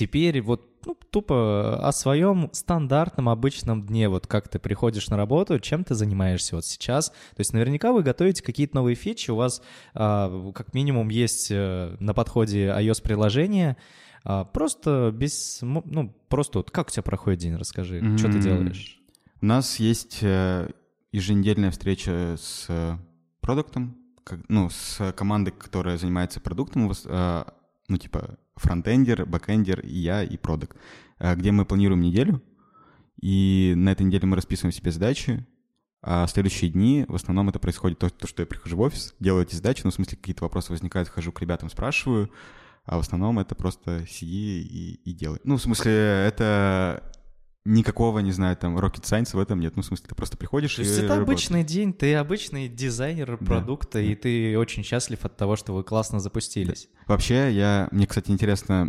Теперь 0.00 0.40
вот 0.40 0.86
ну, 0.86 0.96
тупо 1.10 1.86
о 1.86 1.92
своем 1.92 2.48
стандартном 2.54 3.28
обычном 3.28 3.84
дне, 3.86 4.08
вот 4.08 4.26
как 4.26 4.48
ты 4.48 4.58
приходишь 4.58 5.08
на 5.08 5.18
работу, 5.18 5.60
чем 5.60 5.84
ты 5.84 5.94
занимаешься 5.94 6.56
вот 6.56 6.64
сейчас. 6.64 7.10
То 7.10 7.40
есть 7.40 7.52
наверняка 7.52 7.92
вы 7.92 8.02
готовите 8.02 8.42
какие-то 8.42 8.76
новые 8.76 8.94
фичи, 8.94 9.30
у 9.30 9.36
вас 9.36 9.60
а, 9.92 10.52
как 10.52 10.72
минимум 10.72 11.10
есть 11.10 11.50
а, 11.52 11.94
на 12.00 12.14
подходе 12.14 12.68
iOS-приложение, 12.68 13.76
а, 14.24 14.46
просто 14.46 15.12
без, 15.14 15.58
ну, 15.60 16.16
просто 16.30 16.60
вот 16.60 16.70
как 16.70 16.88
у 16.88 16.90
тебя 16.90 17.02
проходит 17.02 17.40
день, 17.40 17.56
расскажи, 17.56 18.00
mm-hmm. 18.00 18.16
что 18.16 18.32
ты 18.32 18.38
делаешь? 18.38 19.02
У 19.42 19.44
нас 19.44 19.78
есть 19.80 20.20
э, 20.22 20.70
еженедельная 21.12 21.72
встреча 21.72 22.36
с 22.40 22.64
э, 22.70 22.96
продуктом, 23.42 23.98
ну, 24.48 24.70
с 24.70 25.12
командой, 25.12 25.50
которая 25.50 25.98
занимается 25.98 26.40
продуктом, 26.40 26.90
э, 26.90 27.44
ну, 27.88 27.98
типа, 27.98 28.38
фронтендер, 28.60 29.26
бэкендер, 29.26 29.80
и 29.80 29.98
я, 29.98 30.22
и 30.22 30.36
продукт, 30.36 30.76
э, 31.18 31.34
где 31.34 31.50
мы 31.50 31.64
планируем 31.64 32.02
неделю, 32.02 32.42
и 33.20 33.74
на 33.76 33.90
этой 33.92 34.02
неделе 34.02 34.26
мы 34.26 34.36
расписываем 34.36 34.72
себе 34.72 34.90
задачи, 34.90 35.46
а 36.02 36.26
следующие 36.26 36.70
дни 36.70 37.04
в 37.08 37.14
основном 37.14 37.48
это 37.48 37.58
происходит 37.58 37.98
то, 37.98 38.08
то, 38.08 38.26
что 38.26 38.42
я 38.42 38.46
прихожу 38.46 38.76
в 38.76 38.80
офис, 38.80 39.14
делаю 39.20 39.44
эти 39.44 39.54
задачи, 39.54 39.82
ну, 39.84 39.90
в 39.90 39.94
смысле, 39.94 40.16
какие-то 40.16 40.44
вопросы 40.44 40.72
возникают, 40.72 41.08
хожу 41.08 41.32
к 41.32 41.40
ребятам, 41.40 41.68
спрашиваю, 41.68 42.30
а 42.84 42.96
в 42.96 43.00
основном 43.00 43.38
это 43.38 43.54
просто 43.54 44.06
сиди 44.06 44.62
и, 44.62 44.94
и 45.04 45.12
делай. 45.12 45.40
Ну, 45.44 45.56
в 45.56 45.62
смысле, 45.62 45.92
это 45.92 47.12
никакого, 47.64 48.20
не 48.20 48.32
знаю, 48.32 48.56
там, 48.56 48.78
rocket 48.78 49.02
science 49.02 49.36
в 49.36 49.38
этом 49.38 49.60
нет. 49.60 49.76
Ну, 49.76 49.82
в 49.82 49.84
смысле, 49.84 50.06
ты 50.08 50.14
просто 50.14 50.36
приходишь 50.36 50.76
То 50.76 50.82
есть 50.82 50.98
это 50.98 51.16
работаешь. 51.16 51.28
обычный 51.28 51.64
день, 51.64 51.92
ты 51.92 52.14
обычный 52.14 52.68
дизайнер 52.68 53.36
продукта, 53.36 53.98
да. 53.98 54.00
и 54.00 54.14
ты 54.14 54.58
очень 54.58 54.82
счастлив 54.82 55.24
от 55.24 55.36
того, 55.36 55.56
что 55.56 55.74
вы 55.74 55.84
классно 55.84 56.20
запустились. 56.20 56.88
Да. 56.92 57.04
Вообще, 57.14 57.52
я, 57.52 57.88
мне, 57.90 58.06
кстати, 58.06 58.30
интересно 58.30 58.88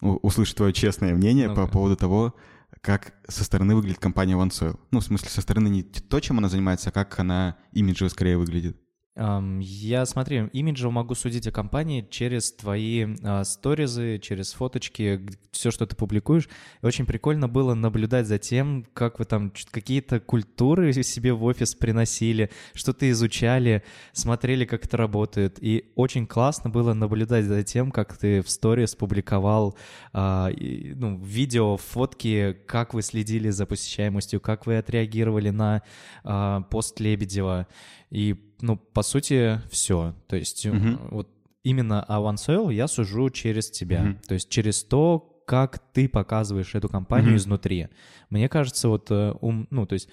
услышать 0.00 0.56
твое 0.56 0.72
честное 0.72 1.12
мнение 1.14 1.48
ну 1.48 1.56
по 1.56 1.66
поводу 1.66 1.96
того, 1.96 2.34
как 2.80 3.14
со 3.26 3.42
стороны 3.44 3.74
выглядит 3.74 3.98
компания 3.98 4.34
OneSoil. 4.34 4.78
Ну, 4.90 5.00
в 5.00 5.04
смысле, 5.04 5.28
со 5.28 5.40
стороны 5.40 5.68
не 5.68 5.82
то, 5.82 6.20
чем 6.20 6.38
она 6.38 6.48
занимается, 6.48 6.90
а 6.90 6.92
как 6.92 7.18
она 7.18 7.56
имиджево 7.72 8.08
скорее 8.08 8.38
выглядит. 8.38 8.76
Я, 9.18 10.06
смотри, 10.06 10.48
имиджево 10.52 10.92
могу 10.92 11.16
судить 11.16 11.48
о 11.48 11.50
компании 11.50 12.06
через 12.08 12.52
твои 12.52 13.04
а, 13.24 13.42
сторизы, 13.42 14.20
через 14.22 14.52
фоточки, 14.52 15.26
все, 15.50 15.72
что 15.72 15.86
ты 15.86 15.96
публикуешь. 15.96 16.48
И 16.82 16.86
очень 16.86 17.04
прикольно 17.04 17.48
было 17.48 17.74
наблюдать 17.74 18.28
за 18.28 18.38
тем, 18.38 18.86
как 18.94 19.18
вы 19.18 19.24
там 19.24 19.52
какие-то 19.72 20.20
культуры 20.20 20.92
себе 21.02 21.32
в 21.32 21.42
офис 21.42 21.74
приносили, 21.74 22.50
что-то 22.74 23.10
изучали, 23.10 23.82
смотрели, 24.12 24.64
как 24.64 24.84
это 24.84 24.96
работает. 24.96 25.58
И 25.60 25.90
очень 25.96 26.28
классно 26.28 26.70
было 26.70 26.94
наблюдать 26.94 27.46
за 27.46 27.64
тем, 27.64 27.90
как 27.90 28.16
ты 28.16 28.40
в 28.40 28.48
сторис 28.48 28.94
публиковал 28.94 29.76
а, 30.12 30.48
ну, 30.94 31.18
видео, 31.18 31.76
фотки, 31.76 32.56
как 32.68 32.94
вы 32.94 33.02
следили 33.02 33.50
за 33.50 33.66
посещаемостью, 33.66 34.40
как 34.40 34.66
вы 34.66 34.78
отреагировали 34.78 35.50
на 35.50 35.82
а, 36.22 36.60
пост 36.60 37.00
Лебедева. 37.00 37.66
И 38.10 38.47
ну, 38.60 38.76
по 38.76 39.02
сути, 39.02 39.60
все. 39.70 40.14
То 40.26 40.36
есть 40.36 40.66
uh-huh. 40.66 41.08
вот 41.10 41.30
именно 41.62 42.04
OneSoil 42.08 42.72
я 42.72 42.88
сужу 42.88 43.30
через 43.30 43.70
тебя. 43.70 44.02
Uh-huh. 44.02 44.26
То 44.26 44.34
есть 44.34 44.48
через 44.48 44.82
то, 44.82 45.42
как 45.46 45.78
ты 45.92 46.08
показываешь 46.08 46.74
эту 46.74 46.88
компанию 46.88 47.32
uh-huh. 47.32 47.38
изнутри. 47.38 47.88
Мне 48.30 48.48
кажется, 48.48 48.88
вот, 48.88 49.10
э, 49.10 49.34
ум, 49.40 49.66
ну, 49.70 49.86
то 49.86 49.94
есть 49.94 50.08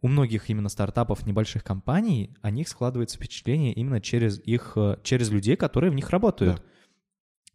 у 0.00 0.08
многих 0.08 0.48
именно 0.48 0.68
стартапов, 0.68 1.26
небольших 1.26 1.64
компаний, 1.64 2.36
о 2.40 2.50
них 2.50 2.68
складывается 2.68 3.16
впечатление 3.16 3.72
именно 3.72 4.00
через 4.00 4.40
их, 4.40 4.72
э, 4.76 4.96
через 5.02 5.30
людей, 5.30 5.56
которые 5.56 5.90
в 5.90 5.94
них 5.94 6.10
работают. 6.10 6.56
Да. 6.56 6.62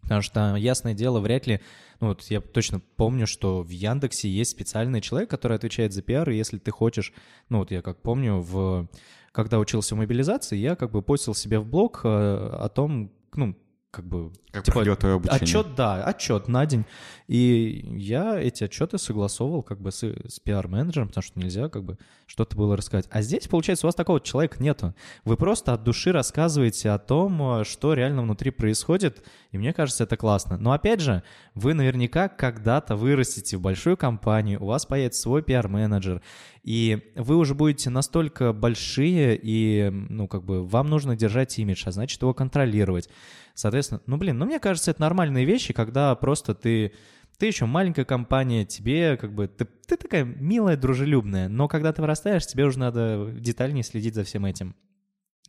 Потому 0.04 0.22
что, 0.22 0.56
ясное 0.58 0.94
дело, 0.94 1.20
вряд 1.22 1.48
ли... 1.48 1.62
Ну, 2.02 2.10
вот 2.10 2.24
я 2.24 2.42
точно 2.42 2.82
помню, 2.98 3.26
что 3.26 3.64
в 3.64 3.70
Яндексе 3.70 4.30
есть 4.30 4.52
специальный 4.52 5.00
человек, 5.00 5.30
который 5.30 5.56
отвечает 5.56 5.94
за 5.94 6.02
пиар, 6.02 6.30
и 6.30 6.36
если 6.36 6.58
ты 6.58 6.72
хочешь... 6.72 7.14
Ну, 7.48 7.60
вот 7.60 7.72
я 7.72 7.82
как 7.82 8.02
помню, 8.02 8.40
в 8.40 8.90
когда 9.34 9.60
учился 9.60 9.96
в 9.96 9.98
мобилизации, 9.98 10.56
я 10.56 10.76
как 10.76 10.92
бы 10.92 11.02
постил 11.02 11.34
себе 11.36 11.60
в 11.60 11.66
блог 11.66 12.02
э, 12.04 12.08
о 12.08 12.70
том, 12.70 13.12
ну, 13.34 13.56
как 13.94 14.06
бы... 14.06 14.32
Как 14.52 14.64
типа, 14.64 14.78
пройдет 14.78 15.00
твое 15.00 15.16
обучение. 15.16 15.44
Отчет, 15.44 15.76
да, 15.76 16.04
отчет 16.04 16.48
на 16.48 16.66
день. 16.66 16.86
И 17.28 17.86
я 17.96 18.40
эти 18.40 18.64
отчеты 18.64 18.98
согласовывал 18.98 19.62
как 19.62 19.80
бы 19.80 19.92
с, 19.92 20.04
с 20.04 20.40
пиар-менеджером, 20.40 21.10
потому 21.10 21.22
что 21.22 21.40
нельзя 21.40 21.70
как 21.70 21.84
бы 21.84 22.00
что-то 22.26 22.56
было 22.58 22.76
рассказать. 22.76 23.08
А 23.12 23.22
здесь, 23.22 23.48
получается, 23.48 23.86
у 23.86 23.90
вас 23.90 23.96
такого 23.96 24.20
человека 24.20 24.62
нету. 24.62 24.96
Вы 25.26 25.38
просто 25.38 25.74
от 25.74 25.84
души 25.84 26.12
рассказываете 26.12 26.90
о 26.90 26.98
том, 26.98 27.60
э, 27.60 27.64
что 27.66 27.94
реально 27.94 28.24
внутри 28.24 28.50
происходит, 28.50 29.24
и 29.52 29.60
мне 29.60 29.74
кажется, 29.74 30.06
это 30.06 30.18
классно. 30.18 30.58
Но 30.58 30.72
опять 30.72 31.00
же, 31.00 31.22
вы 31.54 31.76
наверняка 31.76 32.30
когда-то 32.30 32.96
вырастете 32.96 33.58
в 33.58 33.62
большую 33.62 33.96
компанию, 33.96 34.62
у 34.62 34.66
вас 34.66 34.88
появится 34.88 35.22
свой 35.22 35.44
пиар-менеджер, 35.44 36.24
и 36.64 37.12
вы 37.16 37.36
уже 37.36 37.54
будете 37.54 37.90
настолько 37.92 38.54
большие, 38.54 39.40
и, 39.42 39.90
ну, 39.92 40.28
как 40.28 40.44
бы, 40.44 40.66
вам 40.66 40.90
нужно 40.90 41.16
держать 41.16 41.60
имидж, 41.60 41.84
а 41.86 41.92
значит, 41.92 42.22
его 42.22 42.34
контролировать. 42.34 43.10
Соответственно, 43.54 44.02
ну, 44.08 44.18
блин, 44.18 44.38
ну, 44.38 44.46
мне 44.46 44.60
кажется, 44.60 44.92
это 44.92 45.02
нормальные 45.02 45.46
вещи, 45.46 45.74
когда 45.74 46.16
просто 46.16 46.56
ты 46.56 46.94
ты 47.38 47.48
еще 47.48 47.66
маленькая 47.66 48.06
компания, 48.06 48.64
тебе 48.64 49.18
как 49.18 49.34
бы, 49.34 49.48
ты, 49.48 49.66
ты 49.66 49.98
такая 49.98 50.24
милая, 50.24 50.78
дружелюбная, 50.78 51.50
но 51.50 51.68
когда 51.68 51.92
ты 51.92 52.02
вырастаешь, 52.02 52.46
тебе 52.46 52.66
уже 52.66 52.80
надо 52.80 53.32
детальнее 53.34 53.84
следить 53.84 54.16
за 54.16 54.24
всем 54.24 54.46
этим. 54.46 54.76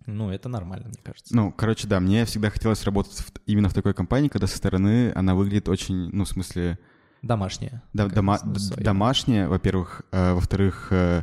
Ну, 0.06 0.30
это 0.30 0.48
нормально, 0.48 0.88
мне 0.88 0.98
кажется. 1.02 1.34
Ну, 1.34 1.52
короче, 1.52 1.86
да, 1.86 2.00
мне 2.00 2.24
всегда 2.24 2.50
хотелось 2.50 2.84
работать 2.84 3.14
в, 3.14 3.32
именно 3.46 3.68
в 3.68 3.74
такой 3.74 3.94
компании, 3.94 4.28
когда 4.28 4.46
со 4.46 4.56
стороны 4.56 5.12
она 5.14 5.34
выглядит 5.34 5.68
очень, 5.68 6.10
ну, 6.10 6.24
в 6.24 6.28
смысле... 6.28 6.78
Домашняя. 7.22 7.82
Да, 7.94 8.08
дома, 8.08 8.38
домашняя, 8.76 9.48
во-первых. 9.48 10.02
Э, 10.12 10.34
во-вторых, 10.34 10.88
э, 10.90 11.22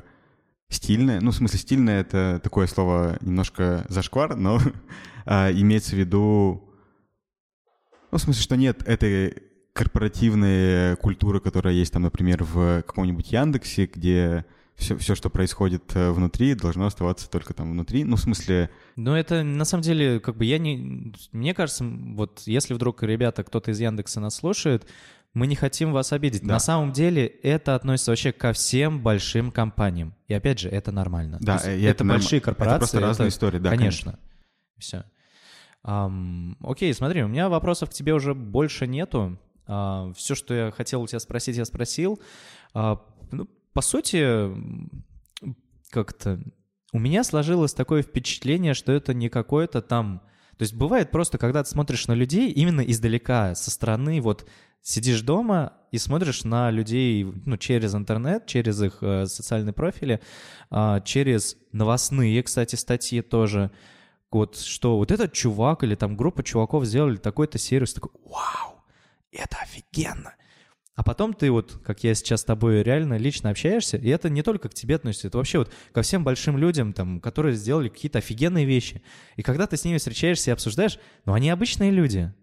стильная. 0.70 1.22
Ну, 1.22 1.30
в 1.30 1.36
смысле, 1.36 1.60
стильная— 1.60 2.02
это 2.02 2.40
такое 2.42 2.66
слово 2.66 3.18
немножко 3.22 3.86
зашквар, 3.88 4.36
но 4.36 4.60
э, 5.26 5.52
имеется 5.52 5.96
в 5.96 6.00
виду... 6.00 6.71
Ну, 8.12 8.18
в 8.18 8.22
смысле, 8.22 8.41
что 8.41 8.57
нет 8.57 8.88
этой 8.88 9.43
корпоративной 9.74 10.97
культуры, 10.97 11.39
которая 11.39 11.74
есть 11.74 11.93
там, 11.93 12.03
например, 12.03 12.43
в 12.43 12.84
каком-нибудь 12.84 13.32
Яндексе, 13.32 13.86
где 13.86 14.45
все, 14.76 14.97
все, 14.97 15.16
что 15.16 15.30
происходит 15.30 15.95
э, 15.95 16.12
внутри, 16.12 16.55
должно 16.55 16.88
оставаться 16.88 17.30
только 17.30 17.53
там 17.53 17.72
внутри. 17.72 18.03
Ну, 18.03 18.16
в 18.16 18.20
смысле... 18.20 18.70
Ну, 18.95 19.14
это 19.14 19.43
на 19.43 19.64
самом 19.64 19.84
деле, 19.84 20.20
как 20.20 20.36
бы 20.36 20.45
я 20.45 20.57
не... 20.57 21.14
Мне 21.32 21.53
кажется, 21.53 21.86
вот 21.86 22.41
если 22.45 22.74
вдруг, 22.74 23.03
ребята, 23.03 23.43
кто-то 23.43 23.72
из 23.72 23.80
Яндекса 23.80 24.20
нас 24.20 24.36
слушает, 24.36 24.88
мы 25.34 25.47
не 25.47 25.55
хотим 25.55 25.93
вас 25.93 26.12
обидеть. 26.12 26.41
Да. 26.41 26.53
На 26.53 26.59
самом 26.59 26.91
деле 26.91 27.26
это 27.26 27.76
относится 27.76 28.12
вообще 28.12 28.32
ко 28.34 28.51
всем 28.53 29.01
большим 29.01 29.51
компаниям. 29.51 30.16
И 30.28 30.34
опять 30.34 30.59
же, 30.59 30.70
это 30.70 30.91
нормально. 30.91 31.38
Да, 31.41 31.57
это, 31.57 31.70
это 31.70 32.03
большие 32.03 32.41
корпорации. 32.41 32.76
Это 32.76 32.80
просто 32.80 32.97
это, 32.97 33.07
разные 33.07 33.30
истории, 33.30 33.59
да. 33.59 33.70
Конечно. 33.70 34.12
конечно. 34.12 34.20
Все. 34.78 35.05
Um, 35.84 36.56
окей, 36.62 36.94
смотри, 36.94 37.24
у 37.24 37.28
меня 37.28 37.50
вопросов 37.50 37.90
к 37.90 37.94
тебе 37.94 38.14
уже 38.14 38.34
больше 38.34 38.88
нету. 38.88 39.38
Uh, 39.68 40.14
все, 40.14 40.36
что 40.36 40.54
я 40.54 40.72
хотел 40.72 41.02
у 41.02 41.08
тебя 41.08 41.20
спросить, 41.20 41.58
я 41.58 41.66
спросил. 41.66 42.20
Uh, 42.74 43.00
ну, 43.32 43.48
по 43.74 43.82
сути, 43.82 44.52
как-то 45.90 46.40
у 46.94 47.00
меня 47.00 47.24
сложилось 47.24 47.74
такое 47.74 48.02
впечатление, 48.02 48.74
что 48.74 48.92
это 48.92 49.14
не 49.14 49.30
какое-то 49.30 49.82
там... 49.82 50.22
То 50.58 50.64
есть 50.64 50.76
бывает 50.76 51.10
просто, 51.10 51.38
когда 51.38 51.64
ты 51.64 51.70
смотришь 51.70 52.08
на 52.08 52.14
людей 52.14 52.52
именно 52.52 52.82
издалека, 52.82 53.56
со 53.56 53.72
стороны, 53.72 54.22
вот 54.22 54.48
сидишь 54.82 55.22
дома 55.22 55.74
и 55.92 55.98
смотришь 55.98 56.44
на 56.44 56.70
людей 56.70 57.24
ну, 57.24 57.58
через 57.58 57.96
интернет, 57.96 58.46
через 58.46 58.82
их 58.82 58.98
э, 59.02 59.26
социальные 59.26 59.74
профили, 59.74 60.20
э, 60.70 61.00
через 61.06 61.56
новостные, 61.72 62.44
кстати, 62.44 62.76
статьи 62.76 63.22
тоже. 63.22 63.72
Вот 64.32 64.58
что 64.58 64.98
вот 64.98 65.12
этот 65.12 65.34
чувак 65.34 65.84
или 65.84 65.96
там 65.96 66.16
группа 66.16 66.44
чуваков 66.44 66.86
сделали 66.86 67.18
такой-то 67.18 67.58
сервис, 67.58 67.94
такой, 67.94 68.12
вау, 68.26 68.84
это 69.32 69.58
офигенно. 69.62 70.36
А 70.96 71.04
потом 71.04 71.34
ты 71.34 71.50
вот, 71.52 71.80
как 71.84 72.04
я 72.04 72.14
сейчас 72.14 72.42
с 72.42 72.44
тобой 72.44 72.84
реально 72.84 73.18
лично 73.18 73.50
общаешься, 73.50 73.98
и 73.98 74.10
это 74.10 74.30
не 74.30 74.44
только 74.44 74.70
к 74.70 74.74
тебе 74.74 74.96
относится, 74.96 75.28
это 75.28 75.38
вообще 75.38 75.60
вот 75.60 75.72
ко 75.94 76.02
всем 76.02 76.24
большим 76.24 76.58
людям, 76.58 76.94
там, 76.94 77.20
которые 77.20 77.56
сделали 77.56 77.90
какие-то 77.90 78.20
офигенные 78.20 78.66
вещи. 78.66 79.02
И 79.36 79.42
когда 79.42 79.68
ты 79.68 79.78
с 79.78 79.84
ними 79.84 79.98
встречаешься 79.98 80.52
и 80.52 80.54
обсуждаешь, 80.54 81.00
ну, 81.26 81.34
они 81.34 81.50
обычные 81.50 81.92
люди. 81.92 82.34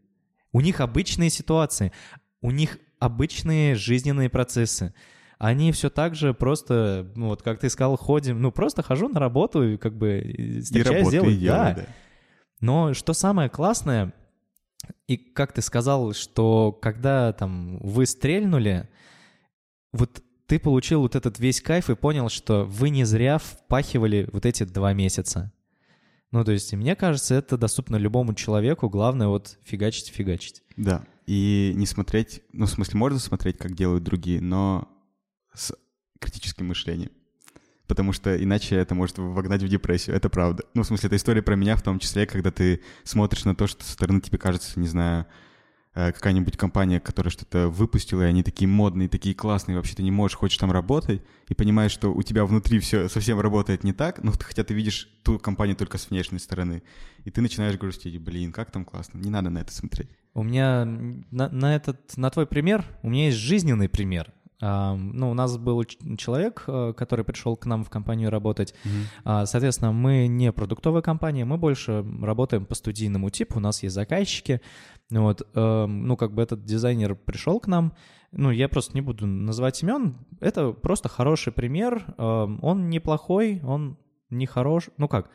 У 0.52 0.60
них 0.60 0.80
обычные 0.80 1.30
ситуации, 1.30 1.92
у 2.40 2.50
них 2.50 2.78
обычные 2.98 3.74
жизненные 3.74 4.30
процессы. 4.30 4.94
Они 5.38 5.72
все 5.72 5.88
так 5.88 6.14
же 6.14 6.34
просто, 6.34 7.10
ну, 7.14 7.28
вот 7.28 7.42
как 7.42 7.60
ты 7.60 7.70
сказал, 7.70 7.96
ходим, 7.96 8.42
ну, 8.42 8.50
просто 8.50 8.82
хожу 8.82 9.08
на 9.08 9.20
работу 9.20 9.62
и 9.62 9.76
как 9.76 9.96
бы 9.96 10.60
встречаюсь, 10.62 11.08
делаю. 11.10 11.40
Да. 11.40 11.74
да. 11.74 11.86
Но 12.60 12.92
что 12.92 13.12
самое 13.12 13.48
классное— 13.48 14.12
и 15.06 15.16
как 15.16 15.52
ты 15.52 15.62
сказал, 15.62 16.12
что 16.12 16.72
когда 16.72 17.32
там 17.32 17.78
вы 17.78 18.06
стрельнули, 18.06 18.88
вот 19.92 20.22
ты 20.46 20.58
получил 20.58 21.00
вот 21.00 21.14
этот 21.14 21.38
весь 21.38 21.60
кайф 21.60 21.90
и 21.90 21.96
понял, 21.96 22.28
что 22.28 22.64
вы 22.64 22.90
не 22.90 23.04
зря 23.04 23.38
впахивали 23.38 24.28
вот 24.32 24.46
эти 24.46 24.64
два 24.64 24.92
месяца. 24.92 25.52
Ну, 26.30 26.44
то 26.44 26.52
есть, 26.52 26.72
мне 26.74 26.94
кажется, 26.94 27.34
это 27.34 27.56
доступно 27.56 27.96
любому 27.96 28.34
человеку. 28.34 28.90
Главное 28.90 29.28
вот 29.28 29.58
фигачить, 29.64 30.08
фигачить. 30.08 30.62
Да. 30.76 31.04
И 31.26 31.72
не 31.74 31.86
смотреть, 31.86 32.42
ну, 32.52 32.66
в 32.66 32.70
смысле, 32.70 32.98
можно 32.98 33.18
смотреть, 33.18 33.56
как 33.58 33.74
делают 33.74 34.04
другие, 34.04 34.40
но 34.40 34.88
с 35.54 35.74
критическим 36.20 36.66
мышлением 36.66 37.10
потому 37.88 38.12
что 38.12 38.40
иначе 38.40 38.76
это 38.76 38.94
может 38.94 39.18
вогнать 39.18 39.62
в 39.62 39.68
депрессию, 39.68 40.14
это 40.14 40.28
правда. 40.28 40.62
Ну, 40.74 40.82
в 40.82 40.86
смысле, 40.86 41.08
это 41.08 41.16
история 41.16 41.42
про 41.42 41.56
меня 41.56 41.74
в 41.74 41.82
том 41.82 41.98
числе, 41.98 42.26
когда 42.26 42.52
ты 42.52 42.82
смотришь 43.02 43.44
на 43.44 43.56
то, 43.56 43.66
что 43.66 43.82
со 43.82 43.92
стороны 43.92 44.20
тебе 44.20 44.38
кажется, 44.38 44.78
не 44.78 44.86
знаю, 44.86 45.26
э, 45.94 46.12
какая-нибудь 46.12 46.58
компания, 46.58 47.00
которая 47.00 47.30
что-то 47.30 47.68
выпустила, 47.68 48.22
и 48.22 48.26
они 48.26 48.42
такие 48.42 48.68
модные, 48.68 49.08
такие 49.08 49.34
классные, 49.34 49.76
вообще 49.76 49.96
ты 49.96 50.02
не 50.02 50.10
можешь, 50.10 50.36
хочешь 50.36 50.58
там 50.58 50.70
работать, 50.70 51.22
и 51.48 51.54
понимаешь, 51.54 51.90
что 51.90 52.12
у 52.12 52.22
тебя 52.22 52.44
внутри 52.44 52.78
все 52.78 53.08
совсем 53.08 53.40
работает 53.40 53.84
не 53.84 53.94
так, 53.94 54.22
ну, 54.22 54.32
хотя 54.38 54.64
ты 54.64 54.74
видишь 54.74 55.08
ту 55.24 55.38
компанию 55.38 55.74
только 55.74 55.96
с 55.96 56.10
внешней 56.10 56.38
стороны, 56.38 56.82
и 57.24 57.30
ты 57.30 57.40
начинаешь 57.40 57.78
грустить, 57.78 58.20
блин, 58.20 58.52
как 58.52 58.70
там 58.70 58.84
классно, 58.84 59.18
не 59.18 59.30
надо 59.30 59.48
на 59.48 59.58
это 59.58 59.72
смотреть. 59.72 60.10
У 60.34 60.42
меня 60.42 60.84
на, 60.84 61.48
на 61.48 61.74
этот, 61.74 62.16
на 62.18 62.30
твой 62.30 62.46
пример, 62.46 62.84
у 63.02 63.08
меня 63.08 63.26
есть 63.26 63.38
жизненный 63.38 63.88
пример. 63.88 64.32
Ну, 64.60 65.30
у 65.30 65.34
нас 65.34 65.56
был 65.56 65.84
человек, 65.84 66.64
э, 66.66 66.92
который 66.96 67.24
пришел 67.24 67.56
к 67.56 67.64
нам 67.66 67.84
в 67.84 67.90
компанию 67.90 68.30
работать. 68.30 68.74
Mm-hmm. 68.84 69.46
Соответственно, 69.46 69.92
мы 69.92 70.26
не 70.26 70.50
продуктовая 70.52 71.00
компания, 71.02 71.44
мы 71.44 71.58
больше 71.58 72.04
работаем 72.20 72.66
по 72.66 72.74
студийному 72.74 73.30
типу, 73.30 73.58
у 73.58 73.60
нас 73.60 73.82
есть 73.82 73.94
заказчики. 73.94 74.60
Вот, 75.10 75.46
ну, 75.54 76.16
как 76.16 76.34
бы 76.34 76.42
этот 76.42 76.64
дизайнер 76.64 77.14
пришел 77.14 77.60
к 77.60 77.66
нам, 77.66 77.94
ну, 78.32 78.50
я 78.50 78.68
просто 78.68 78.94
не 78.94 79.00
буду 79.00 79.26
называть 79.26 79.82
имен, 79.82 80.16
это 80.40 80.72
просто 80.72 81.08
хороший 81.08 81.52
пример. 81.52 82.04
Он 82.18 82.90
неплохой, 82.90 83.60
он 83.64 83.96
не 84.30 84.46
хорош, 84.46 84.90
ну 84.96 85.08
как, 85.08 85.30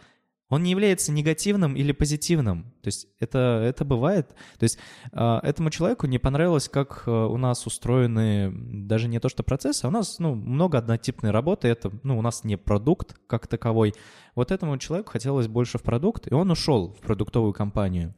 Он 0.50 0.62
не 0.62 0.72
является 0.72 1.12
негативным 1.12 1.76
или 1.76 1.92
позитивным. 1.94 2.74
То 2.82 2.88
есть 2.88 3.08
это, 3.20 3.64
это 3.66 3.86
бывает. 3.86 4.36
То 4.60 4.64
есть 4.64 4.78
э, 5.12 5.40
этому 5.42 5.70
человеку 5.70 6.06
не 6.06 6.20
понравилось, 6.20 6.70
как 6.70 7.04
э, 7.08 7.12
у 7.12 7.38
нас 7.38 7.66
устроены 7.66 8.52
даже 8.86 9.08
не 9.08 9.20
то 9.20 9.30
что 9.30 9.42
процессы, 9.42 9.86
а 9.86 9.88
у 9.88 9.92
нас 9.92 10.20
ну, 10.20 10.36
много 10.36 10.78
однотипной 10.78 11.32
работы. 11.32 11.68
Это 11.70 11.92
ну, 12.04 12.20
у 12.20 12.22
нас 12.22 12.44
не 12.44 12.58
продукт 12.58 13.16
как 13.28 13.48
таковой. 13.48 13.94
Вот 14.36 14.52
этому 14.52 14.78
человеку 14.78 15.12
хотелось 15.12 15.48
больше 15.48 15.78
в 15.78 15.84
продукт, 15.84 16.28
и 16.30 16.34
он 16.34 16.52
ушел 16.52 16.94
в 16.94 17.00
продуктовую 17.00 17.54
компанию. 17.54 18.14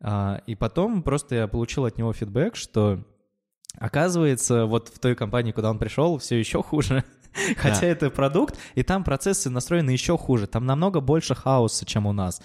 А, 0.00 0.42
и 0.46 0.54
потом 0.54 1.02
просто 1.02 1.36
я 1.36 1.48
получил 1.48 1.84
от 1.84 1.96
него 1.96 2.12
фидбэк, 2.12 2.56
что 2.56 3.04
оказывается, 3.78 4.66
вот 4.66 4.88
в 4.88 4.98
той 4.98 5.14
компании, 5.14 5.52
куда 5.52 5.70
он 5.70 5.78
пришел, 5.78 6.18
все 6.18 6.38
еще 6.38 6.62
хуже. 6.62 7.04
Хотя 7.56 7.86
это 7.86 8.10
продукт, 8.10 8.58
и 8.74 8.82
там 8.82 9.04
процессы 9.04 9.50
настроены 9.50 9.90
еще 9.90 10.18
хуже. 10.18 10.46
Там 10.46 10.66
намного 10.66 11.00
больше 11.00 11.34
хаоса, 11.34 11.84
чем 11.86 12.06
у 12.06 12.12
нас. 12.12 12.42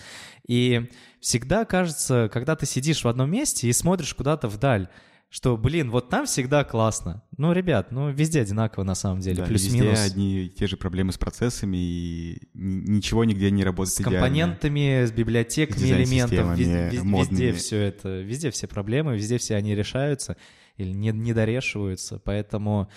И 0.48 0.90
всегда 1.20 1.66
кажется, 1.66 2.30
когда 2.32 2.56
ты 2.56 2.66
сидишь 2.66 3.04
в 3.04 3.08
одном 3.08 3.30
месте 3.30 3.68
и 3.68 3.74
смотришь 3.74 4.14
куда-то 4.14 4.48
вдаль, 4.48 4.88
что, 5.30 5.58
блин, 5.58 5.92
вот 5.92 6.10
там 6.10 6.26
всегда 6.26 6.64
классно. 6.64 7.22
Ну, 7.38 7.52
ребят, 7.52 7.92
ну, 7.92 8.10
везде 8.10 8.42
одинаково 8.42 8.84
на 8.84 8.96
самом 8.96 9.20
деле, 9.20 9.38
да, 9.38 9.44
плюс-минус. 9.44 10.00
Везде 10.00 10.12
одни 10.12 10.46
и 10.46 10.50
те 10.50 10.68
же 10.68 10.78
проблемы 10.78 11.12
с 11.12 11.18
процессами, 11.18 11.78
и 11.78 12.48
ничего 12.54 13.26
нигде 13.26 13.52
не 13.52 13.66
работает 13.66 13.94
С 13.94 14.00
идеально. 14.00 14.20
компонентами, 14.20 15.06
с 15.06 15.12
библиотеками 15.12 15.86
элементов, 15.86 16.58
везде, 16.58 16.90
везде 16.94 17.54
все 17.54 17.78
это, 17.82 18.22
везде 18.22 18.52
все 18.52 18.68
проблемы, 18.68 19.16
везде 19.16 19.38
все 19.38 19.56
они 19.56 19.76
решаются 19.76 20.38
или 20.78 20.92
не, 20.92 21.12
не 21.12 21.34
дорешиваются, 21.34 22.22
поэтому... 22.24 22.90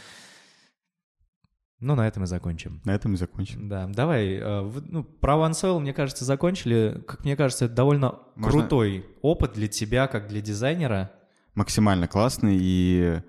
Ну, 1.81 1.95
на 1.95 2.07
этом 2.07 2.24
и 2.24 2.26
закончим. 2.26 2.81
На 2.85 2.95
этом 2.95 3.14
и 3.14 3.16
закончим. 3.16 3.68
Да, 3.68 3.87
давай. 3.87 4.35
Э, 4.35 4.70
ну, 4.87 5.03
про 5.03 5.35
OneSoil, 5.35 5.81
мне 5.81 5.95
кажется, 5.95 6.26
закончили. 6.26 7.03
Как 7.07 7.24
мне 7.24 7.37
кажется, 7.37 7.64
это 7.64 7.74
довольно 7.74 8.18
Можно... 8.37 8.61
крутой 8.61 9.07
опыт 9.22 9.55
для 9.55 9.66
тебя, 9.66 10.07
как 10.07 10.28
для 10.28 10.43
дизайнера. 10.43 11.11
Максимально 11.55 12.07
классный, 12.07 12.59
и 12.61 13.20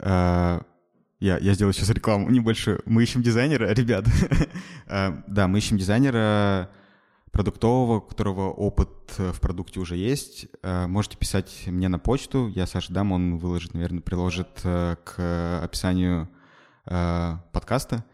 э, 0.00 0.60
я, 1.20 1.38
я 1.38 1.54
сделаю 1.54 1.72
сейчас 1.72 1.88
рекламу 1.90 2.28
небольшую. 2.30 2.82
Мы 2.84 3.04
ищем 3.04 3.22
дизайнера, 3.22 3.72
ребят. 3.72 4.06
э, 4.86 5.22
да, 5.28 5.46
мы 5.46 5.58
ищем 5.58 5.78
дизайнера 5.78 6.70
продуктового, 7.30 7.98
у 7.98 8.00
которого 8.00 8.50
опыт 8.50 8.90
в 9.18 9.40
продукте 9.40 9.78
уже 9.78 9.96
есть. 9.96 10.48
Э, 10.64 10.88
можете 10.88 11.16
писать 11.16 11.64
мне 11.66 11.86
на 11.86 12.00
почту, 12.00 12.48
я 12.48 12.66
Саша 12.66 12.92
дам, 12.92 13.12
он 13.12 13.38
выложит, 13.38 13.72
наверное, 13.72 14.00
приложит 14.00 14.48
э, 14.64 14.96
к 15.04 15.62
описанию 15.62 16.28
э, 16.86 17.36
подкаста. 17.52 18.04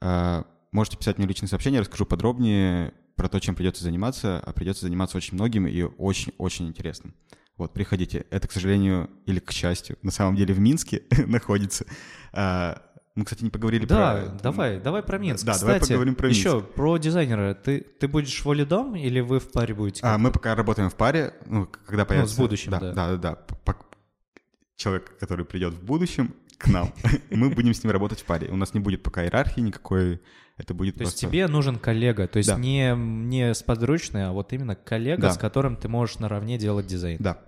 Э, 0.00 0.44
можете 0.72 0.96
писать 0.96 1.18
мне 1.18 1.26
личные 1.26 1.48
сообщения, 1.48 1.80
расскажу 1.80 2.06
подробнее 2.06 2.92
про 3.16 3.28
то, 3.28 3.38
чем 3.38 3.54
придется 3.54 3.84
заниматься, 3.84 4.40
а 4.40 4.52
придется 4.52 4.86
заниматься 4.86 5.16
очень 5.16 5.34
многим 5.34 5.66
и 5.66 5.82
очень-очень 5.82 6.68
интересным. 6.68 7.14
Вот, 7.56 7.74
приходите. 7.74 8.24
Это, 8.30 8.48
к 8.48 8.52
сожалению, 8.52 9.10
или 9.26 9.38
к 9.38 9.50
счастью, 9.52 9.98
на 10.02 10.10
самом 10.10 10.36
деле 10.36 10.54
в 10.54 10.60
Минске 10.60 11.02
находится. 11.26 11.84
Э, 12.32 12.76
мы, 13.14 13.24
кстати, 13.24 13.44
не 13.44 13.50
поговорили 13.50 13.84
да, 13.84 14.14
про... 14.14 14.26
Да, 14.26 14.38
давай, 14.42 14.80
давай 14.80 15.02
про 15.02 15.18
Минск. 15.18 15.44
Да, 15.44 15.52
кстати, 15.52 15.66
давай 15.66 15.80
поговорим 15.80 16.14
про 16.14 16.28
Минск. 16.28 16.40
Еще 16.40 16.60
про 16.62 16.96
дизайнера. 16.96 17.52
Ты, 17.54 17.80
ты 17.80 18.08
будешь 18.08 18.42
Волидом 18.44 18.96
или 18.96 19.20
вы 19.20 19.40
в 19.40 19.52
паре 19.52 19.74
будете? 19.74 20.00
А, 20.04 20.16
мы 20.16 20.30
пока 20.30 20.54
работаем 20.54 20.88
в 20.88 20.94
паре, 20.94 21.34
ну, 21.46 21.66
когда 21.66 22.06
появится... 22.06 22.34
Ну, 22.34 22.36
с 22.36 22.48
будущим, 22.48 22.70
да. 22.70 22.80
Да, 22.80 22.94
да, 22.94 23.16
да. 23.16 23.38
да. 23.66 23.76
Человек, 24.76 25.18
который 25.18 25.44
придет 25.44 25.74
в 25.74 25.84
будущем, 25.84 26.34
к 26.60 26.68
нам. 26.68 26.92
Мы 27.30 27.48
будем 27.48 27.72
с 27.72 27.82
ним 27.82 27.90
работать 27.90 28.20
в 28.20 28.24
паре. 28.24 28.48
У 28.48 28.56
нас 28.56 28.74
не 28.74 28.80
будет 28.80 29.02
пока 29.02 29.24
иерархии 29.24 29.60
никакой. 29.60 30.20
Это 30.58 30.74
будет 30.74 30.94
То 30.94 31.04
просто... 31.04 31.24
есть 31.24 31.32
тебе 31.32 31.48
нужен 31.48 31.78
коллега, 31.78 32.28
то 32.28 32.36
есть 32.36 32.50
да. 32.50 32.58
не, 32.58 32.94
не 32.94 33.54
сподручный, 33.54 34.26
а 34.26 34.32
вот 34.32 34.52
именно 34.52 34.74
коллега, 34.74 35.22
да. 35.22 35.30
с 35.32 35.38
которым 35.38 35.76
ты 35.76 35.88
можешь 35.88 36.18
наравне 36.18 36.58
делать 36.58 36.86
дизайн. 36.86 37.16
Да. 37.18 37.38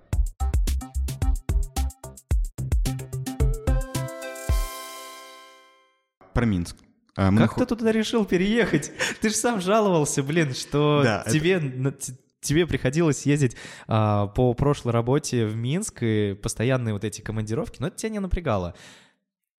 Про 6.33 6.47
Минск. 6.47 6.77
А, 7.15 7.29
как 7.29 7.39
нах... 7.39 7.55
ты 7.57 7.67
туда 7.67 7.93
решил 7.93 8.25
переехать? 8.25 8.91
Ты 9.21 9.29
же 9.29 9.35
сам 9.35 9.61
жаловался, 9.61 10.23
блин, 10.23 10.55
что 10.55 11.03
да, 11.05 11.25
тебе 11.31 11.53
это 11.53 12.01
тебе 12.43 12.67
приходилось 12.67 13.25
ездить 13.25 13.57
а, 13.87 14.27
по 14.27 14.53
прошлой 14.53 14.93
работе 14.93 15.47
в 15.47 15.57
Минск 15.57 16.03
и 16.03 16.35
постоянные 16.35 16.93
вот 16.93 17.05
эти 17.05 17.23
командировки, 17.23 17.77
но 17.81 17.87
это 17.87 17.97
тебя 17.97 18.11
не 18.11 18.19
напрягало. 18.19 18.75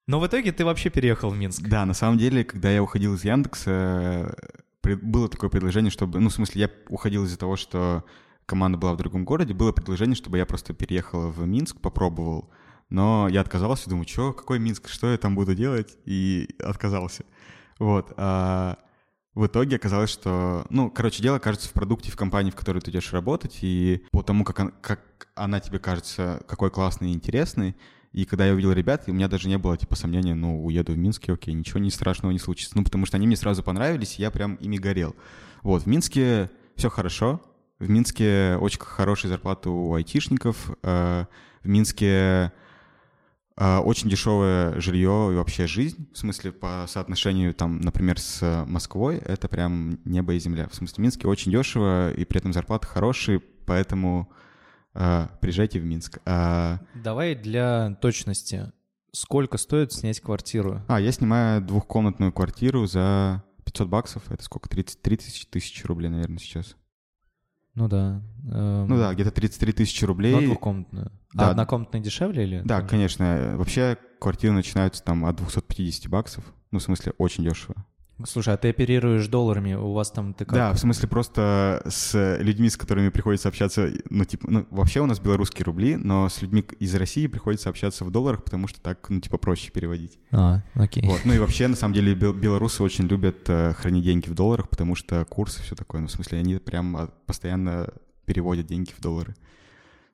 Но 0.05 0.19
в 0.19 0.27
итоге 0.27 0.51
ты 0.51 0.65
вообще 0.65 0.89
переехал 0.89 1.29
в 1.29 1.38
Минск. 1.38 1.63
Да, 1.63 1.86
на 1.86 1.93
самом 1.93 2.17
деле, 2.17 2.43
когда 2.43 2.69
я 2.69 2.84
уходил 2.84 3.15
из 3.15 3.23
Яндекса, 3.23 4.36
было 4.84 5.29
такое 5.29 5.49
предложение, 5.49 5.91
чтобы... 5.91 6.19
Ну, 6.19 6.29
в 6.29 6.34
смысле, 6.34 6.61
я 6.63 6.69
уходил 6.89 7.23
из-за 7.23 7.39
того, 7.39 7.55
что 7.55 8.03
команда 8.45 8.77
была 8.77 8.93
в 8.93 8.97
другом 8.97 9.23
городе, 9.23 9.53
было 9.53 9.71
предложение, 9.71 10.15
чтобы 10.15 10.38
я 10.38 10.45
просто 10.45 10.73
переехал 10.73 11.29
в 11.31 11.47
Минск, 11.47 11.79
попробовал. 11.79 12.49
Но 12.89 13.29
я 13.29 13.39
отказался, 13.39 13.89
думаю, 13.89 14.05
что, 14.05 14.34
какой 14.34 14.59
Минск, 14.59 14.89
что 14.89 15.09
я 15.09 15.17
там 15.17 15.36
буду 15.36 15.55
делать? 15.55 15.97
И 16.03 16.53
отказался. 16.59 17.23
Вот. 17.79 18.11
А 18.17 18.77
в 19.36 19.47
итоге 19.47 19.77
оказалось, 19.77 20.11
что, 20.11 20.65
ну, 20.69 20.89
короче, 20.91 21.23
дело 21.23 21.39
кажется 21.39 21.67
в 21.67 21.73
продукте, 21.73 22.11
в 22.11 22.15
компании, 22.15 22.51
в 22.51 22.55
которой 22.55 22.79
ты 22.79 22.91
идешь 22.91 23.13
работать, 23.13 23.59
и 23.61 24.03
по 24.11 24.21
тому, 24.21 24.43
как, 24.43 24.59
он, 24.59 24.73
как 24.81 25.27
она 25.36 25.59
тебе 25.59 25.79
кажется, 25.79 26.41
какой 26.47 26.69
классный 26.69 27.11
и 27.11 27.13
интересный, 27.13 27.75
и 28.11 28.25
когда 28.25 28.45
я 28.45 28.53
увидел 28.53 28.71
ребят, 28.71 29.05
у 29.07 29.13
меня 29.13 29.27
даже 29.27 29.47
не 29.47 29.57
было, 29.57 29.75
типа, 29.75 29.95
сомнения, 29.95 30.36
ну, 30.36 30.63
уеду 30.63 30.93
в 30.93 30.97
Минск, 30.97 31.27
окей, 31.29 31.53
ничего 31.53 31.79
не 31.79 31.89
страшного 31.89 32.31
не 32.31 32.38
случится. 32.38 32.77
Ну, 32.77 32.84
потому 32.84 33.07
что 33.07 33.17
они 33.17 33.25
мне 33.25 33.36
сразу 33.36 33.63
понравились, 33.63 34.19
и 34.19 34.21
я 34.21 34.29
прям 34.29 34.53
ими 34.55 34.77
горел. 34.77 35.15
Вот, 35.63 35.84
в 35.84 35.88
Минске 35.88 36.51
все 36.75 36.89
хорошо, 36.89 37.41
в 37.79 37.89
Минске 37.89 38.57
очень 38.61 38.79
хорошая 38.79 39.31
зарплата 39.31 39.71
у 39.71 39.95
айтишников, 39.95 40.69
э, 40.84 41.25
в 41.63 41.67
Минске 41.67 42.53
очень 43.57 44.09
дешевое 44.09 44.79
жилье 44.79 45.29
и 45.31 45.35
вообще 45.35 45.67
жизнь, 45.67 46.09
в 46.11 46.17
смысле 46.17 46.51
по 46.51 46.85
соотношению 46.87 47.53
там, 47.53 47.79
например, 47.81 48.19
с 48.19 48.65
Москвой, 48.67 49.17
это 49.17 49.47
прям 49.47 49.99
небо 50.05 50.33
и 50.33 50.39
земля. 50.39 50.67
В 50.67 50.75
смысле, 50.75 50.95
в 50.95 50.99
Минске 50.99 51.27
очень 51.27 51.51
дешево, 51.51 52.11
и 52.11 52.25
при 52.25 52.39
этом 52.39 52.51
зарплаты 52.53 52.87
хорошие, 52.87 53.39
поэтому 53.39 54.31
э, 54.95 55.27
приезжайте 55.39 55.79
в 55.79 55.85
Минск. 55.85 56.19
А... 56.25 56.79
Давай 56.95 57.35
для 57.35 57.95
точности, 58.01 58.71
сколько 59.11 59.57
стоит 59.57 59.93
снять 59.93 60.19
квартиру? 60.19 60.81
А, 60.87 60.99
я 60.99 61.11
снимаю 61.11 61.61
двухкомнатную 61.61 62.33
квартиру 62.33 62.85
за 62.87 63.43
500 63.65 63.87
баксов, 63.87 64.31
это 64.31 64.43
сколько, 64.43 64.69
30, 64.69 65.01
30 65.01 65.49
тысяч 65.49 65.85
рублей, 65.85 66.09
наверное, 66.09 66.39
сейчас. 66.39 66.75
Ну 67.76 67.88
да. 67.88 68.21
Эм... 68.51 68.88
Ну 68.88 68.97
да, 68.97 69.13
где-то 69.13 69.32
33 69.32 69.74
тысячи 69.74 70.05
рублей. 70.05 70.34
Ну, 70.34 70.41
двухкомнатную. 70.41 71.11
Да. 71.34 71.47
А 71.47 71.51
однокомнатная 71.51 72.01
дешевле 72.01 72.43
или? 72.43 72.61
Да, 72.63 72.82
конечно. 72.82 73.55
Вообще 73.57 73.97
квартиры 74.19 74.53
начинаются 74.53 75.03
там 75.03 75.26
от 75.26 75.38
250 75.38 76.07
баксов. 76.09 76.43
Ну, 76.71 76.80
в 76.80 76.84
смысле, 76.84 77.13
очень 77.17 77.43
дешево. 77.43 77.86
Слушай, 78.26 78.53
а 78.53 78.57
ты 78.57 78.69
оперируешь 78.69 79.28
долларами, 79.28 79.74
у 79.74 79.93
вас 79.93 80.11
там 80.11 80.34
ты 80.34 80.45
как? 80.45 80.55
Да, 80.55 80.74
в 80.74 80.80
смысле 80.80 81.07
просто 81.07 81.82
с 81.88 82.38
людьми, 82.39 82.69
с 82.69 82.78
которыми 82.78 83.09
приходится 83.09 83.49
общаться, 83.49 83.91
ну, 84.09 84.26
типа, 84.26 84.49
ну, 84.49 84.67
вообще 84.69 85.01
у 85.01 85.05
нас 85.05 85.19
белорусские 85.19 85.65
рубли, 85.65 85.95
но 85.95 86.30
с 86.30 86.41
людьми 86.41 86.65
из 86.80 86.93
России 86.95 87.28
приходится 87.28 87.69
общаться 87.69 88.05
в 88.05 88.11
долларах, 88.11 88.43
потому 88.43 88.67
что 88.67 88.82
так, 88.82 89.09
ну, 89.09 89.19
типа, 89.19 89.38
проще 89.38 89.71
переводить. 89.71 90.19
А, 90.32 90.61
окей. 90.74 91.03
Вот, 91.05 91.21
ну 91.26 91.34
и 91.34 91.39
вообще, 91.39 91.67
на 91.67 91.76
самом 91.76 91.93
деле, 91.93 92.13
белорусы 92.13 92.84
очень 92.84 93.05
любят 93.07 93.49
э, 93.49 93.74
хранить 93.74 94.03
деньги 94.03 94.30
в 94.30 94.34
долларах, 94.34 94.69
потому 94.69 94.95
что 94.95 95.26
курсы 95.26 95.61
все 95.61 95.76
такое, 95.76 96.01
ну, 96.01 96.07
в 96.07 96.11
смысле, 96.11 96.39
они 96.39 96.55
прям 96.57 96.95
а, 96.97 97.09
постоянно 97.26 97.89
переводят 98.26 98.67
деньги 98.67 98.91
в 98.97 99.01
доллары. 99.01 99.36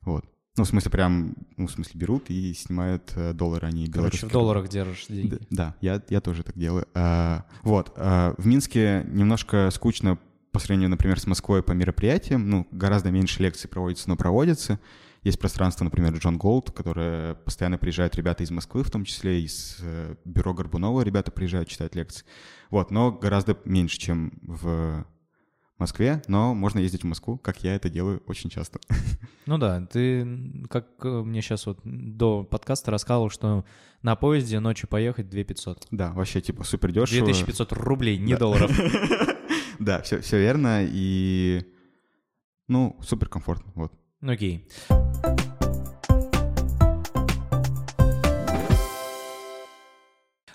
Вот. 0.01 0.25
Ну, 0.57 0.63
в 0.63 0.67
смысле, 0.67 0.91
прям, 0.91 1.35
ну, 1.57 1.67
в 1.67 1.71
смысле, 1.71 1.99
берут 1.99 2.29
и 2.29 2.53
снимают 2.53 3.13
э, 3.15 3.33
доллары, 3.33 3.67
а 3.67 3.71
не 3.71 3.85
белорусские. 3.85 4.21
Короче, 4.21 4.27
в 4.27 4.31
долларах 4.31 4.67
держишь 4.67 5.07
деньги. 5.07 5.29
Да, 5.29 5.47
да 5.49 5.75
я, 5.79 6.01
я 6.09 6.21
тоже 6.21 6.43
так 6.43 6.57
делаю. 6.57 6.85
А, 6.93 7.45
вот. 7.63 7.93
А, 7.95 8.35
в 8.37 8.45
Минске 8.45 9.05
немножко 9.09 9.69
скучно 9.71 10.17
по 10.51 10.59
сравнению, 10.59 10.89
например, 10.89 11.19
с 11.19 11.27
Москвой 11.27 11.63
по 11.63 11.71
мероприятиям. 11.71 12.49
Ну, 12.49 12.67
гораздо 12.71 13.11
меньше 13.11 13.41
лекций 13.41 13.69
проводится, 13.69 14.09
но 14.09 14.17
проводятся. 14.17 14.79
Есть 15.23 15.39
пространство, 15.39 15.83
например, 15.83 16.13
Джон 16.15 16.37
Голд, 16.37 16.71
которое 16.71 17.35
постоянно 17.35 17.77
приезжают 17.77 18.15
ребята 18.15 18.43
из 18.43 18.51
Москвы, 18.51 18.83
в 18.83 18.91
том 18.91 19.03
числе 19.03 19.41
из 19.41 19.77
э, 19.81 20.15
бюро 20.23 20.53
Горбунова 20.53 21.01
ребята 21.01 21.29
приезжают 21.29 21.67
читать 21.67 21.93
лекции. 21.95 22.25
Вот, 22.69 22.89
но 22.89 23.11
гораздо 23.11 23.57
меньше, 23.65 23.97
чем 23.97 24.31
в 24.41 25.05
Москве, 25.79 26.21
но 26.27 26.53
можно 26.53 26.79
ездить 26.79 27.03
в 27.03 27.07
Москву, 27.07 27.37
как 27.37 27.63
я 27.63 27.75
это 27.75 27.89
делаю 27.89 28.21
очень 28.27 28.49
часто. 28.49 28.79
Ну 29.45 29.57
да, 29.57 29.81
ты, 29.81 30.27
как 30.69 30.85
э, 31.03 31.07
мне 31.07 31.41
сейчас 31.41 31.65
вот 31.65 31.79
до 31.83 32.43
подкаста 32.43 32.91
рассказывал, 32.91 33.31
что 33.31 33.65
на 34.03 34.15
поезде 34.15 34.59
ночью 34.59 34.87
поехать 34.87 35.27
2 35.27 35.43
500. 35.43 35.87
Да, 35.89 36.11
вообще 36.11 36.39
типа 36.39 36.63
супер 36.63 36.91
дешево. 36.91 37.25
2500 37.25 37.73
рублей, 37.73 38.17
не 38.17 38.35
долларов. 38.35 38.71
Да, 39.79 40.01
все, 40.01 40.19
все 40.19 40.37
верно, 40.37 40.81
и 40.83 41.63
ну, 42.67 42.97
супер 43.01 43.29
комфортно, 43.29 43.71
вот. 43.75 43.93
Окей. 44.21 44.67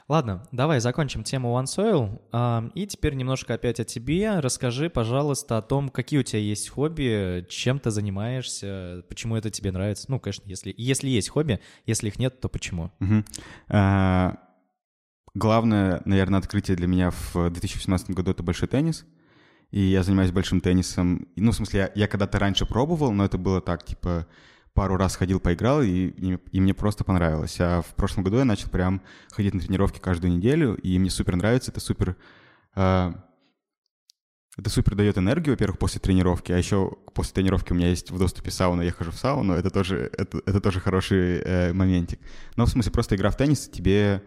Ладно, 0.07 0.47
давай 0.53 0.81
закончим 0.81 1.25
тему 1.25 1.59
OneSoil. 1.59 2.21
А, 2.31 2.71
и 2.75 2.87
теперь 2.87 3.15
немножко 3.15 3.55
опять 3.55 3.81
о 3.81 3.85
тебе. 3.85 4.39
Расскажи, 4.41 4.91
пожалуйста, 4.91 5.57
о 5.57 5.63
том, 5.63 5.89
какие 5.89 6.21
у 6.21 6.23
тебя 6.23 6.41
есть 6.41 6.69
хобби, 6.69 7.47
чем 7.49 7.79
ты 7.79 7.91
занимаешься, 7.91 9.03
почему 9.09 9.37
это 9.37 9.51
тебе 9.51 9.73
нравится. 9.73 10.05
Ну, 10.09 10.21
конечно, 10.21 10.43
если, 10.47 10.75
если 10.77 11.09
есть 11.09 11.31
хобби, 11.31 11.59
если 11.87 12.09
их 12.09 12.19
нет, 12.19 12.39
то 12.39 12.51
почему? 12.51 12.93
Угу. 13.01 13.25
А, 13.69 14.37
главное, 15.35 16.03
наверное, 16.05 16.39
открытие 16.39 16.77
для 16.77 16.87
меня 16.87 17.11
в 17.11 17.49
2018 17.49 18.11
году— 18.11 18.31
это 18.33 18.43
большой 18.43 18.69
теннис. 18.69 19.07
И 19.71 19.81
я 19.81 20.03
занимаюсь 20.03 20.33
большим 20.33 20.61
теннисом. 20.61 21.29
Ну, 21.37 21.51
в 21.51 21.57
смысле, 21.57 21.81
я, 21.81 22.03
я 22.03 22.09
когда-то 22.09 22.39
раньше 22.39 22.67
пробовал, 22.67 23.11
но 23.11 23.25
это 23.25 23.39
было 23.39 23.63
так, 23.63 23.85
типа, 23.85 24.27
пару 24.75 24.97
раз 24.97 25.17
ходил, 25.17 25.41
поиграл, 25.41 25.83
и, 25.83 26.09
и, 26.53 26.61
мне 26.61 26.75
просто 26.75 27.05
понравилось. 27.05 27.57
А 27.61 27.81
в 27.81 27.95
прошлом 27.95 28.25
году 28.25 28.39
я 28.39 28.45
начал 28.45 28.69
прям 28.69 29.01
ходить 29.31 29.55
на 29.55 29.61
тренировки 29.61 30.01
каждую 30.01 30.33
неделю, 30.33 30.75
и 30.75 30.99
мне 30.99 31.11
супер 31.11 31.37
нравится, 31.37 31.71
это 31.71 31.81
супер... 31.81 32.17
Э, 32.75 33.13
это 34.57 34.71
супер 34.71 34.95
дает 34.95 35.19
энергию, 35.19 35.55
во-первых, 35.55 35.79
после 35.79 36.01
тренировки, 36.01 36.53
а 36.53 36.59
еще 36.59 36.93
после 37.13 37.33
тренировки 37.35 37.73
у 37.73 37.75
меня 37.75 37.89
есть 37.89 38.11
в 38.11 38.19
доступе 38.19 38.51
сауна, 38.53 38.83
я 38.83 38.93
хожу 38.93 39.11
в 39.11 39.17
сауну, 39.17 39.55
это 39.55 39.71
тоже, 39.71 40.11
это, 40.17 40.41
это 40.47 40.61
тоже 40.61 40.81
хороший 40.81 41.39
э, 41.39 41.73
моментик. 41.73 42.21
Но 42.57 42.67
в 42.67 42.71
смысле 42.71 42.93
просто 42.93 43.17
игра 43.17 43.31
в 43.31 43.37
теннис 43.37 43.69
тебе 43.69 44.23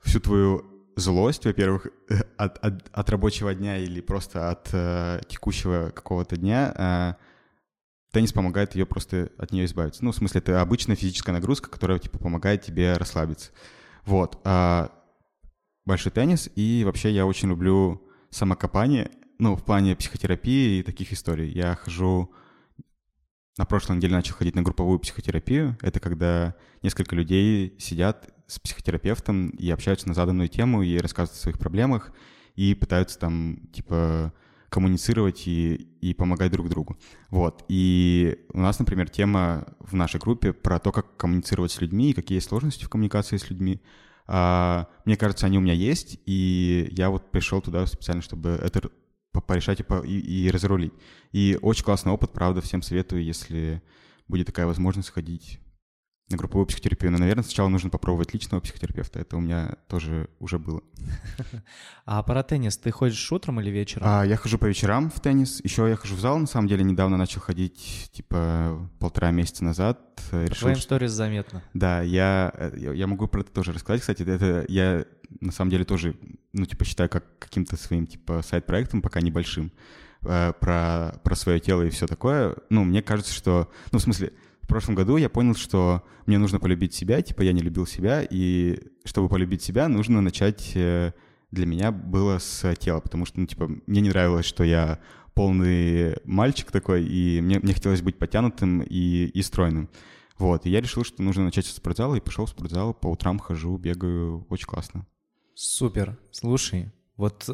всю 0.00 0.20
твою 0.20 0.64
злость, 0.96 1.44
во-первых, 1.44 1.88
от, 2.36 2.58
от, 2.58 2.88
от 2.92 3.10
рабочего 3.10 3.54
дня 3.54 3.78
или 3.78 4.00
просто 4.00 4.50
от 4.50 4.68
э, 4.72 5.20
текущего 5.28 5.90
какого-то 5.90 6.36
дня, 6.36 6.74
э, 7.18 7.31
теннис 8.12 8.32
помогает 8.32 8.74
ее 8.74 8.86
просто 8.86 9.30
от 9.38 9.52
нее 9.52 9.64
избавиться. 9.64 10.04
Ну, 10.04 10.12
в 10.12 10.16
смысле, 10.16 10.40
это 10.40 10.60
обычная 10.60 10.96
физическая 10.96 11.34
нагрузка, 11.34 11.70
которая, 11.70 11.98
типа, 11.98 12.18
помогает 12.18 12.62
тебе 12.62 12.92
расслабиться. 12.96 13.50
Вот. 14.04 14.40
А 14.44 14.92
большой 15.84 16.12
теннис, 16.12 16.48
и 16.54 16.82
вообще 16.84 17.10
я 17.10 17.26
очень 17.26 17.48
люблю 17.48 18.06
самокопание, 18.30 19.10
ну, 19.38 19.56
в 19.56 19.64
плане 19.64 19.96
психотерапии 19.96 20.78
и 20.78 20.82
таких 20.82 21.12
историй. 21.12 21.50
Я 21.50 21.74
хожу... 21.74 22.32
На 23.58 23.66
прошлой 23.66 23.96
неделе 23.96 24.14
начал 24.14 24.34
ходить 24.34 24.54
на 24.54 24.62
групповую 24.62 24.98
психотерапию. 24.98 25.76
Это 25.82 26.00
когда 26.00 26.54
несколько 26.80 27.14
людей 27.14 27.76
сидят 27.78 28.32
с 28.46 28.58
психотерапевтом 28.58 29.50
и 29.50 29.70
общаются 29.70 30.08
на 30.08 30.14
заданную 30.14 30.48
тему 30.48 30.82
и 30.82 30.96
рассказывают 30.96 31.38
о 31.38 31.42
своих 31.42 31.58
проблемах 31.58 32.12
и 32.54 32.74
пытаются 32.74 33.18
там, 33.18 33.68
типа, 33.74 34.32
коммуницировать 34.72 35.46
и, 35.46 35.74
и 36.00 36.14
помогать 36.14 36.50
друг 36.50 36.70
другу. 36.70 36.96
Вот. 37.28 37.62
И 37.68 38.38
у 38.54 38.58
нас, 38.58 38.78
например, 38.78 39.10
тема 39.10 39.66
в 39.80 39.94
нашей 39.94 40.18
группе 40.18 40.54
про 40.54 40.78
то, 40.78 40.92
как 40.92 41.14
коммуницировать 41.18 41.72
с 41.72 41.80
людьми 41.82 42.10
и 42.10 42.14
какие 42.14 42.38
есть 42.38 42.48
сложности 42.48 42.84
в 42.84 42.88
коммуникации 42.88 43.36
с 43.36 43.50
людьми. 43.50 43.82
А, 44.26 44.88
мне 45.04 45.18
кажется, 45.18 45.44
они 45.44 45.58
у 45.58 45.60
меня 45.60 45.74
есть, 45.74 46.18
и 46.24 46.88
я 46.90 47.10
вот 47.10 47.30
пришел 47.30 47.60
туда 47.60 47.86
специально, 47.86 48.22
чтобы 48.22 48.48
это 48.48 48.90
порешать 49.46 49.80
и, 49.80 49.84
и, 50.06 50.46
и 50.46 50.50
разрулить. 50.50 50.94
И 51.32 51.58
очень 51.60 51.84
классный 51.84 52.12
опыт, 52.12 52.32
правда, 52.32 52.62
всем 52.62 52.80
советую, 52.80 53.22
если 53.24 53.82
будет 54.26 54.46
такая 54.46 54.64
возможность 54.64 55.10
ходить 55.10 55.60
на 56.30 56.36
групповую 56.36 56.66
психотерапию. 56.66 57.12
Но, 57.12 57.18
наверное, 57.18 57.44
сначала 57.44 57.68
нужно 57.68 57.90
попробовать 57.90 58.32
личного 58.34 58.60
психотерапевта. 58.60 59.20
Это 59.20 59.36
у 59.36 59.40
меня 59.40 59.76
тоже 59.88 60.28
уже 60.40 60.58
было. 60.58 60.82
А 62.04 62.20
про 62.24 62.42
теннис 62.42 62.76
ты 62.76 62.90
ходишь 62.90 63.30
утром 63.30 63.60
или 63.60 63.70
вечером? 63.70 64.06
А, 64.08 64.24
я 64.24 64.36
хожу 64.36 64.58
по 64.58 64.66
вечерам 64.66 65.08
в 65.08 65.20
теннис. 65.20 65.60
Еще 65.62 65.88
я 65.88 65.94
хожу 65.94 66.16
в 66.16 66.20
зал, 66.20 66.36
на 66.38 66.48
самом 66.48 66.66
деле, 66.66 66.82
недавно 66.82 67.16
начал 67.16 67.40
ходить, 67.40 68.10
типа, 68.12 68.90
полтора 68.98 69.30
месяца 69.30 69.62
назад. 69.62 70.00
По 70.30 70.42
Решил, 70.42 70.62
твоим 70.62 70.76
сторис 70.78 71.12
заметно. 71.12 71.62
Да, 71.74 72.02
я, 72.02 72.52
я, 72.76 72.92
я 72.92 73.06
могу 73.06 73.28
про 73.28 73.42
это 73.42 73.52
тоже 73.52 73.72
рассказать. 73.72 74.00
Кстати, 74.00 74.22
это 74.22 74.64
я, 74.68 75.04
на 75.40 75.52
самом 75.52 75.70
деле, 75.70 75.84
тоже, 75.84 76.16
ну, 76.52 76.66
типа, 76.66 76.84
считаю 76.84 77.08
как 77.08 77.38
каким-то 77.38 77.76
своим, 77.76 78.08
типа, 78.08 78.42
сайт-проектом, 78.42 79.00
пока 79.00 79.20
небольшим, 79.20 79.70
э, 80.22 80.52
про, 80.58 81.20
про 81.22 81.36
свое 81.36 81.60
тело 81.60 81.82
и 81.82 81.90
все 81.90 82.08
такое. 82.08 82.56
Ну, 82.68 82.82
мне 82.82 83.00
кажется, 83.00 83.32
что... 83.32 83.70
Ну, 83.92 84.00
в 84.00 84.02
смысле, 84.02 84.32
прошлом 84.72 84.94
году 84.94 85.18
я 85.18 85.28
понял, 85.28 85.54
что 85.54 86.02
мне 86.24 86.38
нужно 86.38 86.58
полюбить 86.58 86.94
себя, 86.94 87.20
типа 87.20 87.42
я 87.42 87.52
не 87.52 87.60
любил 87.60 87.86
себя, 87.86 88.22
и 88.22 88.80
чтобы 89.04 89.28
полюбить 89.28 89.62
себя, 89.62 89.86
нужно 89.86 90.22
начать 90.22 90.72
э, 90.74 91.12
для 91.50 91.66
меня 91.66 91.92
было 91.92 92.38
с 92.38 92.74
тела, 92.76 93.00
потому 93.00 93.26
что, 93.26 93.38
ну, 93.38 93.46
типа, 93.46 93.68
мне 93.86 94.00
не 94.00 94.08
нравилось, 94.08 94.46
что 94.46 94.64
я 94.64 94.98
полный 95.34 96.16
мальчик 96.24 96.70
такой, 96.70 97.04
и 97.04 97.42
мне, 97.42 97.58
мне 97.58 97.74
хотелось 97.74 98.00
быть 98.00 98.18
потянутым 98.18 98.80
и, 98.80 99.26
и 99.26 99.42
стройным. 99.42 99.90
Вот, 100.38 100.64
и 100.64 100.70
я 100.70 100.80
решил, 100.80 101.04
что 101.04 101.22
нужно 101.22 101.44
начать 101.44 101.66
со 101.66 101.74
спортзала, 101.74 102.14
и 102.14 102.20
пошел 102.20 102.46
в 102.46 102.50
спортзал, 102.50 102.94
по 102.94 103.08
утрам 103.08 103.38
хожу, 103.38 103.76
бегаю, 103.76 104.46
очень 104.48 104.66
классно. 104.66 105.06
Супер. 105.54 106.18
Слушай, 106.30 106.90
вот 107.18 107.46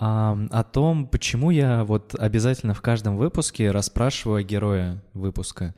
о 0.00 0.64
том, 0.64 1.06
почему 1.06 1.50
я 1.50 1.84
вот 1.84 2.14
обязательно 2.18 2.72
в 2.72 2.80
каждом 2.80 3.18
выпуске 3.18 3.70
расспрашиваю 3.70 4.42
героя 4.42 5.04
выпуска. 5.12 5.74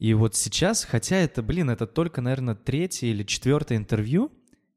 И 0.00 0.12
вот 0.12 0.34
сейчас, 0.34 0.82
хотя 0.82 1.16
это, 1.16 1.40
блин, 1.40 1.70
это 1.70 1.86
только, 1.86 2.20
наверное, 2.20 2.56
третье 2.56 3.06
или 3.06 3.22
четвертое 3.22 3.78
интервью, 3.78 4.32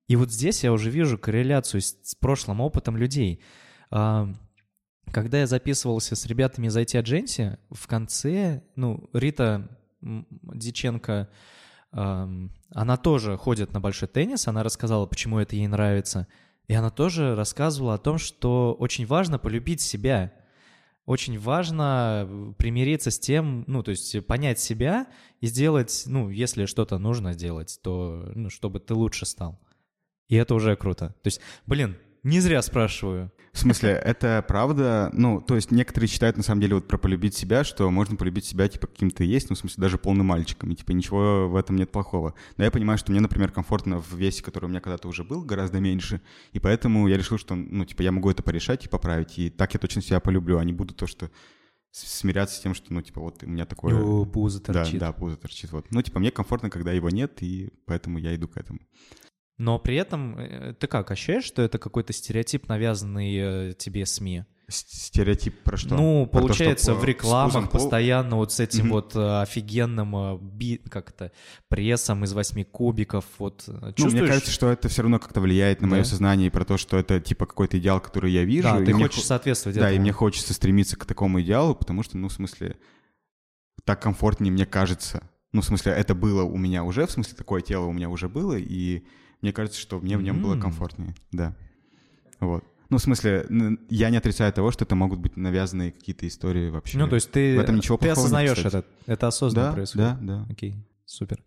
и 0.07 0.15
вот 0.15 0.31
здесь 0.31 0.63
я 0.63 0.73
уже 0.73 0.91
вижу 0.91 1.17
корреляцию 1.17 1.81
с, 1.81 1.97
с 2.03 2.13
прошлым 2.13 2.61
опытом 2.61 2.97
людей. 2.97 3.41
Когда 3.89 5.39
я 5.39 5.47
записывался 5.47 6.15
с 6.15 6.27
ребятами 6.27 6.67
из 6.67 6.77
IT 6.77 7.01
Agency, 7.01 7.57
в 7.71 7.87
конце, 7.87 8.61
ну, 8.75 9.09
Рита 9.11 9.75
Диченко, 10.01 11.29
она 11.91 12.97
тоже 13.01 13.37
ходит 13.37 13.73
на 13.73 13.81
большой 13.81 14.07
теннис, 14.07 14.47
она 14.47 14.61
рассказала, 14.61 15.07
почему 15.07 15.39
это 15.39 15.55
ей 15.55 15.67
нравится— 15.67 16.27
и 16.71 16.73
она 16.73 16.89
тоже 16.89 17.35
рассказывала 17.35 17.95
о 17.95 17.97
том, 17.97 18.17
что 18.17 18.73
очень 18.79 19.05
важно 19.05 19.37
полюбить 19.37 19.81
себя. 19.81 20.31
Очень 21.05 21.37
важно 21.37 22.55
примириться 22.57 23.11
с 23.11 23.19
тем, 23.19 23.65
ну, 23.67 23.83
то 23.83 23.91
есть 23.91 24.25
понять 24.25 24.57
себя 24.57 25.07
и 25.41 25.47
сделать, 25.47 26.03
ну, 26.05 26.29
если 26.29 26.65
что-то 26.65 26.97
нужно 26.97 27.33
сделать, 27.33 27.77
то, 27.83 28.31
ну, 28.35 28.49
чтобы 28.49 28.79
ты 28.79 28.93
лучше 28.93 29.25
стал. 29.25 29.59
И 30.29 30.37
это 30.37 30.55
уже 30.55 30.77
круто. 30.77 31.09
То 31.21 31.27
есть, 31.27 31.41
блин, 31.65 31.97
не 32.23 32.39
зря 32.39 32.61
спрашиваю. 32.61 33.31
В 33.51 33.59
смысле, 33.59 33.89
это 33.91 34.43
правда? 34.47 35.09
Ну, 35.11 35.41
то 35.41 35.55
есть 35.55 35.71
некоторые 35.71 36.07
считают, 36.07 36.37
на 36.37 36.43
самом 36.43 36.61
деле, 36.61 36.75
вот 36.75 36.87
про 36.87 36.97
полюбить 36.97 37.35
себя, 37.35 37.65
что 37.65 37.89
можно 37.91 38.15
полюбить 38.15 38.45
себя, 38.45 38.69
типа, 38.69 38.87
каким 38.87 39.11
ты 39.11 39.25
есть, 39.25 39.49
ну, 39.49 39.55
в 39.55 39.59
смысле, 39.59 39.81
даже 39.81 39.97
полным 39.97 40.27
мальчиком, 40.27 40.71
и, 40.71 40.75
типа, 40.75 40.91
ничего 40.91 41.49
в 41.49 41.57
этом 41.57 41.75
нет 41.75 41.91
плохого. 41.91 42.33
Но 42.55 42.63
я 42.63 42.71
понимаю, 42.71 42.97
что 42.97 43.11
мне, 43.11 43.19
например, 43.19 43.51
комфортно 43.51 43.99
в 43.99 44.13
весе, 44.13 44.41
который 44.41 44.65
у 44.65 44.69
меня 44.69 44.79
когда-то 44.79 45.09
уже 45.09 45.25
был, 45.25 45.43
гораздо 45.43 45.79
меньше, 45.81 46.21
и 46.53 46.59
поэтому 46.59 47.09
я 47.09 47.17
решил, 47.17 47.37
что, 47.37 47.55
ну, 47.55 47.83
типа, 47.83 48.03
я 48.03 48.13
могу 48.13 48.31
это 48.31 48.41
порешать 48.41 48.85
и 48.85 48.89
поправить, 48.89 49.37
и 49.37 49.49
так 49.49 49.73
я 49.73 49.79
точно 49.79 50.01
себя 50.01 50.21
полюблю, 50.21 50.57
а 50.57 50.63
не 50.63 50.73
буду 50.73 50.93
то, 50.93 51.05
что 51.05 51.29
смиряться 51.91 52.55
с 52.55 52.61
тем, 52.61 52.73
что, 52.73 52.93
ну, 52.93 53.01
типа, 53.01 53.19
вот 53.19 53.43
у 53.43 53.47
меня 53.47 53.65
такое... 53.65 54.01
О, 54.01 54.25
пузо 54.25 54.61
торчит. 54.61 54.99
Да, 54.99 55.07
да, 55.07 55.11
пузо 55.11 55.35
торчит, 55.35 55.73
вот. 55.73 55.87
Ну, 55.91 56.01
типа, 56.01 56.19
мне 56.19 56.31
комфортно, 56.31 56.69
когда 56.69 56.93
его 56.93 57.09
нет, 57.09 57.43
и 57.43 57.73
поэтому 57.85 58.17
я 58.17 58.33
иду 58.33 58.47
к 58.47 58.55
этому. 58.55 58.79
Но 59.61 59.77
при 59.77 59.95
этом 59.95 60.39
э, 60.39 60.73
ты 60.73 60.87
как, 60.87 61.11
ощущаешь, 61.11 61.43
что 61.43 61.61
это 61.61 61.77
какой-то 61.77 62.13
стереотип, 62.13 62.67
навязанный 62.67 63.35
э, 63.69 63.73
тебе 63.77 64.07
СМИ? 64.07 64.45
Стереотип 64.67 65.61
про 65.61 65.77
что? 65.77 65.93
Ну, 65.93 66.25
про 66.25 66.39
получается, 66.39 66.93
то, 66.93 66.95
в 66.95 67.05
рекламах 67.05 67.69
постоянно 67.69 68.37
вот 68.37 68.51
с 68.51 68.59
этим 68.59 68.87
mm-hmm. 68.87 68.89
вот 68.89 69.15
э, 69.15 69.41
офигенным 69.41 70.39
би, 70.41 70.77
как 70.77 71.11
то 71.11 71.31
прессом 71.67 72.23
из 72.23 72.33
восьми 72.33 72.63
кубиков. 72.63 73.25
Вот, 73.37 73.59
чувствуешь? 73.59 73.95
Ну, 73.99 74.09
мне 74.09 74.27
кажется, 74.27 74.49
что 74.49 74.71
это 74.71 74.89
все 74.89 75.03
равно 75.03 75.19
как-то 75.19 75.41
влияет 75.41 75.81
на 75.81 75.89
да? 75.89 75.95
мое 75.97 76.05
сознание 76.05 76.47
и 76.47 76.49
про 76.49 76.65
то, 76.65 76.77
что 76.77 76.97
это 76.97 77.19
типа 77.19 77.45
какой-то 77.45 77.77
идеал, 77.77 77.99
который 77.99 78.31
я 78.31 78.43
вижу. 78.43 78.63
Да, 78.63 78.83
ты 78.83 78.93
хочешь 78.93 79.17
мне, 79.17 79.25
соответствовать 79.25 79.77
Да, 79.77 79.89
этому. 79.89 79.97
и 79.97 79.99
мне 79.99 80.11
хочется 80.11 80.55
стремиться 80.55 80.97
к 80.97 81.05
такому 81.05 81.39
идеалу, 81.41 81.75
потому 81.75 82.01
что, 82.01 82.17
ну, 82.17 82.29
в 82.29 82.33
смысле, 82.33 82.77
так 83.83 84.01
комфортнее 84.01 84.51
мне 84.51 84.65
кажется. 84.65 85.21
Ну, 85.53 85.61
в 85.61 85.65
смысле, 85.65 85.91
это 85.91 86.15
было 86.15 86.41
у 86.41 86.57
меня 86.57 86.83
уже, 86.83 87.05
в 87.05 87.11
смысле, 87.11 87.35
такое 87.35 87.61
тело 87.61 87.85
у 87.85 87.93
меня 87.93 88.09
уже 88.09 88.27
было, 88.27 88.57
и 88.57 89.03
мне 89.41 89.53
кажется, 89.53 89.79
что 89.79 89.99
мне 89.99 90.17
в 90.17 90.21
нем 90.21 90.41
было 90.41 90.59
комфортнее, 90.59 91.15
да. 91.31 91.55
Вот. 92.39 92.63
Ну, 92.89 92.97
в 92.97 93.01
смысле, 93.01 93.47
я 93.89 94.09
не 94.09 94.17
отрицаю 94.17 94.51
того, 94.51 94.69
что 94.71 94.83
это 94.83 94.95
могут 94.95 95.19
быть 95.19 95.37
навязанные 95.37 95.93
какие-то 95.93 96.27
истории 96.27 96.69
вообще. 96.69 96.97
Ну, 96.97 97.07
то 97.07 97.15
есть 97.15 97.31
ты, 97.31 97.55
в 97.57 97.61
этом 97.61 97.77
ничего 97.77 97.97
ты 97.97 98.09
осознаешь 98.09 98.57
нет, 98.57 98.65
это, 98.65 98.85
это 99.05 99.27
осознанно 99.27 99.69
да, 99.69 99.73
происходит. 99.73 100.07
Да, 100.07 100.17
да. 100.21 100.47
Окей, 100.49 100.75
супер. 101.05 101.41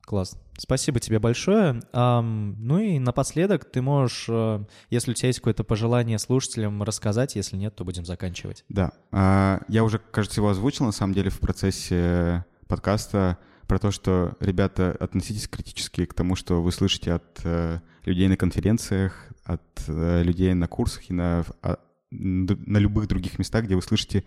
Класс. 0.00 0.38
Спасибо 0.56 1.00
тебе 1.00 1.18
большое. 1.18 1.82
Ну 1.92 2.78
и 2.78 2.98
напоследок 2.98 3.64
ты 3.64 3.82
можешь, 3.82 4.28
uh, 4.28 4.66
если 4.90 5.10
у 5.10 5.14
тебя 5.14 5.28
есть 5.28 5.40
какое-то 5.40 5.64
пожелание 5.64 6.18
слушателям, 6.18 6.82
рассказать. 6.82 7.36
Если 7.36 7.56
нет, 7.56 7.74
то 7.74 7.84
будем 7.84 8.04
заканчивать. 8.04 8.64
Да. 8.68 8.92
Uh, 9.12 9.62
я 9.68 9.84
уже, 9.84 9.98
кажется, 9.98 10.40
его 10.40 10.50
озвучил, 10.50 10.84
на 10.84 10.92
самом 10.92 11.14
деле, 11.14 11.30
в 11.30 11.40
процессе 11.40 12.44
подкаста 12.68 13.38
про 13.66 13.78
то, 13.78 13.90
что, 13.90 14.36
ребята, 14.40 14.92
относитесь 14.92 15.48
критически 15.48 16.04
к 16.04 16.14
тому, 16.14 16.36
что 16.36 16.62
вы 16.62 16.72
слышите 16.72 17.12
от 17.12 17.40
э, 17.44 17.80
людей 18.04 18.28
на 18.28 18.36
конференциях, 18.36 19.28
от 19.44 19.62
э, 19.88 20.22
людей 20.22 20.52
на 20.54 20.68
курсах 20.68 21.10
и 21.10 21.14
на, 21.14 21.44
а, 21.62 21.78
на 22.10 22.78
любых 22.78 23.08
других 23.08 23.38
местах, 23.38 23.64
где 23.64 23.74
вы 23.74 23.82
слышите 23.82 24.24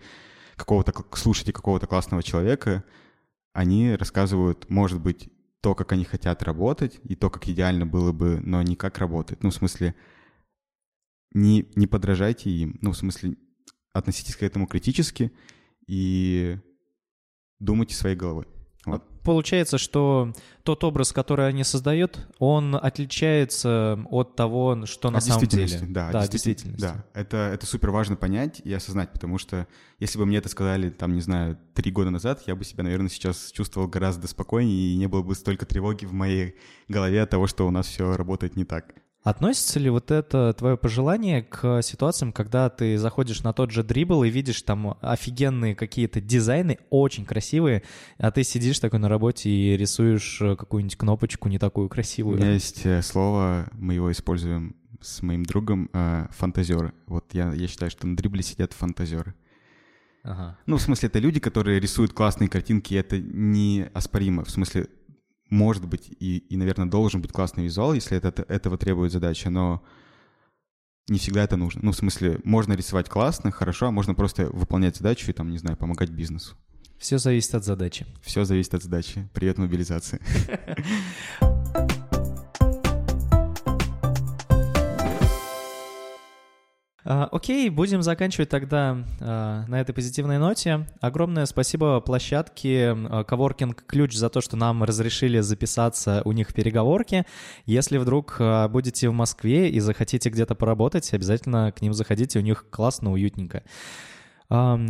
какого-то, 0.56 0.92
слушаете 1.16 1.52
какого-то 1.52 1.86
классного 1.86 2.22
человека, 2.22 2.84
они 3.52 3.94
рассказывают, 3.94 4.68
может 4.68 5.00
быть, 5.00 5.28
то, 5.60 5.74
как 5.74 5.92
они 5.92 6.04
хотят 6.04 6.42
работать, 6.42 7.00
и 7.02 7.16
то, 7.16 7.30
как 7.30 7.48
идеально 7.48 7.86
было 7.86 8.12
бы, 8.12 8.40
но 8.44 8.62
не 8.62 8.76
как 8.76 8.98
работает. 8.98 9.42
Ну, 9.42 9.50
в 9.50 9.54
смысле, 9.54 9.94
не, 11.32 11.68
не 11.74 11.86
подражайте 11.86 12.50
им. 12.50 12.78
Ну, 12.80 12.92
в 12.92 12.96
смысле, 12.96 13.36
относитесь 13.92 14.36
к 14.36 14.42
этому 14.42 14.66
критически 14.66 15.32
и 15.86 16.58
думайте 17.58 17.94
своей 17.94 18.16
головой. 18.16 18.46
Вот. 18.84 19.04
Получается, 19.28 19.76
что 19.76 20.32
тот 20.62 20.84
образ, 20.84 21.12
который 21.12 21.46
они 21.48 21.62
создают, 21.62 22.26
он 22.38 22.74
отличается 22.74 24.02
от 24.08 24.36
того, 24.36 24.86
что 24.86 25.10
на 25.10 25.18
От 25.18 25.24
самом 25.24 25.44
деле. 25.44 25.80
Да, 25.82 26.10
да, 26.10 26.26
действительно-. 26.26 26.78
Да, 26.78 27.04
это, 27.12 27.36
это 27.36 27.66
супер 27.66 27.90
важно 27.90 28.16
понять 28.16 28.62
и 28.64 28.72
осознать, 28.72 29.12
потому 29.12 29.36
что 29.36 29.68
если 29.98 30.16
бы 30.16 30.24
мне 30.24 30.38
это 30.38 30.48
сказали, 30.48 30.88
там, 30.88 31.14
не 31.14 31.20
знаю, 31.20 31.58
три 31.74 31.92
года 31.92 32.08
назад, 32.08 32.42
я 32.46 32.56
бы 32.56 32.64
себя, 32.64 32.84
наверное, 32.84 33.10
сейчас 33.10 33.52
чувствовал 33.52 33.86
гораздо 33.86 34.28
спокойнее 34.28 34.94
и 34.94 34.96
не 34.96 35.08
было 35.08 35.22
бы 35.22 35.34
столько 35.34 35.66
тревоги 35.66 36.06
в 36.06 36.14
моей 36.14 36.54
голове 36.88 37.20
от 37.20 37.28
того, 37.28 37.46
что 37.48 37.66
у 37.66 37.70
нас 37.70 37.86
все 37.86 38.16
работает 38.16 38.56
не 38.56 38.64
так. 38.64 38.94
Относится 39.28 39.78
ли 39.78 39.90
вот 39.90 40.10
это 40.10 40.54
твое 40.54 40.78
пожелание 40.78 41.42
к 41.42 41.82
ситуациям, 41.82 42.32
когда 42.32 42.70
ты 42.70 42.96
заходишь 42.96 43.42
на 43.42 43.52
тот 43.52 43.70
же 43.70 43.82
дрибл 43.84 44.24
и 44.24 44.30
видишь 44.30 44.62
там 44.62 44.96
офигенные 45.02 45.74
какие-то 45.74 46.22
дизайны, 46.22 46.78
очень 46.88 47.26
красивые, 47.26 47.82
а 48.16 48.30
ты 48.30 48.42
сидишь 48.42 48.78
такой 48.80 49.00
на 49.00 49.10
работе 49.10 49.50
и 49.50 49.76
рисуешь 49.76 50.40
э, 50.40 50.56
какую-нибудь 50.56 50.96
кнопочку 50.96 51.50
не 51.50 51.58
такую 51.58 51.88
У 51.88 51.90
красивую? 51.90 52.38
меня 52.38 52.52
есть 52.52 52.86
э, 52.86 53.02
слово, 53.02 53.68
мы 53.72 53.92
его 53.92 54.10
используем 54.10 54.76
с 55.02 55.20
моим 55.20 55.44
другом, 55.44 55.90
э, 55.92 56.28
фантазеры. 56.30 56.94
Вот 57.06 57.26
я, 57.34 57.52
я 57.52 57.68
считаю, 57.68 57.90
что 57.90 58.06
на 58.06 58.16
дрибле 58.16 58.42
сидят 58.42 58.72
фантазеры. 58.72 59.34
Ага. 60.22 60.56
Ну, 60.64 60.78
в 60.78 60.80
смысле, 60.80 61.08
это 61.08 61.18
люди, 61.18 61.38
которые 61.38 61.80
рисуют 61.80 62.14
классные 62.14 62.48
картинки, 62.48 62.94
и 62.94 62.96
это 62.96 63.18
неоспоримо. 63.18 64.44
В 64.44 64.50
смысле, 64.50 64.88
может 65.50 65.86
быть 65.86 66.10
и, 66.20 66.38
и, 66.38 66.56
наверное, 66.56 66.86
должен 66.86 67.20
быть 67.20 67.32
классный 67.32 67.64
визуал, 67.64 67.94
если 67.94 68.16
это, 68.16 68.42
этого 68.48 68.78
требует 68.78 69.12
задача, 69.12 69.50
но 69.50 69.82
не 71.08 71.18
всегда 71.18 71.44
это 71.44 71.56
нужно. 71.56 71.80
Ну, 71.84 71.92
в 71.92 71.96
смысле, 71.96 72.40
можно 72.44 72.74
рисовать 72.74 73.08
классно, 73.08 73.50
хорошо, 73.50 73.86
а 73.86 73.90
можно 73.90 74.14
просто 74.14 74.46
выполнять 74.50 74.96
задачу 74.96 75.30
и, 75.30 75.34
там, 75.34 75.50
не 75.50 75.58
знаю, 75.58 75.76
помогать 75.76 76.10
бизнесу. 76.10 76.56
Все 76.98 77.18
зависит 77.18 77.54
от 77.54 77.64
задачи. 77.64 78.06
Все 78.22 78.44
зависит 78.44 78.74
от 78.74 78.82
задачи. 78.82 79.28
Привет, 79.32 79.58
мобилизации. 79.58 80.20
Окей, 87.10 87.70
будем 87.70 88.02
заканчивать 88.02 88.50
тогда 88.50 88.98
а, 89.20 89.64
на 89.66 89.80
этой 89.80 89.94
позитивной 89.94 90.36
ноте. 90.36 90.86
Огромное 91.00 91.46
спасибо 91.46 92.00
площадке 92.00 92.90
а, 92.90 93.24
Coworking 93.24 93.74
Ключ 93.86 94.14
за 94.14 94.28
то, 94.28 94.42
что 94.42 94.58
нам 94.58 94.84
разрешили 94.84 95.40
записаться 95.40 96.20
у 96.26 96.32
них 96.32 96.50
в 96.50 96.54
переговорке. 96.54 97.24
Если 97.64 97.96
вдруг 97.96 98.36
а, 98.40 98.68
будете 98.68 99.08
в 99.08 99.14
Москве 99.14 99.70
и 99.70 99.80
захотите 99.80 100.28
где-то 100.28 100.54
поработать, 100.54 101.14
обязательно 101.14 101.72
к 101.72 101.80
ним 101.80 101.94
заходите, 101.94 102.40
у 102.40 102.42
них 102.42 102.66
классно, 102.68 103.10
уютненько. 103.10 103.62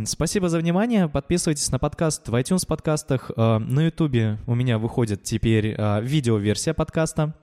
Спасибо 0.05 0.47
за 0.49 0.57
внимание. 0.57 1.07
Подписывайтесь 1.07 1.69
на 1.71 1.79
подкаст 1.79 2.27
в 2.27 2.35
iTunes 2.35 2.67
подкастах. 2.67 3.31
А, 3.37 3.59
На 3.59 3.85
YouTube 3.85 4.39
у 4.45 4.55
меня 4.55 4.77
выходит 4.77 5.23
теперь 5.23 5.73
а, 5.77 6.01
видеоверсия 6.01 6.73
подкаста. 6.73 7.33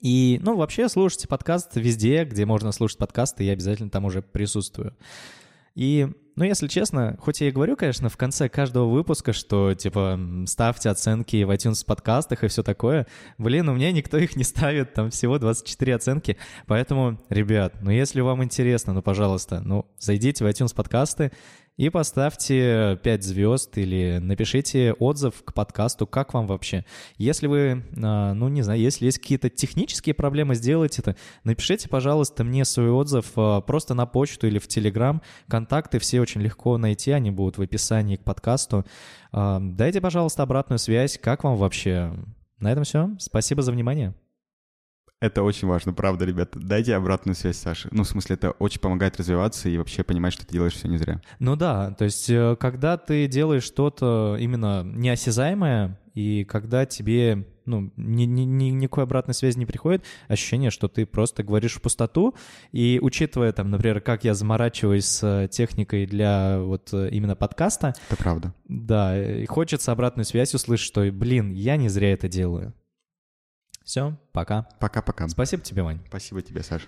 И, 0.00 0.40
ну, 0.42 0.56
вообще 0.56 0.88
слушайте 0.88 1.28
подкаст 1.28 1.72
везде, 1.74 2.24
где 2.24 2.46
можно 2.46 2.72
слушать 2.72 2.98
подкасты, 2.98 3.44
я 3.44 3.52
обязательно 3.52 3.90
там 3.90 4.04
уже 4.04 4.22
присутствую. 4.22 4.96
И, 5.74 6.08
ну, 6.36 6.44
если 6.44 6.68
честно, 6.68 7.16
хоть 7.20 7.40
я 7.40 7.48
и 7.48 7.50
говорю, 7.50 7.76
конечно, 7.76 8.08
в 8.08 8.16
конце 8.16 8.48
каждого 8.48 8.88
выпуска, 8.88 9.32
что, 9.32 9.74
типа, 9.74 10.18
ставьте 10.46 10.88
оценки 10.88 11.42
в 11.42 11.50
iTunes 11.50 11.84
подкастах 11.84 12.44
и 12.44 12.48
все 12.48 12.62
такое, 12.62 13.06
блин, 13.38 13.68
у 13.68 13.74
меня 13.74 13.90
никто 13.90 14.16
их 14.16 14.36
не 14.36 14.44
ставит, 14.44 14.94
там 14.94 15.10
всего 15.10 15.38
24 15.38 15.96
оценки, 15.96 16.36
поэтому, 16.66 17.20
ребят, 17.28 17.74
ну, 17.82 17.90
если 17.90 18.20
вам 18.20 18.44
интересно, 18.44 18.92
ну, 18.92 19.02
пожалуйста, 19.02 19.60
ну, 19.60 19.86
зайдите 19.98 20.44
в 20.44 20.48
iTunes 20.48 20.74
подкасты 20.74 21.32
и 21.76 21.88
поставьте 21.88 22.98
5 23.02 23.24
звезд 23.24 23.76
или 23.78 24.18
напишите 24.20 24.92
отзыв 24.92 25.42
к 25.44 25.52
подкасту, 25.52 26.06
как 26.06 26.32
вам 26.32 26.46
вообще. 26.46 26.84
Если 27.16 27.46
вы, 27.46 27.84
а, 28.00 28.32
ну, 28.32 28.48
не 28.48 28.62
знаю, 28.62 28.80
если 28.80 29.06
есть 29.06 29.18
какие-то 29.18 29.50
технические 29.50 30.14
проблемы, 30.14 30.54
сделайте 30.54 31.02
это. 31.02 31.16
Напишите, 31.42 31.88
пожалуйста, 31.88 32.44
мне 32.44 32.64
свой 32.64 32.90
отзыв 32.90 33.32
а, 33.36 33.60
просто 33.60 33.94
на 33.94 34.06
почту 34.06 34.46
или 34.46 34.58
в 34.58 34.68
Телеграм. 34.68 35.20
Контакты 35.48 35.98
все 35.98 36.20
очень 36.20 36.42
легко 36.42 36.78
найти, 36.78 37.10
они 37.10 37.30
будут 37.30 37.58
в 37.58 37.62
описании 37.62 38.16
к 38.16 38.24
подкасту. 38.24 38.84
А, 39.32 39.58
Дайте, 39.60 40.00
пожалуйста, 40.00 40.44
обратную 40.44 40.78
связь, 40.78 41.18
как 41.18 41.42
вам 41.42 41.56
вообще. 41.56 42.12
На 42.60 42.70
этом 42.70 42.84
все. 42.84 43.10
Спасибо 43.18 43.62
за 43.62 43.72
внимание. 43.72 44.14
Это 45.24 45.42
очень 45.42 45.66
важно, 45.66 45.94
правда, 45.94 46.26
ребята. 46.26 46.58
Дайте 46.60 46.94
обратную 46.94 47.34
связь 47.34 47.56
Саше. 47.56 47.88
Ну, 47.92 48.02
в 48.02 48.06
смысле, 48.06 48.34
это 48.34 48.50
очень 48.50 48.78
помогает 48.78 49.16
развиваться 49.16 49.70
и 49.70 49.78
вообще 49.78 50.02
понимать, 50.02 50.34
что 50.34 50.44
ты 50.46 50.52
делаешь 50.52 50.74
все 50.74 50.86
не 50.86 50.98
зря. 50.98 51.22
Ну 51.38 51.56
да, 51.56 51.92
то 51.92 52.04
есть 52.04 52.28
э, 52.28 52.56
когда 52.60 52.98
ты 52.98 53.26
делаешь 53.26 53.62
что-то 53.62 54.36
именно 54.38 54.82
неосязаемое, 54.84 55.98
и 56.12 56.44
когда 56.44 56.84
тебе 56.84 57.46
ну, 57.64 57.90
ни, 57.96 58.24
ни- 58.24 58.42
ни- 58.42 58.68
никакой 58.68 59.04
обратной 59.04 59.32
связи 59.32 59.58
не 59.58 59.64
приходит, 59.64 60.04
ощущение, 60.28 60.70
что 60.70 60.88
ты 60.88 61.06
просто 61.06 61.42
говоришь 61.42 61.72
в 61.72 61.80
пустоту, 61.80 62.34
и 62.72 62.98
учитывая 63.00 63.52
там, 63.52 63.70
например, 63.70 64.02
как 64.02 64.24
я 64.24 64.34
заморачиваюсь 64.34 65.06
с 65.06 65.22
э, 65.26 65.48
техникой 65.50 66.04
для 66.04 66.58
вот 66.60 66.90
э, 66.92 67.08
именно 67.10 67.34
подкаста, 67.34 67.94
Это 68.10 68.22
правда. 68.22 68.54
да, 68.68 69.18
и 69.18 69.46
хочется 69.46 69.90
обратную 69.90 70.26
связь 70.26 70.52
услышать, 70.52 70.86
что, 70.86 71.10
блин, 71.10 71.52
я 71.52 71.78
не 71.78 71.88
зря 71.88 72.12
это 72.12 72.28
делаю. 72.28 72.74
Все, 73.84 74.18
пока. 74.32 74.62
Пока-пока. 74.80 75.28
Спасибо 75.28 75.62
тебе, 75.62 75.82
Вань. 75.82 76.00
Спасибо 76.08 76.42
тебе, 76.42 76.62
Саша. 76.62 76.86